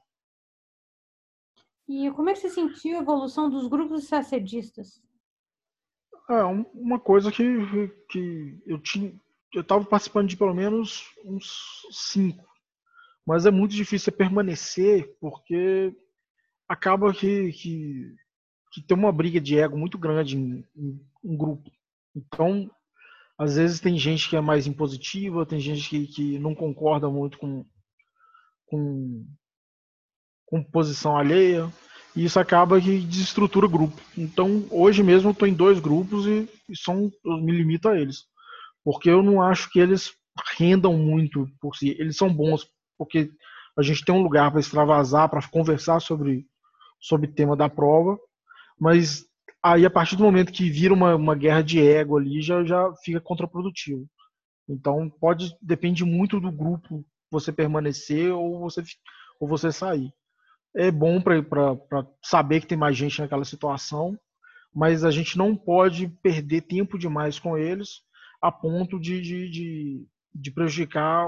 E 1.87 2.11
como 2.11 2.29
é 2.29 2.33
que 2.33 2.39
você 2.39 2.49
sentiu 2.49 2.97
a 2.97 3.01
evolução 3.01 3.49
dos 3.49 3.67
grupos 3.67 4.05
sacedistas? 4.05 5.01
É 6.29 6.43
uma 6.43 6.99
coisa 6.99 7.31
que, 7.31 7.43
que 8.09 8.61
eu 8.65 8.79
tinha. 8.79 9.13
Eu 9.53 9.61
estava 9.61 9.85
participando 9.85 10.27
de 10.27 10.35
pelo 10.35 10.53
menos 10.53 11.05
uns 11.23 11.81
cinco. 11.91 12.45
Mas 13.25 13.45
é 13.45 13.51
muito 13.51 13.73
difícil 13.73 14.11
permanecer 14.11 15.15
porque 15.19 15.95
acaba 16.67 17.13
que, 17.13 17.51
que, 17.53 18.15
que 18.71 18.81
tem 18.81 18.97
uma 18.97 19.11
briga 19.11 19.39
de 19.39 19.57
ego 19.57 19.77
muito 19.77 19.97
grande 19.97 20.37
em, 20.37 20.65
em 20.75 20.99
um 21.23 21.37
grupo. 21.37 21.71
Então, 22.15 22.69
às 23.37 23.55
vezes 23.55 23.79
tem 23.79 23.97
gente 23.97 24.29
que 24.29 24.35
é 24.35 24.41
mais 24.41 24.67
impositiva, 24.67 25.45
tem 25.45 25.59
gente 25.59 25.89
que, 25.89 26.07
que 26.07 26.39
não 26.39 26.55
concorda 26.55 27.09
muito 27.09 27.37
com, 27.37 27.65
com, 28.65 29.25
com 30.45 30.63
posição 30.63 31.15
alheia, 31.15 31.71
e 32.17 32.25
isso 32.25 32.39
acaba 32.39 32.81
que 32.81 32.99
desestrutura 32.99 33.67
o 33.67 33.69
grupo. 33.69 34.01
Então, 34.17 34.65
hoje 34.71 35.03
mesmo 35.03 35.29
eu 35.29 35.33
estou 35.33 35.47
em 35.47 35.53
dois 35.53 35.79
grupos 35.79 36.25
e, 36.25 36.49
e 36.67 36.75
são, 36.75 37.11
eu 37.23 37.37
me 37.37 37.51
limito 37.51 37.87
a 37.87 37.95
eles. 37.95 38.25
Porque 38.83 39.07
eu 39.07 39.21
não 39.21 39.39
acho 39.39 39.69
que 39.69 39.79
eles 39.79 40.15
rendam 40.57 40.97
muito 40.97 41.47
por 41.61 41.75
si. 41.75 41.95
Eles 41.99 42.17
são 42.17 42.33
bons 42.33 42.67
porque 42.97 43.29
a 43.77 43.83
gente 43.83 44.03
tem 44.03 44.15
um 44.15 44.23
lugar 44.23 44.49
para 44.49 44.59
extravasar, 44.59 45.29
para 45.29 45.47
conversar 45.47 45.99
sobre 45.99 46.47
sobre 46.99 47.27
tema 47.27 47.55
da 47.55 47.69
prova, 47.69 48.17
mas 48.79 49.23
aí 49.61 49.85
a 49.85 49.89
partir 49.91 50.15
do 50.15 50.23
momento 50.23 50.51
que 50.51 50.67
vira 50.71 50.95
uma, 50.95 51.15
uma 51.15 51.35
guerra 51.35 51.61
de 51.61 51.79
ego 51.79 52.17
ali, 52.17 52.41
já, 52.41 52.63
já 52.63 52.91
fica 53.03 53.21
contraprodutivo. 53.21 54.07
Então 54.67 55.07
pode 55.07 55.55
depende 55.61 56.03
muito 56.03 56.39
do 56.39 56.51
grupo 56.51 57.05
você 57.29 57.51
permanecer 57.51 58.33
ou 58.33 58.59
você 58.59 58.81
ou 59.39 59.47
você 59.47 59.71
sair. 59.71 60.11
É 60.77 60.91
bom 60.91 61.19
para 61.19 62.07
saber 62.23 62.61
que 62.61 62.67
tem 62.67 62.77
mais 62.77 62.95
gente 62.95 63.19
naquela 63.19 63.43
situação, 63.43 64.17
mas 64.73 65.03
a 65.03 65.09
gente 65.09 65.35
não 65.37 65.55
pode 65.55 66.07
perder 66.07 66.61
tempo 66.61 66.99
demais 66.99 67.39
com 67.39 67.57
eles 67.57 68.01
a 68.39 68.51
ponto 68.51 68.99
de, 68.99 69.19
de, 69.19 69.49
de, 69.49 70.07
de 70.35 70.51
prejudicar 70.51 71.27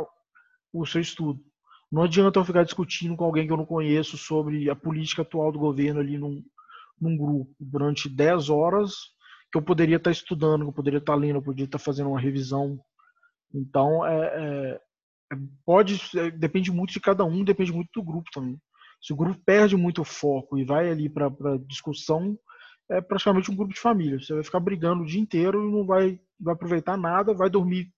o 0.72 0.86
seu 0.86 1.02
estudo. 1.02 1.42
Não 1.92 2.04
adianta 2.04 2.40
eu 2.40 2.46
ficar 2.46 2.64
discutindo 2.64 3.16
com 3.16 3.24
alguém 3.24 3.48
que 3.48 3.52
eu 3.52 3.58
não 3.58 3.66
conheço 3.66 4.18
sobre 4.18 4.70
a 4.70 4.76
política 4.76 5.24
atual 5.24 5.52
do 5.52 5.58
governo 5.58 6.00
ali 6.00 6.18
num, 6.18 6.44
num 7.02 7.18
grupo 7.18 7.52
durante 7.60 8.08
10 8.08 8.50
horas 8.50 8.94
que 9.52 9.58
eu 9.58 9.64
poderia 9.64 9.98
estar 9.98 10.12
estudando, 10.12 10.62
que 10.62 10.70
eu 10.70 10.74
poderia 10.74 11.00
estar 11.00 11.16
lendo, 11.16 11.38
eu 11.38 11.42
poderia 11.42 11.66
estar 11.66 11.80
fazendo 11.80 12.10
uma 12.10 12.20
revisão. 12.20 12.80
Então, 13.52 14.06
é, 14.06 14.26
é, 14.26 14.82
é 15.34 15.38
pode, 15.66 16.00
é, 16.16 16.30
depende 16.30 16.72
muito 16.72 16.94
de 16.94 17.00
cada 17.00 17.26
um, 17.26 17.44
depende 17.44 17.74
muito 17.74 17.90
do 17.96 18.04
grupo 18.04 18.30
também. 18.32 18.62
Se 19.02 19.14
o 19.14 19.16
grupo 19.16 19.40
perde 19.46 19.76
muito 19.78 20.04
foco 20.04 20.58
e 20.58 20.66
vai 20.66 20.90
ali 20.90 21.10
para 21.10 21.32
discussão, 21.66 22.38
é 22.90 23.00
praticamente 23.00 23.52
um 23.52 23.56
grupo 23.56 23.74
de 23.74 23.80
família. 23.80 24.20
Você 24.20 24.34
vai 24.34 24.44
ficar 24.44 24.60
brigando 24.60 25.04
o 25.04 25.06
dia 25.06 25.22
inteiro 25.22 25.68
e 25.68 25.72
não 25.72 25.86
vai, 25.86 26.20
vai 26.40 26.54
aproveitar 26.54 26.98
nada, 26.98 27.34
vai 27.34 27.50
dormir 27.50 27.92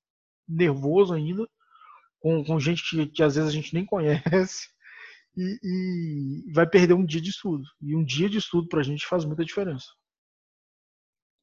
nervoso 0.47 1.13
ainda, 1.13 1.47
com, 2.19 2.43
com 2.43 2.59
gente 2.59 2.83
que, 2.87 3.07
que 3.07 3.23
às 3.23 3.35
vezes 3.35 3.49
a 3.49 3.53
gente 3.53 3.73
nem 3.73 3.85
conhece 3.85 4.67
e, 5.35 5.59
e 5.63 6.53
vai 6.53 6.67
perder 6.67 6.93
um 6.93 7.05
dia 7.05 7.21
de 7.21 7.29
estudo. 7.29 7.63
E 7.81 7.95
um 7.95 8.03
dia 8.03 8.29
de 8.29 8.37
estudo 8.37 8.67
para 8.67 8.81
a 8.81 8.83
gente 8.83 9.07
faz 9.07 9.25
muita 9.25 9.45
diferença. 9.45 9.87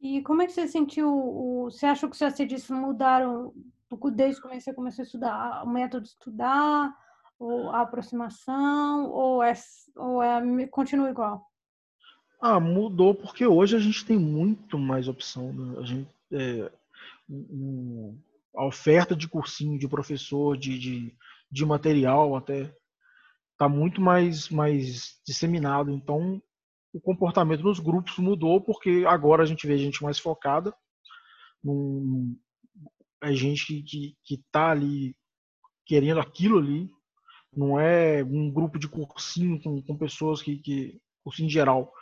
E 0.01 0.23
como 0.23 0.43
é 0.43 0.47
que 0.47 0.53
você 0.53 0.69
sentiu? 0.69 1.65
Você 1.65 1.87
achou 1.87 2.09
que 2.09 2.15
os 2.15 2.21
CACDs 2.21 2.71
mudaram 2.71 3.53
desde 4.13 4.41
que 4.41 4.49
você 4.49 4.73
começou 4.73 5.03
a 5.03 5.07
estudar? 5.07 5.65
O 5.65 5.69
método 5.69 6.05
de 6.05 6.11
estudar, 6.11 6.95
ou 7.39 7.71
a 7.71 7.83
aproximação, 7.83 9.11
ou, 9.11 9.43
é, 9.43 9.55
ou 9.97 10.23
é, 10.23 10.67
continua 10.67 11.11
igual? 11.11 11.47
Ah, 12.41 12.61
mudou 12.61 13.15
porque 13.15 13.47
hoje 13.47 13.77
a 13.77 13.81
gente 13.81 14.05
tem 14.05 14.19
muito 14.19 14.79
mais 14.79 15.09
opção. 15.09 15.53
Né? 15.53 15.79
A, 15.79 15.83
gente, 15.83 16.11
é, 16.33 16.71
a 18.57 18.65
oferta 18.65 19.15
de 19.15 19.29
cursinho, 19.29 19.79
de 19.79 19.89
professor, 19.89 20.57
de, 20.57 20.79
de, 20.79 21.17
de 21.51 21.65
material 21.65 22.37
até 22.37 22.75
está 23.53 23.69
muito 23.69 24.01
mais, 24.01 24.49
mais 24.49 25.21
disseminado. 25.27 25.91
Então, 25.91 26.41
o 26.93 27.01
comportamento 27.01 27.63
nos 27.63 27.81
grupos 27.81 28.17
mudou 28.19 28.61
porque 28.61 29.05
agora 29.07 29.43
a 29.43 29.47
gente 29.47 29.67
vê 29.67 29.77
gente 29.77 30.03
mais 30.03 30.19
focada. 30.19 30.75
Num, 31.63 32.37
é 33.21 33.33
gente 33.33 33.83
que 33.83 34.17
está 34.35 34.71
ali 34.71 35.17
querendo 35.85 36.21
aquilo 36.21 36.59
ali. 36.59 36.89
Não 37.55 37.79
é 37.79 38.23
um 38.23 38.51
grupo 38.51 38.79
de 38.79 38.89
cursinho 38.89 39.61
com, 39.63 39.83
com 39.83 39.97
pessoas 39.97 40.43
que, 40.43 40.59
que. 40.59 41.01
cursinho 41.25 41.47
em 41.47 41.51
geral. 41.51 41.93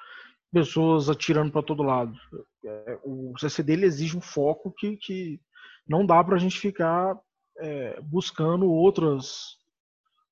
Pessoas 0.53 1.09
atirando 1.09 1.53
para 1.53 1.62
todo 1.62 1.82
lado. 1.82 2.16
É, 2.64 2.99
o 3.05 3.32
CCD 3.38 3.74
ele 3.74 3.86
exige 3.86 4.16
um 4.16 4.20
foco 4.20 4.72
que, 4.76 4.97
que 4.97 5.40
não 5.88 6.05
dá 6.05 6.22
para 6.22 6.36
a 6.36 6.38
gente 6.38 6.59
ficar 6.59 7.18
é, 7.59 8.01
buscando 8.01 8.70
outras 8.70 9.57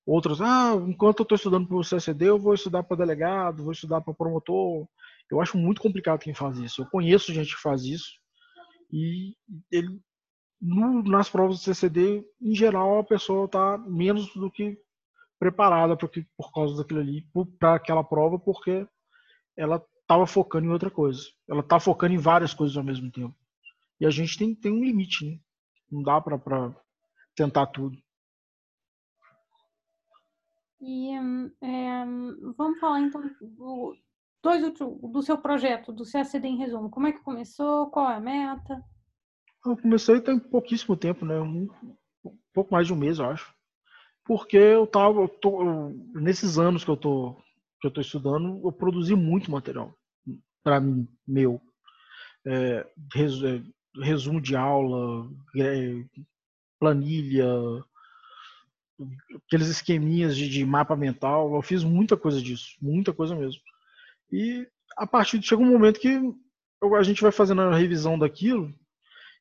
Outros, 0.07 0.41
ah, 0.43 0.75
enquanto 0.87 1.21
eu 1.21 1.23
estou 1.23 1.37
estudando 1.37 1.67
para 1.67 1.77
o 1.79 1.81
CSD, 1.81 2.27
eu 2.27 2.39
vou 2.39 2.53
estudar 2.53 2.83
para 2.83 2.99
delegado, 2.99 3.63
vou 3.63 3.73
estudar 3.73 4.03
para 4.03 4.13
promotor. 4.13 4.87
Eu 5.31 5.41
acho 5.41 5.57
muito 5.57 5.81
complicado 5.81 6.21
quem 6.21 6.35
faz 6.35 6.59
isso. 6.59 6.83
Eu 6.83 6.87
conheço 6.87 7.33
gente 7.33 7.55
que 7.55 7.63
faz 7.63 7.85
isso 7.85 8.21
e 8.93 9.35
ele, 9.73 9.99
no, 10.61 11.03
nas 11.03 11.31
provas 11.31 11.57
do 11.57 11.63
CCD, 11.63 12.23
em 12.41 12.55
geral, 12.55 12.99
a 12.99 13.05
pessoa 13.05 13.47
está 13.47 13.79
menos 13.79 14.33
do 14.35 14.51
que 14.51 14.79
preparada 15.39 15.97
por, 15.97 16.11
por 16.37 16.53
causa 16.53 16.77
daquilo 16.77 17.01
ali, 17.01 17.27
para 17.59 17.75
aquela 17.75 18.05
prova, 18.05 18.39
porque 18.39 18.87
ela 19.57 19.85
estava 20.03 20.27
focando 20.27 20.67
em 20.67 20.71
outra 20.71 20.91
coisa. 20.91 21.23
Ela 21.49 21.61
está 21.61 21.81
focando 21.81 22.15
em 22.15 22.19
várias 22.19 22.55
coisas 22.55 22.77
ao 22.77 22.85
mesmo 22.85 23.11
tempo. 23.11 23.35
E 24.01 24.07
a 24.07 24.11
gente 24.11 24.39
tem, 24.39 24.55
tem 24.55 24.73
um 24.73 24.85
limite, 24.85 25.25
né? 25.25 25.39
Não 25.91 26.03
dá 26.03 26.21
para 26.21 26.75
tentar 27.35 27.67
tudo. 27.67 27.97
E 30.81 31.11
é, 31.63 32.05
vamos 32.57 32.79
falar 32.79 33.01
então 33.01 33.23
do, 33.41 33.97
dois, 34.43 34.75
do 34.79 35.23
seu 35.23 35.39
projeto, 35.39 35.93
do 35.93 36.05
CACD 36.05 36.49
em 36.49 36.59
resumo. 36.59 36.91
Como 36.91 37.07
é 37.07 37.13
que 37.13 37.23
começou? 37.23 37.91
Qual 37.91 38.11
é 38.11 38.17
a 38.17 38.21
meta? 38.21 38.85
Eu 39.65 39.77
comecei 39.79 40.21
tem 40.21 40.39
pouquíssimo 40.39 40.95
tempo, 40.95 41.25
né? 41.25 41.41
Um, 41.41 41.69
um 42.23 42.39
pouco 42.53 42.75
mais 42.75 42.87
de 42.87 42.93
um 42.93 42.97
mês, 42.97 43.19
eu 43.19 43.31
acho. 43.31 43.54
Porque 44.25 44.57
eu 44.57 44.87
tava, 44.87 45.21
eu 45.21 45.29
tô, 45.29 45.63
eu, 45.63 45.91
nesses 46.15 46.59
anos 46.59 46.85
que 46.85 46.91
eu 46.91 46.97
tô 46.97 47.37
que 47.81 47.89
eu 47.89 47.91
tô 47.91 48.01
estudando, 48.01 48.63
eu 48.65 48.73
produzi 48.73 49.15
muito 49.15 49.51
material 49.51 49.95
para 50.65 50.81
mim, 50.81 51.07
meu. 51.29 51.61
É, 52.47 52.87
resumo 54.03 54.41
de 54.41 54.57
aula, 54.57 55.31
é, 55.57 56.05
planilha, 56.81 57.47
aqueles 59.47 59.69
esqueminhas 59.69 60.37
de, 60.37 60.49
de, 60.49 60.65
mapa 60.65 60.97
mental. 60.97 61.55
Eu 61.55 61.63
fiz 61.63 61.85
muita 61.85 62.17
coisa 62.17 62.41
disso, 62.41 62.77
muita 62.81 63.13
coisa 63.13 63.37
mesmo. 63.37 63.61
E 64.33 64.67
a 64.97 65.07
partir 65.07 65.39
de 65.39 65.47
chega 65.47 65.63
um 65.63 65.71
momento 65.71 66.01
que 66.01 66.19
a 66.97 67.03
gente 67.03 67.23
vai 67.23 67.31
fazendo 67.31 67.61
a 67.63 67.77
revisão 67.77 68.19
daquilo 68.19 68.75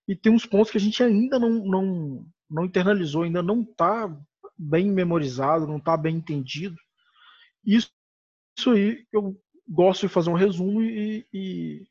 e 0.07 0.15
tem 0.15 0.31
uns 0.31 0.45
pontos 0.45 0.71
que 0.71 0.77
a 0.77 0.81
gente 0.81 1.01
ainda 1.01 1.39
não, 1.39 1.49
não, 1.49 2.25
não 2.49 2.65
internalizou, 2.65 3.23
ainda 3.23 3.41
não 3.41 3.61
está 3.61 4.13
bem 4.58 4.89
memorizado, 4.91 5.68
não 5.68 5.78
está 5.78 5.95
bem 5.97 6.18
entendido. 6.18 6.76
Isso, 7.66 7.91
isso 8.58 8.72
aí 8.72 9.06
eu 9.12 9.39
gosto 9.68 10.08
de 10.08 10.14
fazer 10.14 10.30
um 10.30 10.36
resumo 10.36 10.82
e, 10.82 11.26
e, 11.34 11.88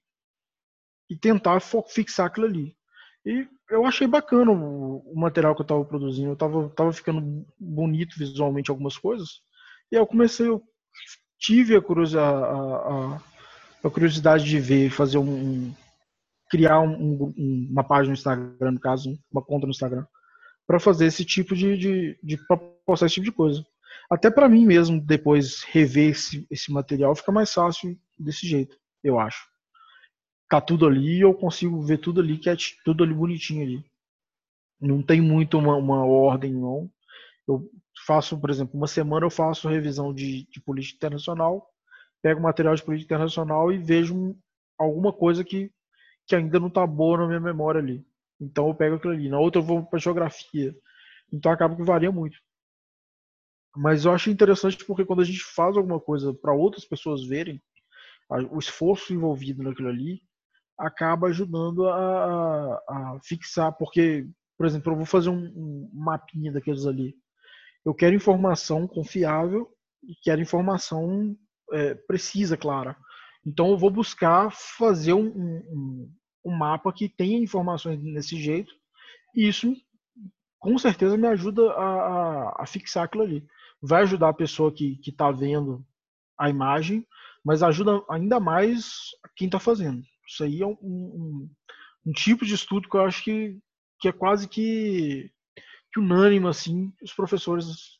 e 1.10 1.16
tentar 1.16 1.60
fixar 1.88 2.26
aquilo 2.26 2.46
ali. 2.46 2.76
E 3.24 3.48
eu 3.70 3.86
achei 3.86 4.06
bacana 4.06 4.50
o, 4.50 4.98
o 4.98 5.18
material 5.18 5.54
que 5.54 5.62
eu 5.62 5.64
estava 5.64 5.84
produzindo. 5.84 6.28
Eu 6.28 6.34
estava 6.34 6.68
tava 6.70 6.92
ficando 6.92 7.46
bonito 7.58 8.18
visualmente 8.18 8.70
algumas 8.70 8.96
coisas. 8.96 9.40
E 9.90 9.96
eu 9.96 10.06
comecei, 10.06 10.48
eu 10.48 10.62
tive 11.38 11.76
a 11.76 11.82
curiosidade, 11.82 12.44
a, 12.44 12.48
a, 12.48 13.20
a 13.84 13.90
curiosidade 13.90 14.44
de 14.44 14.58
ver, 14.58 14.90
fazer 14.90 15.18
um, 15.18 15.72
criar 16.50 16.80
um, 16.80 17.32
um, 17.36 17.68
uma 17.70 17.82
página 17.84 18.08
no 18.08 18.14
Instagram, 18.14 18.72
no 18.72 18.80
caso, 18.80 19.18
uma 19.30 19.42
conta 19.42 19.66
no 19.66 19.70
Instagram, 19.70 20.06
para 20.66 20.80
fazer 20.80 21.06
esse 21.06 21.24
tipo 21.24 21.54
de, 21.54 21.76
de, 21.76 22.18
de 22.22 22.38
postar 22.86 23.06
esse 23.06 23.16
tipo 23.16 23.26
de 23.26 23.32
coisa. 23.32 23.64
Até 24.10 24.30
para 24.30 24.48
mim 24.48 24.66
mesmo, 24.66 25.00
depois 25.00 25.62
rever 25.62 26.10
esse, 26.10 26.46
esse 26.50 26.72
material, 26.72 27.14
fica 27.14 27.32
mais 27.32 27.52
fácil 27.52 27.98
desse 28.18 28.46
jeito, 28.46 28.76
eu 29.02 29.18
acho 29.18 29.52
tá 30.52 30.60
tudo 30.60 30.86
ali 30.86 31.18
eu 31.18 31.32
consigo 31.32 31.80
ver 31.80 31.96
tudo 31.96 32.20
ali, 32.20 32.36
que 32.36 32.50
é 32.50 32.54
tudo 32.84 33.02
ali 33.02 33.14
bonitinho 33.14 33.62
ali. 33.62 33.84
Não 34.78 35.02
tem 35.02 35.18
muito 35.18 35.56
uma, 35.56 35.74
uma 35.76 36.04
ordem, 36.04 36.52
não. 36.52 36.90
Eu 37.48 37.70
faço, 38.06 38.38
por 38.38 38.50
exemplo, 38.50 38.76
uma 38.76 38.86
semana 38.86 39.24
eu 39.24 39.30
faço 39.30 39.66
revisão 39.66 40.12
de, 40.12 40.46
de 40.50 40.60
política 40.60 40.96
internacional, 40.96 41.66
pego 42.20 42.42
material 42.42 42.74
de 42.74 42.82
política 42.82 43.14
internacional 43.14 43.72
e 43.72 43.78
vejo 43.78 44.36
alguma 44.78 45.10
coisa 45.10 45.42
que, 45.42 45.72
que 46.26 46.36
ainda 46.36 46.60
não 46.60 46.68
tá 46.68 46.86
boa 46.86 47.16
na 47.16 47.28
minha 47.28 47.40
memória 47.40 47.80
ali. 47.80 48.04
Então 48.42 48.66
eu 48.68 48.74
pego 48.74 48.96
aquilo 48.96 49.12
ali. 49.12 49.28
Na 49.28 49.38
outra 49.38 49.60
eu 49.60 49.64
vou 49.64 49.86
para 49.86 50.00
geografia. 50.00 50.74
Então 51.32 51.52
acaba 51.52 51.76
que 51.76 51.82
varia 51.82 52.10
muito. 52.10 52.36
Mas 53.76 54.04
eu 54.04 54.12
acho 54.12 54.30
interessante 54.30 54.84
porque 54.84 55.04
quando 55.04 55.22
a 55.22 55.24
gente 55.24 55.42
faz 55.42 55.76
alguma 55.76 56.00
coisa 56.00 56.34
para 56.34 56.52
outras 56.52 56.84
pessoas 56.84 57.24
verem, 57.24 57.62
o 58.50 58.58
esforço 58.58 59.12
envolvido 59.12 59.62
naquilo 59.62 59.88
ali, 59.88 60.20
acaba 60.78 61.28
ajudando 61.28 61.86
a, 61.86 62.74
a, 62.88 63.18
fixar, 63.22 63.72
porque, 63.76 64.26
por 64.56 64.66
exemplo, 64.66 64.92
eu 64.92 64.96
vou 64.96 65.06
fazer 65.06 65.28
um, 65.28 65.44
um 65.44 65.90
mapinha 65.92 66.50
daqueles 66.50 66.86
ali. 66.86 67.14
Eu 67.84 67.94
quero 67.94 68.14
informação 68.14 68.86
confiável 68.86 69.70
e 70.02 70.14
quero 70.22 70.40
informação 70.40 71.36
é, 71.72 71.94
precisa, 71.94 72.56
clara. 72.56 72.96
Então 73.44 73.70
eu 73.70 73.78
vou 73.78 73.90
buscar 73.90 74.50
fazer 74.50 75.12
um, 75.12 75.26
um, 75.26 76.12
um, 76.44 76.56
mapa 76.56 76.92
que 76.92 77.08
tenha 77.08 77.38
informações 77.38 78.00
desse 78.00 78.36
jeito 78.36 78.72
e 79.34 79.48
isso 79.48 79.74
com 80.58 80.78
certeza 80.78 81.16
me 81.16 81.26
ajuda 81.26 81.72
a, 81.72 81.84
a, 81.84 82.62
a 82.62 82.66
fixar 82.66 83.04
aquilo 83.04 83.24
ali. 83.24 83.44
Vai 83.80 84.02
ajudar 84.02 84.28
a 84.28 84.34
pessoa 84.34 84.72
que 84.72 85.00
está 85.04 85.30
vendo 85.32 85.84
a 86.38 86.48
imagem, 86.48 87.04
mas 87.44 87.62
ajuda 87.62 88.02
ainda 88.08 88.38
mais 88.38 89.10
quem 89.36 89.46
está 89.46 89.58
fazendo. 89.58 90.02
Isso 90.26 90.44
aí 90.44 90.62
é 90.62 90.66
um, 90.66 90.78
um, 90.80 91.50
um, 92.06 92.12
tipo 92.12 92.44
de 92.44 92.54
estudo 92.54 92.88
que 92.88 92.96
eu 92.96 93.04
acho 93.04 93.24
que, 93.24 93.58
que 93.98 94.08
é 94.08 94.12
quase 94.12 94.48
que, 94.48 95.30
que 95.92 96.00
unânime, 96.00 96.46
assim, 96.46 96.92
os 97.02 97.12
professores 97.12 97.98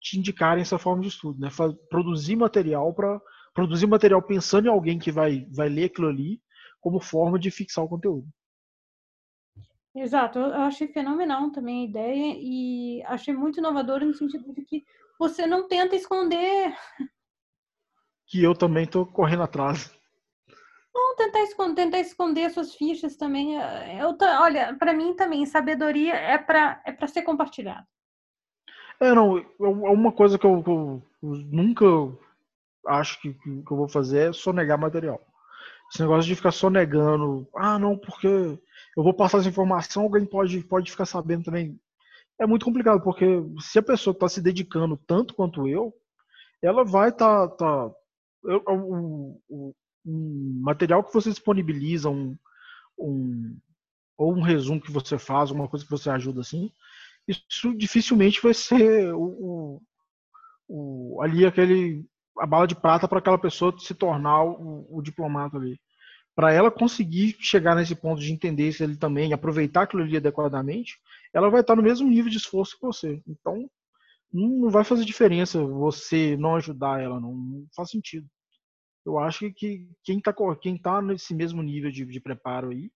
te 0.00 0.18
indicarem 0.18 0.62
essa 0.62 0.78
forma 0.78 1.02
de 1.02 1.08
estudo, 1.08 1.38
né? 1.38 1.48
Produzir 1.88 2.34
material 2.34 2.92
para 2.92 3.20
produzir 3.54 3.86
material 3.86 4.22
pensando 4.22 4.66
em 4.66 4.70
alguém 4.70 4.98
que 4.98 5.12
vai, 5.12 5.46
vai 5.50 5.68
ler 5.68 5.84
aquilo 5.84 6.08
ali 6.08 6.40
como 6.80 7.00
forma 7.00 7.38
de 7.38 7.50
fixar 7.50 7.84
o 7.84 7.88
conteúdo. 7.88 8.26
Exato, 9.94 10.38
eu 10.38 10.62
achei 10.62 10.86
fenomenal 10.88 11.50
também 11.50 11.82
a 11.82 11.88
ideia 11.88 12.36
e 12.38 13.02
achei 13.06 13.34
muito 13.34 13.58
inovador 13.58 14.04
no 14.04 14.14
sentido 14.14 14.52
de 14.54 14.62
que 14.62 14.84
você 15.18 15.46
não 15.46 15.66
tenta 15.66 15.96
esconder. 15.96 16.74
Que 18.26 18.42
eu 18.42 18.54
também 18.54 18.84
estou 18.84 19.04
correndo 19.04 19.42
atrás. 19.42 19.92
Não, 20.94 21.16
tentar 21.16 21.42
esconder, 21.42 21.84
tentar 21.84 21.98
esconder 21.98 22.50
suas 22.50 22.74
fichas 22.74 23.16
também. 23.16 23.60
É, 23.60 24.02
eu, 24.02 24.16
olha, 24.40 24.76
para 24.76 24.92
mim 24.92 25.14
também, 25.14 25.44
sabedoria 25.46 26.14
é 26.14 26.38
para 26.38 26.80
é 26.84 27.06
ser 27.06 27.22
compartilhado. 27.22 27.86
É, 29.00 29.14
não, 29.14 29.38
é 29.38 29.44
uma 29.90 30.12
coisa 30.12 30.38
que 30.38 30.44
eu, 30.44 30.62
eu 30.66 31.02
nunca 31.22 31.86
acho 32.86 33.20
que, 33.20 33.34
que, 33.34 33.50
eu 33.70 33.76
vou 33.76 33.88
fazer 33.88 34.30
é 34.30 34.32
sonegar 34.32 34.78
material. 34.78 35.20
Esse 35.92 36.02
negócio 36.02 36.28
de 36.28 36.36
ficar 36.36 36.52
sonegando, 36.52 37.48
ah, 37.54 37.78
não, 37.78 37.98
porque 37.98 38.26
eu 38.26 39.02
vou 39.02 39.12
passar 39.12 39.38
essa 39.38 39.48
informação, 39.48 40.04
alguém 40.04 40.24
pode, 40.24 40.62
pode 40.62 40.90
ficar 40.90 41.06
sabendo 41.06 41.44
também. 41.44 41.78
É 42.38 42.46
muito 42.46 42.64
complicado, 42.64 43.02
porque 43.02 43.26
se 43.60 43.78
a 43.78 43.82
pessoa 43.82 44.12
está 44.12 44.28
se 44.28 44.40
dedicando 44.40 44.96
tanto 44.96 45.34
quanto 45.34 45.68
eu, 45.68 45.92
ela 46.62 46.84
vai 46.84 47.10
estar. 47.10 47.48
Tá, 47.48 47.90
tá, 47.90 47.94
o, 48.72 49.74
um 50.04 50.60
material 50.62 51.04
que 51.04 51.12
você 51.12 51.30
disponibiliza, 51.30 52.08
um, 52.08 52.36
um, 52.98 53.58
ou 54.16 54.34
um 54.34 54.42
resumo 54.42 54.80
que 54.80 54.90
você 54.90 55.18
faz, 55.18 55.50
uma 55.50 55.68
coisa 55.68 55.84
que 55.84 55.90
você 55.90 56.08
ajuda 56.10 56.40
assim, 56.40 56.72
isso 57.28 57.76
dificilmente 57.76 58.40
vai 58.42 58.54
ser 58.54 59.14
o, 59.14 59.22
o, 59.22 59.82
o 60.68 61.22
ali 61.22 61.44
aquele 61.44 62.06
a 62.40 62.46
bala 62.46 62.66
de 62.66 62.74
prata 62.74 63.06
para 63.06 63.18
aquela 63.18 63.38
pessoa 63.38 63.74
se 63.78 63.94
tornar 63.94 64.42
o, 64.44 64.86
o 64.90 65.02
diplomata 65.02 65.56
ali. 65.56 65.78
Para 66.34 66.52
ela 66.52 66.70
conseguir 66.70 67.36
chegar 67.40 67.74
nesse 67.74 67.94
ponto 67.94 68.20
de 68.20 68.32
entender 68.32 68.72
se 68.72 68.82
ele 68.82 68.96
também 68.96 69.32
aproveitar 69.32 69.82
aquilo 69.82 70.02
ali 70.02 70.16
adequadamente, 70.16 70.98
ela 71.34 71.50
vai 71.50 71.60
estar 71.60 71.76
no 71.76 71.82
mesmo 71.82 72.08
nível 72.08 72.30
de 72.30 72.38
esforço 72.38 72.76
que 72.78 72.86
você. 72.86 73.22
Então, 73.26 73.68
não 74.32 74.70
vai 74.70 74.84
fazer 74.84 75.04
diferença 75.04 75.64
você 75.64 76.36
não 76.36 76.56
ajudar 76.56 77.02
ela, 77.02 77.20
não, 77.20 77.34
não 77.34 77.66
faz 77.74 77.90
sentido 77.90 78.26
eu 79.04 79.18
acho 79.18 79.50
que 79.52 79.88
quem 80.02 80.18
está 80.18 80.34
quem 80.60 80.78
tá 80.78 81.00
nesse 81.00 81.34
mesmo 81.34 81.62
nível 81.62 81.90
de, 81.90 82.04
de, 82.04 82.20
preparo 82.20 82.70
aí, 82.70 82.90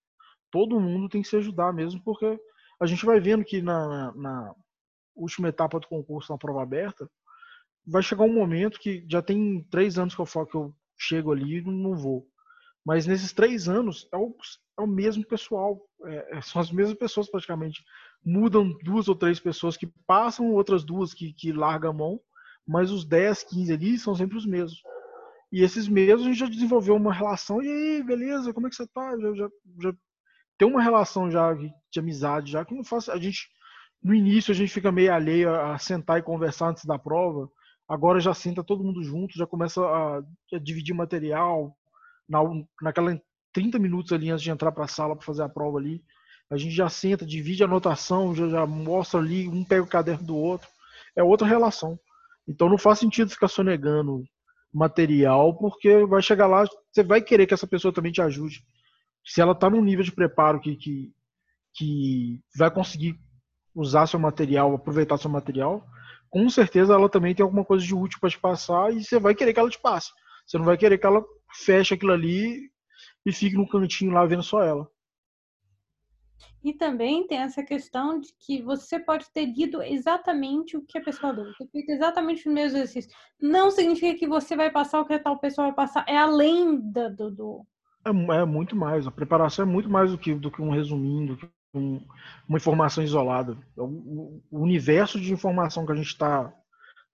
todo 0.51 0.80
mundo 0.80 1.09
tem 1.09 1.22
que 1.22 1.28
se 1.28 1.36
ajudar 1.36 1.72
mesmo, 1.72 2.03
porque 2.03 2.38
a 2.80 2.86
gente 2.86 3.05
vai 3.05 3.20
vendo 3.20 3.45
que 3.45 3.62
na, 3.62 4.12
na 4.14 4.55
última 5.14 5.49
etapa 5.49 5.80
do 5.80 5.88
concurso, 5.88 6.32
na 6.32 6.38
prova 6.38 6.62
aberta, 6.62 7.09
vai 7.87 8.03
chegar 8.03 8.24
um 8.24 8.32
momento 8.32 8.80
que 8.80 9.05
já 9.09 9.22
tem 9.22 9.62
três 9.70 9.99
anos 9.99 10.14
que 10.14 10.20
eu 10.20 10.26
falo 10.26 10.47
que 10.47 10.57
eu 10.57 10.74
chego 10.97 11.32
ali 11.32 11.59
e 11.59 11.62
não 11.62 11.95
vou. 11.95 12.26
Mas 12.85 13.07
nesses 13.07 13.32
três 13.32 13.68
anos 13.68 14.07
é 14.12 14.16
o, 14.16 14.35
é 14.78 14.82
o 14.82 14.87
mesmo 14.87 15.24
pessoal, 15.24 15.80
é, 16.05 16.39
é, 16.39 16.41
são 16.43 16.61
as 16.61 16.70
mesmas 16.70 16.99
pessoas 16.99 17.30
praticamente. 17.30 17.82
Mudam 18.24 18.76
duas 18.82 19.09
ou 19.09 19.14
três 19.14 19.41
pessoas 19.41 19.76
que 19.76 19.87
passam, 20.07 20.53
outras 20.53 20.85
duas 20.85 21.14
que, 21.14 21.32
que 21.32 21.53
largam 21.53 21.91
a 21.91 21.95
mão, 21.95 22.20
mas 22.66 22.91
os 22.91 23.05
10, 23.05 23.43
15 23.45 23.72
ali 23.72 23.99
são 23.99 24.14
sempre 24.14 24.37
os 24.37 24.47
mesmos. 24.47 24.82
E 25.51 25.62
esses 25.62 25.89
meses 25.89 26.20
a 26.20 26.24
gente 26.24 26.39
já 26.39 26.47
desenvolveu 26.47 26.97
uma 26.97 27.12
relação. 27.12 27.62
E 27.62 27.68
aí, 27.68 28.03
beleza? 28.03 28.53
Como 28.53 28.66
é 28.66 28.70
que 28.70 28.76
você 28.76 28.87
tá? 28.89 29.16
Já, 29.18 29.35
já, 29.35 29.49
já 29.82 29.95
tem 30.59 30.68
uma 30.68 30.82
relação 30.82 31.30
já 31.30 31.55
de 31.55 32.01
amizade, 32.01 32.53
já 32.53 32.64
que 32.64 32.74
não 32.74 32.85
faz. 32.85 33.09
A 33.09 33.16
gente, 33.18 33.49
no 34.03 34.14
início, 34.14 34.51
a 34.51 34.55
gente 34.55 34.72
fica 34.72 34.91
meio 34.91 35.12
alheio 35.12 35.55
a 35.55 35.78
sentar 35.78 36.18
e 36.18 36.22
conversar 36.22 36.70
antes 36.70 36.85
da 36.85 36.99
prova. 36.99 37.49
Agora 37.89 38.20
já 38.20 38.32
senta 38.32 38.64
todo 38.64 38.85
mundo 38.85 39.03
junto, 39.03 39.37
já 39.37 39.47
começa 39.47 39.80
a, 39.85 40.18
a 40.18 40.59
dividir 40.59 40.95
material. 40.95 41.76
Na, 42.28 42.41
naquela 42.80 43.20
30 43.53 43.78
minutos 43.78 44.12
ali 44.12 44.30
antes 44.30 44.43
de 44.43 44.51
entrar 44.51 44.72
para 44.72 44.85
a 44.85 44.89
sala 44.89 45.14
para 45.14 45.24
fazer 45.24 45.43
a 45.43 45.49
prova 45.49 45.78
ali. 45.78 46.03
A 46.51 46.57
gente 46.57 46.74
já 46.74 46.89
senta, 46.89 47.24
divide 47.24 47.62
a 47.62 47.66
anotação, 47.66 48.35
já, 48.35 48.49
já 48.49 48.66
mostra 48.66 49.20
ali, 49.20 49.49
um 49.49 49.64
pega 49.64 49.82
o 49.82 49.89
caderno 49.89 50.26
do 50.26 50.37
outro. 50.37 50.68
É 51.16 51.22
outra 51.22 51.47
relação. 51.47 51.99
Então 52.47 52.68
não 52.68 52.78
faz 52.78 52.99
sentido 52.99 53.30
ficar 53.30 53.49
sonegando 53.49 54.24
material, 54.72 55.57
porque 55.57 56.05
vai 56.05 56.20
chegar 56.20 56.47
lá, 56.47 56.64
você 56.93 57.03
vai 57.03 57.22
querer 57.22 57.47
que 57.47 57.55
essa 57.55 57.66
pessoa 57.66 57.95
também 57.95 58.12
te 58.12 58.20
ajude. 58.20 58.62
Se 59.24 59.41
ela 59.41 59.53
está 59.53 59.70
num 59.70 59.82
nível 59.82 60.05
de 60.05 60.12
preparo 60.12 60.61
que, 60.61 60.76
que, 60.76 61.12
que 61.74 62.41
vai 62.57 62.70
conseguir 62.70 63.18
usar 63.74 64.07
seu 64.07 64.18
material, 64.18 64.74
aproveitar 64.74 65.16
seu 65.16 65.30
material, 65.30 65.87
com 66.35 66.51
certeza 66.51 66.95
ela 66.95 67.09
também 67.09 67.32
tem 67.32 67.45
alguma 67.45 67.64
coisa 67.64 67.87
de 67.87 67.95
útil 67.95 68.18
para 68.20 68.28
te 68.28 68.41
passar 68.41 68.93
e 68.93 69.05
você 69.05 69.20
vai 69.20 69.37
querer 69.37 69.55
que 69.55 69.61
ela 69.61 69.70
te 69.70 69.78
passe. 69.78 70.11
Você 70.45 70.59
não 70.59 70.64
vai 70.64 70.76
querer 70.76 70.99
que 70.99 71.07
ela 71.07 71.24
feche 71.53 71.95
aquilo 71.95 72.11
ali 72.11 72.72
e 73.24 73.32
fique 73.32 73.55
no 73.55 73.68
cantinho 73.68 74.11
lá 74.11 74.26
vendo 74.26 74.43
só 74.43 74.61
ela. 74.61 74.91
E 76.61 76.72
também 76.72 77.24
tem 77.28 77.39
essa 77.39 77.62
questão 77.62 78.18
de 78.18 78.35
que 78.37 78.61
você 78.61 78.99
pode 78.99 79.30
ter 79.32 79.47
lido 79.47 79.80
exatamente 79.80 80.76
o 80.76 80.82
que 80.85 80.99
a 80.99 81.05
pessoa 81.05 81.32
deu, 81.32 81.45
ter 81.57 81.68
feito 81.68 81.91
exatamente 81.91 82.49
o 82.49 82.53
mesmo 82.53 82.78
exercício. 82.78 83.12
Não 83.41 83.70
significa 83.70 84.18
que 84.18 84.26
você 84.26 84.57
vai 84.57 84.72
passar 84.72 85.01
o 85.01 85.07
que 85.07 85.12
a 85.14 85.22
tal 85.22 85.39
pessoa 85.39 85.68
vai 85.68 85.76
passar, 85.76 86.05
é 86.09 86.18
além 86.18 86.80
da, 86.91 87.09
do. 87.11 87.30
do... 87.30 87.66
É, 88.05 88.11
é, 88.11 88.45
muito 88.45 88.74
mais. 88.74 89.07
A 89.07 89.12
preparação 89.12 89.64
é 89.64 89.68
muito 89.68 89.89
mais 89.89 90.11
do 90.11 90.18
que, 90.18 90.35
do 90.35 90.51
que 90.51 90.61
um 90.61 90.70
resumindo, 90.70 91.37
do 91.37 91.47
que 91.47 91.55
um, 91.75 92.01
uma 92.49 92.59
informação 92.59 93.03
isolada. 93.03 93.57
É 93.77 93.83
o, 93.83 94.43
o, 94.51 94.61
universo 94.62 95.20
de 95.20 95.33
informação 95.33 95.85
que 95.85 95.93
a 95.93 95.97
gente 95.97 96.09
está 96.09 96.53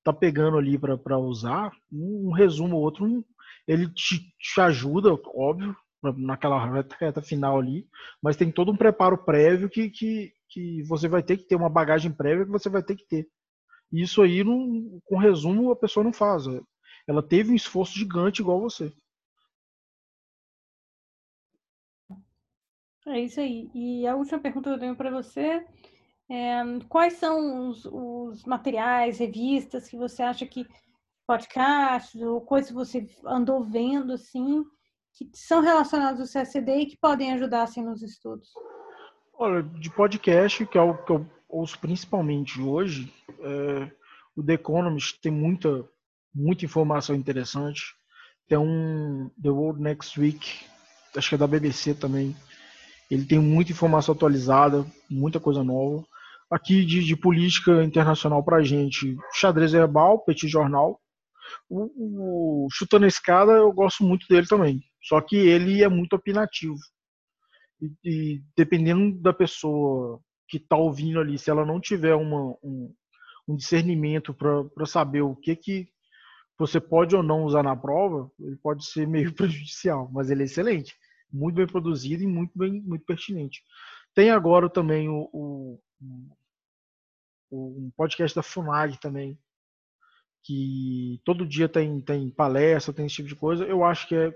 tá 0.05 0.13
pegando 0.13 0.57
ali 0.57 0.79
para 0.79 1.19
usar, 1.19 1.73
um, 1.93 2.29
um, 2.29 2.33
resumo 2.33 2.77
ou 2.77 2.83
outro, 2.83 3.05
um, 3.05 3.25
ele 3.67 3.89
te, 3.89 4.21
te 4.39 4.61
ajuda, 4.61 5.19
óbvio, 5.35 5.77
naquela 6.17 6.85
reta 6.99 7.21
final 7.21 7.59
ali, 7.59 7.87
mas 8.23 8.37
tem 8.37 8.51
todo 8.51 8.73
um 8.73 8.77
preparo 8.77 9.19
prévio 9.19 9.69
que, 9.69 9.91
que, 9.91 10.33
que 10.49 10.83
você 10.85 11.09
vai 11.09 11.23
ter 11.23 11.37
que 11.37 11.45
ter, 11.45 11.57
uma 11.57 11.69
bagagem 11.69 12.11
prévia 12.11 12.45
que 12.45 12.51
você 12.51 12.69
vai 12.69 12.83
ter 12.83 12.97
que 12.97 13.07
ter. 13.07 13.29
Isso 13.93 14.23
aí, 14.23 14.43
não, 14.45 15.01
com 15.05 15.19
resumo, 15.19 15.71
a 15.71 15.77
pessoa 15.77 16.05
não 16.05 16.13
faz. 16.13 16.45
Ela 17.07 17.23
teve 17.23 17.51
um 17.51 17.57
esforço 17.57 17.99
gigante 17.99 18.41
igual 18.41 18.61
você. 18.61 18.93
É 23.11 23.21
isso 23.21 23.41
aí. 23.41 23.69
E 23.75 24.07
a 24.07 24.15
última 24.15 24.39
pergunta 24.39 24.71
que 24.71 24.77
eu 24.77 24.81
tenho 24.81 24.97
para 24.97 25.11
você 25.11 25.67
é, 26.31 26.63
quais 26.89 27.15
são 27.15 27.69
os, 27.69 27.85
os, 27.85 28.45
materiais, 28.45 29.19
revistas 29.19 29.89
que 29.89 29.97
você 29.97 30.23
acha 30.23 30.47
que 30.47 30.65
podcasts 31.27 32.21
ou 32.23 32.41
coisas 32.41 32.69
que 32.69 32.75
você 32.75 33.07
andou 33.27 33.65
vendo 33.65 34.13
assim 34.13 34.65
que 35.13 35.29
são 35.35 35.61
relacionados 35.61 36.21
ao 36.21 36.43
CSD 36.43 36.73
e 36.77 36.87
que 36.87 36.97
podem 36.97 37.33
ajudar 37.33 37.63
assim 37.65 37.83
nos 37.83 38.01
estudos? 38.01 38.49
Olha, 39.35 39.63
de 39.63 39.91
podcast, 39.91 40.65
que 40.67 40.79
é 40.79 40.81
o 40.81 40.97
que 41.05 41.11
eu 41.11 41.27
ouço 41.49 41.79
principalmente 41.81 42.61
hoje, 42.61 43.13
é, 43.41 43.91
o 44.37 44.43
The 44.43 44.53
Economist 44.53 45.21
tem 45.21 45.33
muita, 45.33 45.85
muita 46.33 46.65
informação 46.65 47.17
interessante. 47.17 47.83
Tem 48.47 48.57
um 48.57 49.29
The 49.43 49.51
World 49.51 49.83
Next 49.83 50.19
Week, 50.19 50.65
acho 51.17 51.29
que 51.29 51.35
é 51.35 51.39
da 51.39 51.47
BBC 51.47 51.95
também. 51.95 52.37
Ele 53.11 53.25
tem 53.25 53.39
muita 53.39 53.73
informação 53.73 54.15
atualizada, 54.15 54.87
muita 55.11 55.41
coisa 55.41 55.65
nova 55.65 56.05
aqui 56.51 56.85
de, 56.85 57.05
de 57.05 57.17
política 57.17 57.85
internacional 57.85 58.43
para 58.43 58.63
gente. 58.63 59.17
Xadrez 59.35 59.73
Herbal, 59.73 60.25
Petit 60.25 60.49
Jornal. 60.49 61.01
O, 61.69 62.65
o, 62.65 62.69
Chutando 62.73 63.05
a 63.05 63.09
Escada, 63.09 63.53
eu 63.53 63.73
gosto 63.73 64.03
muito 64.03 64.27
dele 64.29 64.47
também. 64.47 64.83
Só 65.03 65.21
que 65.21 65.37
ele 65.37 65.83
é 65.83 65.89
muito 65.89 66.15
opinativo. 66.15 66.77
E, 67.81 67.93
e 68.05 68.43
dependendo 68.57 69.17
da 69.21 69.33
pessoa 69.33 70.21
que 70.49 70.57
está 70.57 70.77
ouvindo 70.77 71.21
ali, 71.21 71.39
se 71.39 71.49
ela 71.49 71.65
não 71.65 71.81
tiver 71.81 72.15
uma, 72.15 72.57
um, 72.63 72.93
um 73.49 73.57
discernimento 73.57 74.35
para 74.35 74.87
saber 74.87 75.23
o 75.23 75.37
que, 75.37 75.55
que 75.55 75.89
você 76.59 76.81
pode 76.81 77.17
ou 77.17 77.23
não 77.23 77.45
usar 77.45 77.63
na 77.63 77.77
prova, 77.77 78.31
ele 78.41 78.57
pode 78.57 78.85
ser 78.85 79.07
meio 79.07 79.33
prejudicial, 79.33 80.11
mas 80.13 80.31
ele 80.31 80.43
é 80.43 80.45
excelente, 80.45 80.95
muito 81.33 81.57
bem 81.57 81.66
produzido 81.66 82.22
e 82.22 82.26
muito 82.26 82.53
bem 82.57 82.81
muito 82.83 83.05
pertinente. 83.05 83.62
Tem 84.14 84.31
agora 84.31 84.68
também 84.68 85.09
o, 85.09 85.28
o, 85.33 85.81
um 87.51 87.91
podcast 87.97 88.35
da 88.35 88.43
FUNAG 88.43 88.99
também, 88.99 89.39
que 90.43 91.20
todo 91.24 91.47
dia 91.47 91.68
tem, 91.68 92.01
tem 92.01 92.31
palestra, 92.31 92.93
tem 92.93 93.07
esse 93.07 93.16
tipo 93.16 93.28
de 93.28 93.37
coisa. 93.37 93.64
Eu 93.64 93.85
acho 93.85 94.09
que 94.09 94.14
é, 94.14 94.35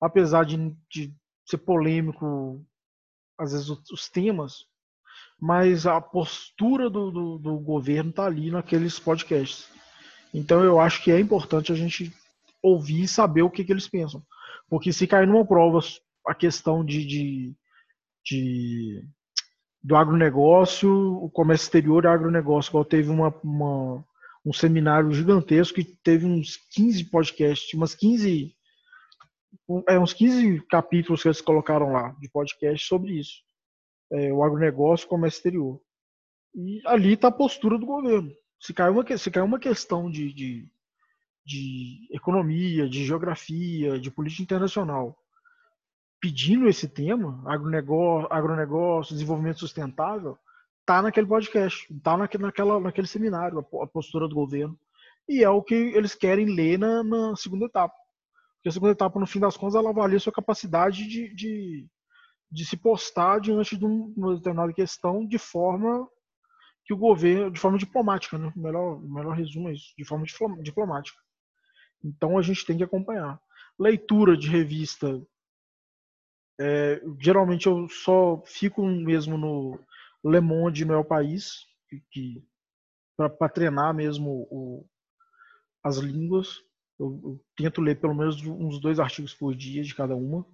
apesar 0.00 0.44
de, 0.44 0.56
de 0.90 1.14
ser 1.46 1.58
polêmico, 1.58 2.64
às 3.38 3.52
vezes 3.52 3.68
os, 3.68 3.90
os 3.90 4.08
temas, 4.08 4.66
mas 5.40 5.86
a 5.86 6.00
postura 6.00 6.90
do, 6.90 7.10
do, 7.10 7.38
do 7.38 7.58
governo 7.58 8.10
está 8.10 8.26
ali 8.26 8.50
naqueles 8.50 8.98
podcasts. 8.98 9.68
Então 10.34 10.62
eu 10.62 10.80
acho 10.80 11.02
que 11.02 11.10
é 11.10 11.18
importante 11.18 11.72
a 11.72 11.74
gente 11.74 12.12
ouvir 12.62 13.02
e 13.02 13.08
saber 13.08 13.42
o 13.42 13.50
que, 13.50 13.64
que 13.64 13.72
eles 13.72 13.88
pensam. 13.88 14.22
Porque 14.68 14.92
se 14.92 15.06
cair 15.06 15.26
numa 15.26 15.46
prova 15.46 15.78
a 16.28 16.34
questão 16.34 16.84
de, 16.84 17.04
de, 17.06 17.54
de 18.24 19.02
do 19.82 19.96
agronegócio, 19.96 20.90
o 20.90 21.30
comércio 21.30 21.64
exterior 21.64 22.04
e 22.04 22.08
agronegócio. 22.08 22.70
Igual 22.70 22.84
teve 22.84 23.10
uma, 23.10 23.34
uma, 23.42 24.04
um 24.44 24.52
seminário 24.52 25.10
gigantesco 25.12 25.76
que 25.76 25.84
teve 25.84 26.26
uns 26.26 26.56
15 26.72 27.04
podcasts, 27.04 27.72
umas 27.74 27.94
15, 27.94 28.54
é, 29.88 29.98
uns 29.98 30.12
15 30.12 30.60
capítulos 30.68 31.22
que 31.22 31.28
eles 31.28 31.40
colocaram 31.40 31.92
lá 31.92 32.14
de 32.20 32.28
podcast 32.30 32.86
sobre 32.86 33.18
isso. 33.18 33.42
É, 34.12 34.32
o 34.32 34.42
agronegócio 34.42 35.04
e 35.04 35.06
o 35.06 35.10
comércio 35.10 35.38
exterior. 35.38 35.80
E 36.54 36.82
ali 36.86 37.14
está 37.14 37.28
a 37.28 37.32
postura 37.32 37.78
do 37.78 37.86
governo. 37.86 38.30
Se 38.60 38.74
cai 38.74 38.90
uma, 38.90 39.16
se 39.16 39.30
cai 39.30 39.42
uma 39.42 39.58
questão 39.58 40.10
de, 40.10 40.32
de, 40.32 40.68
de 41.46 42.08
economia, 42.10 42.88
de 42.88 43.04
geografia, 43.04 43.98
de 43.98 44.10
política 44.10 44.42
internacional, 44.42 45.17
pedindo 46.20 46.68
esse 46.68 46.88
tema, 46.88 47.42
agronegócio, 47.46 48.28
agronegócio 48.30 49.14
desenvolvimento 49.14 49.60
sustentável, 49.60 50.38
tá 50.84 51.02
naquele 51.02 51.26
podcast, 51.26 51.86
tá 52.02 52.16
naquele, 52.16 52.44
naquela, 52.44 52.80
naquele 52.80 53.06
seminário, 53.06 53.58
a, 53.58 53.86
postura 53.86 54.26
do 54.26 54.34
governo. 54.34 54.78
E 55.28 55.44
é 55.44 55.50
o 55.50 55.62
que 55.62 55.74
eles 55.74 56.14
querem 56.14 56.46
ler 56.46 56.78
na, 56.78 57.02
na 57.04 57.36
segunda 57.36 57.66
etapa. 57.66 57.94
Porque 58.56 58.70
a 58.70 58.72
segunda 58.72 58.92
etapa, 58.92 59.20
no 59.20 59.26
fim 59.26 59.38
das 59.38 59.56
contas, 59.56 59.74
ela 59.74 59.90
avalia 59.90 60.16
a 60.16 60.20
sua 60.20 60.32
capacidade 60.32 61.06
de, 61.06 61.34
de, 61.34 61.86
de 62.50 62.64
se 62.64 62.76
postar 62.76 63.38
diante 63.38 63.76
de 63.76 63.84
uma 63.84 64.36
determinada 64.36 64.72
questão 64.72 65.26
de 65.26 65.38
forma 65.38 66.08
que 66.84 66.94
o 66.94 66.96
governo, 66.96 67.50
de 67.50 67.60
forma 67.60 67.76
diplomática, 67.76 68.38
né? 68.38 68.50
O 68.56 68.58
melhor, 68.58 69.00
melhor 69.02 69.36
resumo 69.36 69.68
é 69.68 69.74
isso, 69.74 69.92
de 69.96 70.04
forma 70.04 70.24
diplomática. 70.62 71.18
Então 72.02 72.38
a 72.38 72.42
gente 72.42 72.64
tem 72.64 72.78
que 72.78 72.84
acompanhar. 72.84 73.38
Leitura 73.78 74.36
de 74.36 74.48
revista 74.48 75.22
é, 76.60 77.00
geralmente 77.20 77.66
eu 77.66 77.88
só 77.88 78.42
fico 78.44 78.84
mesmo 78.84 79.38
no 79.38 79.78
Le 80.24 80.40
Monde 80.40 80.84
no 80.84 80.94
El 80.94 81.04
País, 81.04 81.66
que, 82.10 82.44
para 83.16 83.48
treinar 83.48 83.94
mesmo 83.94 84.46
o, 84.50 84.86
as 85.82 85.98
línguas. 85.98 86.60
Eu, 86.98 87.20
eu, 87.22 87.44
tento 87.56 87.80
ler 87.80 88.00
pelo 88.00 88.14
menos 88.14 88.42
uns 88.44 88.80
dois 88.80 88.98
artigos 88.98 89.32
por 89.32 89.54
dia 89.54 89.82
de 89.82 89.94
cada 89.94 90.16
uma. 90.16 90.44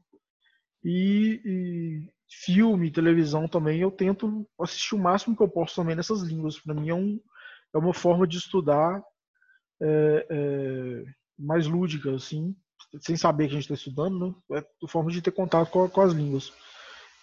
E, 0.85 1.41
e, 1.45 2.13
filme, 2.29 2.91
televisão 2.91 3.49
também, 3.49 3.81
eu 3.81 3.91
tento 3.91 4.47
assistir 4.61 4.95
o 4.95 4.99
máximo 4.99 5.35
que 5.35 5.43
eu 5.43 5.49
posso 5.49 5.77
também 5.77 5.97
nessas 5.97 6.21
línguas. 6.21 6.59
Para 6.59 6.75
mim 6.75 6.91
é, 6.91 6.95
um, 6.95 7.19
é 7.75 7.79
uma 7.79 7.95
forma 7.95 8.27
de 8.27 8.37
estudar 8.37 9.03
é, 9.81 10.27
é, 10.31 11.05
mais 11.39 11.67
lúdica, 11.67 12.15
assim, 12.15 12.55
sem 13.01 13.17
saber 13.17 13.49
que 13.49 13.53
a 13.53 13.55
gente 13.55 13.65
está 13.65 13.75
estudando, 13.75 14.37
né? 14.51 14.63
é 14.83 14.87
forma 14.87 15.11
de 15.11 15.23
ter 15.23 15.31
contato 15.31 15.71
com, 15.71 15.89
com 15.89 16.01
as 16.01 16.13
línguas. 16.13 16.53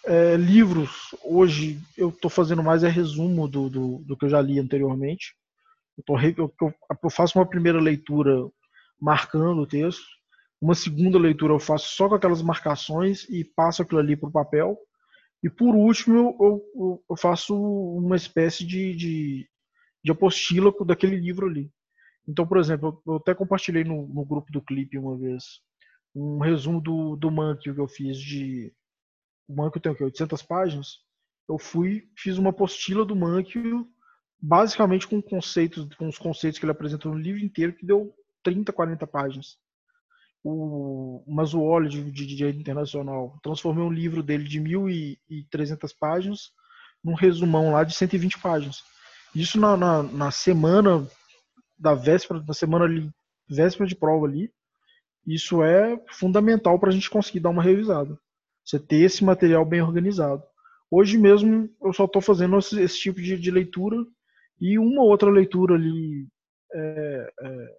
É, 0.04 0.36
livros, 0.36 1.14
hoje 1.22 1.78
eu 1.96 2.08
estou 2.08 2.28
fazendo 2.28 2.62
mais 2.62 2.82
é 2.82 2.88
resumo 2.88 3.46
do, 3.46 3.68
do, 3.70 3.98
do, 3.98 4.16
que 4.16 4.24
eu 4.24 4.28
já 4.28 4.40
li 4.40 4.58
anteriormente. 4.58 5.34
Eu, 5.96 6.04
tô, 6.04 6.18
eu, 6.20 6.74
eu, 7.04 7.10
faço 7.10 7.38
uma 7.38 7.46
primeira 7.46 7.80
leitura 7.80 8.48
marcando 9.00 9.60
o 9.60 9.66
texto, 9.66 10.02
uma 10.60 10.74
segunda 10.74 11.18
leitura 11.18 11.52
eu 11.52 11.58
faço 11.58 11.88
só 11.94 12.08
com 12.08 12.14
aquelas 12.16 12.42
marcações 12.42 13.28
e 13.28 13.44
passo 13.44 13.82
aquilo 13.82 14.00
ali 14.00 14.16
para 14.16 14.28
o 14.28 14.32
papel. 14.32 14.76
E 15.42 15.50
por 15.50 15.74
último 15.74 16.36
eu, 16.40 17.02
eu 17.08 17.16
faço 17.16 17.54
uma 17.54 18.16
espécie 18.16 18.64
de, 18.64 18.94
de, 18.94 19.48
de 20.04 20.10
apostila 20.10 20.72
daquele 20.84 21.16
livro 21.16 21.46
ali. 21.46 21.70
Então, 22.26 22.46
por 22.46 22.58
exemplo, 22.58 23.02
eu 23.06 23.16
até 23.16 23.34
compartilhei 23.34 23.84
no, 23.84 24.06
no 24.08 24.24
grupo 24.24 24.52
do 24.52 24.62
clipe 24.62 24.98
uma 24.98 25.16
vez 25.16 25.60
um 26.14 26.38
resumo 26.38 26.80
do, 26.80 27.16
do 27.16 27.30
Monkey 27.30 27.72
que 27.72 27.80
eu 27.80 27.88
fiz 27.88 28.18
de. 28.18 28.72
O 29.48 29.54
Monkey 29.54 29.80
tem 29.80 29.92
o 29.92 29.94
quê? 29.94 30.04
800 30.04 30.42
páginas. 30.42 30.98
Eu 31.48 31.58
fui, 31.58 32.08
fiz 32.16 32.38
uma 32.38 32.50
apostila 32.50 33.04
do 33.04 33.16
Monkey, 33.16 33.60
basicamente 34.40 35.06
com 35.06 35.20
conceitos, 35.20 35.92
com 35.96 36.08
os 36.08 36.18
conceitos 36.18 36.58
que 36.58 36.64
ele 36.64 36.72
apresentou 36.72 37.12
no 37.12 37.18
livro 37.18 37.42
inteiro, 37.42 37.74
que 37.74 37.84
deu 37.84 38.14
30, 38.42 38.72
40 38.72 39.06
páginas. 39.06 39.56
O 40.44 41.24
Mazuoli, 41.26 41.88
de, 41.88 42.10
de 42.10 42.26
direito 42.26 42.58
internacional, 42.58 43.38
transformei 43.42 43.84
um 43.84 43.92
livro 43.92 44.22
dele 44.22 44.44
de 44.44 44.60
1.300 44.60 45.94
páginas 45.98 46.52
num 47.02 47.14
resumão 47.14 47.72
lá 47.72 47.84
de 47.84 47.94
120 47.94 48.38
páginas. 48.38 48.82
Isso 49.34 49.58
na, 49.58 49.76
na, 49.76 50.02
na 50.02 50.30
semana 50.30 51.08
da 51.82 51.94
véspera, 51.94 52.40
da 52.40 52.54
semana 52.54 52.84
ali, 52.84 53.10
véspera 53.48 53.88
de 53.88 53.96
prova 53.96 54.24
ali, 54.26 54.52
isso 55.26 55.62
é 55.64 56.00
fundamental 56.10 56.78
para 56.78 56.90
a 56.90 56.92
gente 56.92 57.10
conseguir 57.10 57.40
dar 57.40 57.50
uma 57.50 57.62
revisada. 57.62 58.16
Você 58.64 58.78
ter 58.78 59.02
esse 59.02 59.24
material 59.24 59.64
bem 59.64 59.82
organizado. 59.82 60.44
Hoje 60.88 61.18
mesmo 61.18 61.68
eu 61.82 61.92
só 61.92 62.04
estou 62.04 62.22
fazendo 62.22 62.56
esse, 62.56 62.80
esse, 62.80 62.98
tipo 63.00 63.20
de, 63.20 63.36
de, 63.36 63.50
leitura 63.50 63.96
e 64.60 64.78
uma 64.78 65.02
outra 65.02 65.28
leitura 65.28 65.74
ali 65.74 66.28
é, 66.72 67.32
é, 67.40 67.78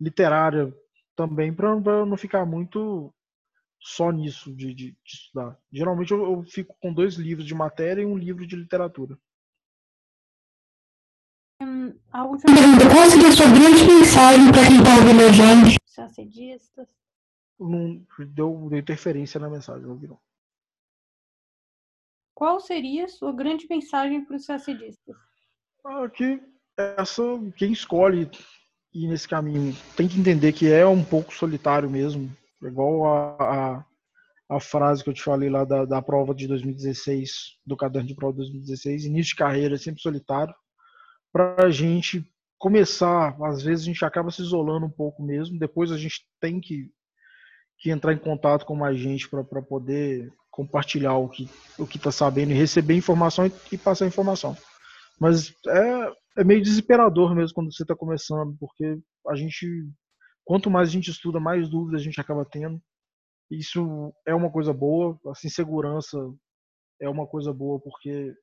literária 0.00 0.74
também 1.14 1.54
para 1.54 1.76
não 2.04 2.16
ficar 2.16 2.44
muito 2.44 3.14
só 3.78 4.10
nisso 4.10 4.52
de, 4.52 4.74
de, 4.74 4.90
de 4.90 4.96
estudar. 5.04 5.56
Geralmente 5.72 6.10
eu, 6.10 6.24
eu, 6.24 6.42
fico 6.42 6.74
com 6.80 6.92
dois 6.92 7.14
livros 7.14 7.46
de 7.46 7.54
matéria 7.54 8.02
e 8.02 8.06
um 8.06 8.18
livro 8.18 8.44
de 8.44 8.56
literatura 8.56 9.16
a 12.12 12.24
última 12.24 12.54
pergunta. 12.54 12.90
Qual 12.90 13.10
seria 13.10 13.28
a 13.28 13.32
sua 13.32 13.46
grande 13.46 13.84
mensagem 13.84 14.52
para 14.52 14.66
quem 14.66 14.78
está 14.78 14.94
ouvindo 14.96 15.22
a 15.22 15.32
gente? 15.32 15.78
Sacedistas. 15.86 16.88
Não 17.58 18.02
deu, 18.18 18.68
deu 18.68 18.78
interferência 18.78 19.40
na 19.40 19.48
mensagem, 19.48 19.86
não 19.86 19.96
virou. 19.96 20.20
Qual 22.34 22.60
seria 22.60 23.06
a 23.06 23.08
sua 23.08 23.32
grande 23.32 23.66
mensagem 23.68 24.24
para 24.24 24.36
os 24.36 24.44
sacedistas? 24.44 25.16
Ah, 25.84 26.08
que 26.08 26.42
essa, 26.76 27.22
quem 27.56 27.72
escolhe 27.72 28.30
ir 28.92 29.08
nesse 29.08 29.26
caminho 29.26 29.74
tem 29.96 30.06
que 30.06 30.20
entender 30.20 30.52
que 30.52 30.70
é 30.70 30.86
um 30.86 31.02
pouco 31.02 31.32
solitário 31.32 31.88
mesmo. 31.88 32.30
Igual 32.62 33.06
a, 33.06 33.36
a, 34.50 34.56
a 34.56 34.60
frase 34.60 35.02
que 35.02 35.08
eu 35.08 35.14
te 35.14 35.22
falei 35.22 35.48
lá 35.48 35.64
da, 35.64 35.86
da 35.86 36.02
prova 36.02 36.34
de 36.34 36.46
2016, 36.46 37.58
do 37.64 37.76
caderno 37.76 38.08
de 38.08 38.14
prova 38.14 38.32
de 38.32 38.38
2016, 38.40 39.06
início 39.06 39.30
de 39.30 39.36
carreira 39.36 39.76
é 39.76 39.78
sempre 39.78 40.02
solitário 40.02 40.54
para 41.36 41.66
a 41.66 41.70
gente 41.70 42.24
começar. 42.58 43.36
Às 43.44 43.62
vezes 43.62 43.84
a 43.84 43.88
gente 43.88 44.02
acaba 44.06 44.30
se 44.30 44.40
isolando 44.40 44.86
um 44.86 44.90
pouco 44.90 45.22
mesmo, 45.22 45.58
depois 45.58 45.92
a 45.92 45.98
gente 45.98 46.26
tem 46.40 46.58
que, 46.58 46.90
que 47.78 47.90
entrar 47.90 48.14
em 48.14 48.18
contato 48.18 48.64
com 48.64 48.74
mais 48.74 48.98
gente 48.98 49.28
para 49.28 49.44
poder 49.60 50.32
compartilhar 50.50 51.18
o 51.18 51.28
que 51.28 51.46
o 51.78 51.86
que 51.86 51.98
está 51.98 52.10
sabendo 52.10 52.52
e 52.52 52.54
receber 52.54 52.94
informação 52.94 53.46
e, 53.46 53.52
e 53.70 53.76
passar 53.76 54.06
informação. 54.06 54.56
Mas 55.20 55.54
é, 55.68 56.12
é 56.38 56.44
meio 56.44 56.62
desesperador 56.62 57.34
mesmo 57.34 57.54
quando 57.54 57.70
você 57.70 57.82
está 57.82 57.94
começando, 57.94 58.56
porque 58.58 58.98
a 59.28 59.36
gente, 59.36 59.66
quanto 60.42 60.70
mais 60.70 60.88
a 60.88 60.92
gente 60.92 61.10
estuda, 61.10 61.38
mais 61.38 61.68
dúvidas 61.68 62.00
a 62.00 62.04
gente 62.04 62.18
acaba 62.18 62.46
tendo. 62.50 62.80
Isso 63.50 64.10
é 64.26 64.34
uma 64.34 64.50
coisa 64.50 64.72
boa, 64.72 65.20
assim, 65.26 65.50
segurança 65.50 66.18
é 66.98 67.10
uma 67.10 67.26
coisa 67.26 67.52
boa 67.52 67.78
porque 67.78 68.34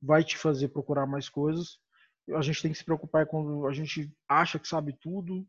vai 0.00 0.24
te 0.24 0.38
fazer 0.38 0.68
procurar 0.68 1.06
mais 1.06 1.28
coisas. 1.28 1.78
A 2.34 2.42
gente 2.42 2.62
tem 2.62 2.72
que 2.72 2.78
se 2.78 2.84
preocupar 2.84 3.26
quando 3.26 3.66
a 3.66 3.72
gente 3.72 4.12
acha 4.28 4.58
que 4.58 4.68
sabe 4.68 4.92
tudo 5.00 5.46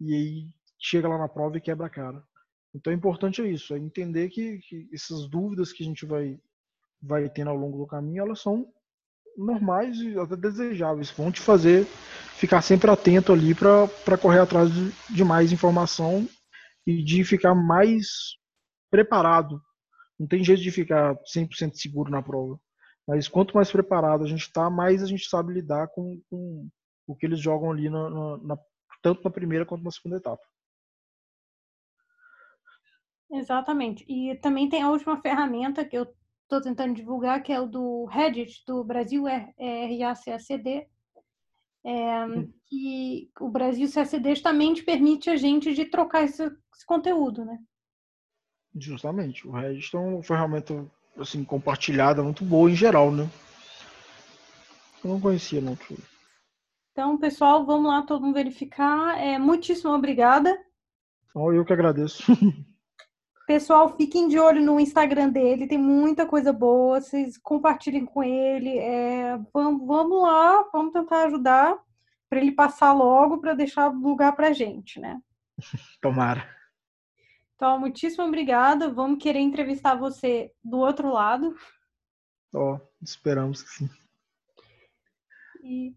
e 0.00 0.14
aí 0.14 0.48
chega 0.78 1.08
lá 1.08 1.18
na 1.18 1.28
prova 1.28 1.56
e 1.56 1.60
quebra 1.60 1.86
a 1.86 1.90
cara. 1.90 2.22
Então, 2.74 2.92
o 2.92 2.96
importante 2.96 3.40
é 3.40 3.46
isso, 3.46 3.74
é 3.74 3.78
entender 3.78 4.28
que, 4.28 4.58
que 4.58 4.88
essas 4.92 5.28
dúvidas 5.28 5.72
que 5.72 5.82
a 5.82 5.86
gente 5.86 6.04
vai, 6.04 6.38
vai 7.00 7.28
tendo 7.28 7.48
ao 7.48 7.56
longo 7.56 7.78
do 7.78 7.86
caminho, 7.86 8.22
elas 8.22 8.40
são 8.40 8.70
normais 9.36 9.96
e 9.98 10.18
até 10.18 10.36
desejáveis. 10.36 11.10
Vão 11.10 11.32
te 11.32 11.40
fazer 11.40 11.86
ficar 12.34 12.60
sempre 12.60 12.90
atento 12.90 13.32
ali 13.32 13.54
para 13.54 14.18
correr 14.18 14.40
atrás 14.40 14.70
de, 14.70 14.92
de 15.10 15.24
mais 15.24 15.52
informação 15.52 16.28
e 16.86 17.02
de 17.02 17.24
ficar 17.24 17.54
mais 17.54 18.06
preparado. 18.90 19.60
Não 20.18 20.26
tem 20.26 20.44
jeito 20.44 20.62
de 20.62 20.70
ficar 20.70 21.14
100% 21.34 21.74
seguro 21.74 22.10
na 22.10 22.22
prova. 22.22 22.58
Mas 23.06 23.28
quanto 23.28 23.54
mais 23.54 23.70
preparado 23.70 24.24
a 24.24 24.26
gente 24.26 24.42
está, 24.42 24.68
mais 24.68 25.02
a 25.02 25.06
gente 25.06 25.28
sabe 25.28 25.52
lidar 25.52 25.88
com, 25.88 26.20
com 26.28 26.68
o 27.06 27.14
que 27.14 27.24
eles 27.24 27.40
jogam 27.40 27.70
ali, 27.70 27.88
na, 27.88 28.10
na, 28.10 28.36
na, 28.38 28.58
tanto 29.00 29.22
na 29.22 29.30
primeira 29.30 29.64
quanto 29.64 29.84
na 29.84 29.90
segunda 29.90 30.16
etapa. 30.16 30.42
Exatamente. 33.30 34.04
E 34.08 34.36
também 34.36 34.68
tem 34.68 34.82
a 34.82 34.90
última 34.90 35.20
ferramenta 35.20 35.84
que 35.84 35.96
eu 35.96 36.06
estou 36.42 36.60
tentando 36.60 36.94
divulgar, 36.94 37.42
que 37.42 37.52
é 37.52 37.60
o 37.60 37.66
do 37.66 38.04
Reddit, 38.06 38.64
do 38.66 38.84
Brasil 38.84 39.24
RACACD, 39.24 40.88
é, 41.84 42.26
que 42.68 43.30
o 43.40 43.48
Brasil 43.48 43.88
CACD 43.92 44.30
justamente 44.30 44.82
permite 44.82 45.30
a 45.30 45.36
gente 45.36 45.74
de 45.74 45.84
trocar 45.84 46.24
esse, 46.24 46.44
esse 46.44 46.86
conteúdo, 46.86 47.44
né? 47.44 47.58
Justamente. 48.74 49.46
O 49.46 49.52
Reddit 49.52 49.94
é 49.94 49.98
uma 49.98 50.22
ferramenta 50.22 50.90
assim, 51.18 51.44
compartilhada 51.44 52.22
muito 52.22 52.44
boa 52.44 52.70
em 52.70 52.74
geral, 52.74 53.10
né? 53.10 53.28
Eu 55.02 55.10
não 55.10 55.20
conhecia 55.20 55.60
muito. 55.60 55.96
Então, 56.92 57.18
pessoal, 57.18 57.64
vamos 57.64 57.90
lá 57.90 58.02
todo 58.02 58.22
mundo 58.22 58.34
verificar. 58.34 59.18
É, 59.20 59.38
muitíssimo 59.38 59.92
obrigada. 59.92 60.56
Oh, 61.34 61.52
eu 61.52 61.64
que 61.64 61.72
agradeço. 61.72 62.24
Pessoal, 63.46 63.96
fiquem 63.96 64.26
de 64.26 64.40
olho 64.40 64.60
no 64.60 64.80
Instagram 64.80 65.28
dele, 65.28 65.68
tem 65.68 65.78
muita 65.78 66.26
coisa 66.26 66.52
boa, 66.52 67.00
vocês 67.00 67.38
compartilhem 67.38 68.04
com 68.04 68.20
ele. 68.20 68.76
É, 68.76 69.38
vamos, 69.54 69.86
vamos 69.86 70.22
lá, 70.22 70.68
vamos 70.72 70.92
tentar 70.92 71.26
ajudar 71.26 71.78
para 72.28 72.40
ele 72.40 72.50
passar 72.50 72.92
logo 72.92 73.38
para 73.38 73.54
deixar 73.54 73.86
lugar 73.86 74.34
para 74.34 74.52
gente, 74.52 74.98
né? 74.98 75.20
Tomara. 76.02 76.55
Então, 77.56 77.80
muitíssimo 77.80 78.24
obrigada. 78.24 78.92
Vamos 78.92 79.22
querer 79.22 79.40
entrevistar 79.40 79.96
você 79.96 80.52
do 80.62 80.78
outro 80.78 81.10
lado. 81.10 81.56
Ó, 82.54 82.74
oh, 82.74 82.80
esperamos 83.02 83.62
que 83.62 83.70
sim. 83.70 83.90
E, 85.62 85.94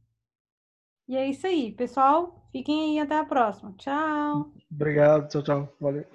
e 1.07 1.15
é 1.15 1.29
isso 1.29 1.45
aí, 1.45 1.71
pessoal. 1.73 2.47
Fiquem 2.51 2.97
aí 2.97 2.99
até 2.99 3.17
a 3.17 3.25
próxima. 3.25 3.73
Tchau. 3.77 4.53
Obrigado, 4.71 5.27
tchau, 5.29 5.43
tchau. 5.43 5.75
Valeu. 5.79 6.05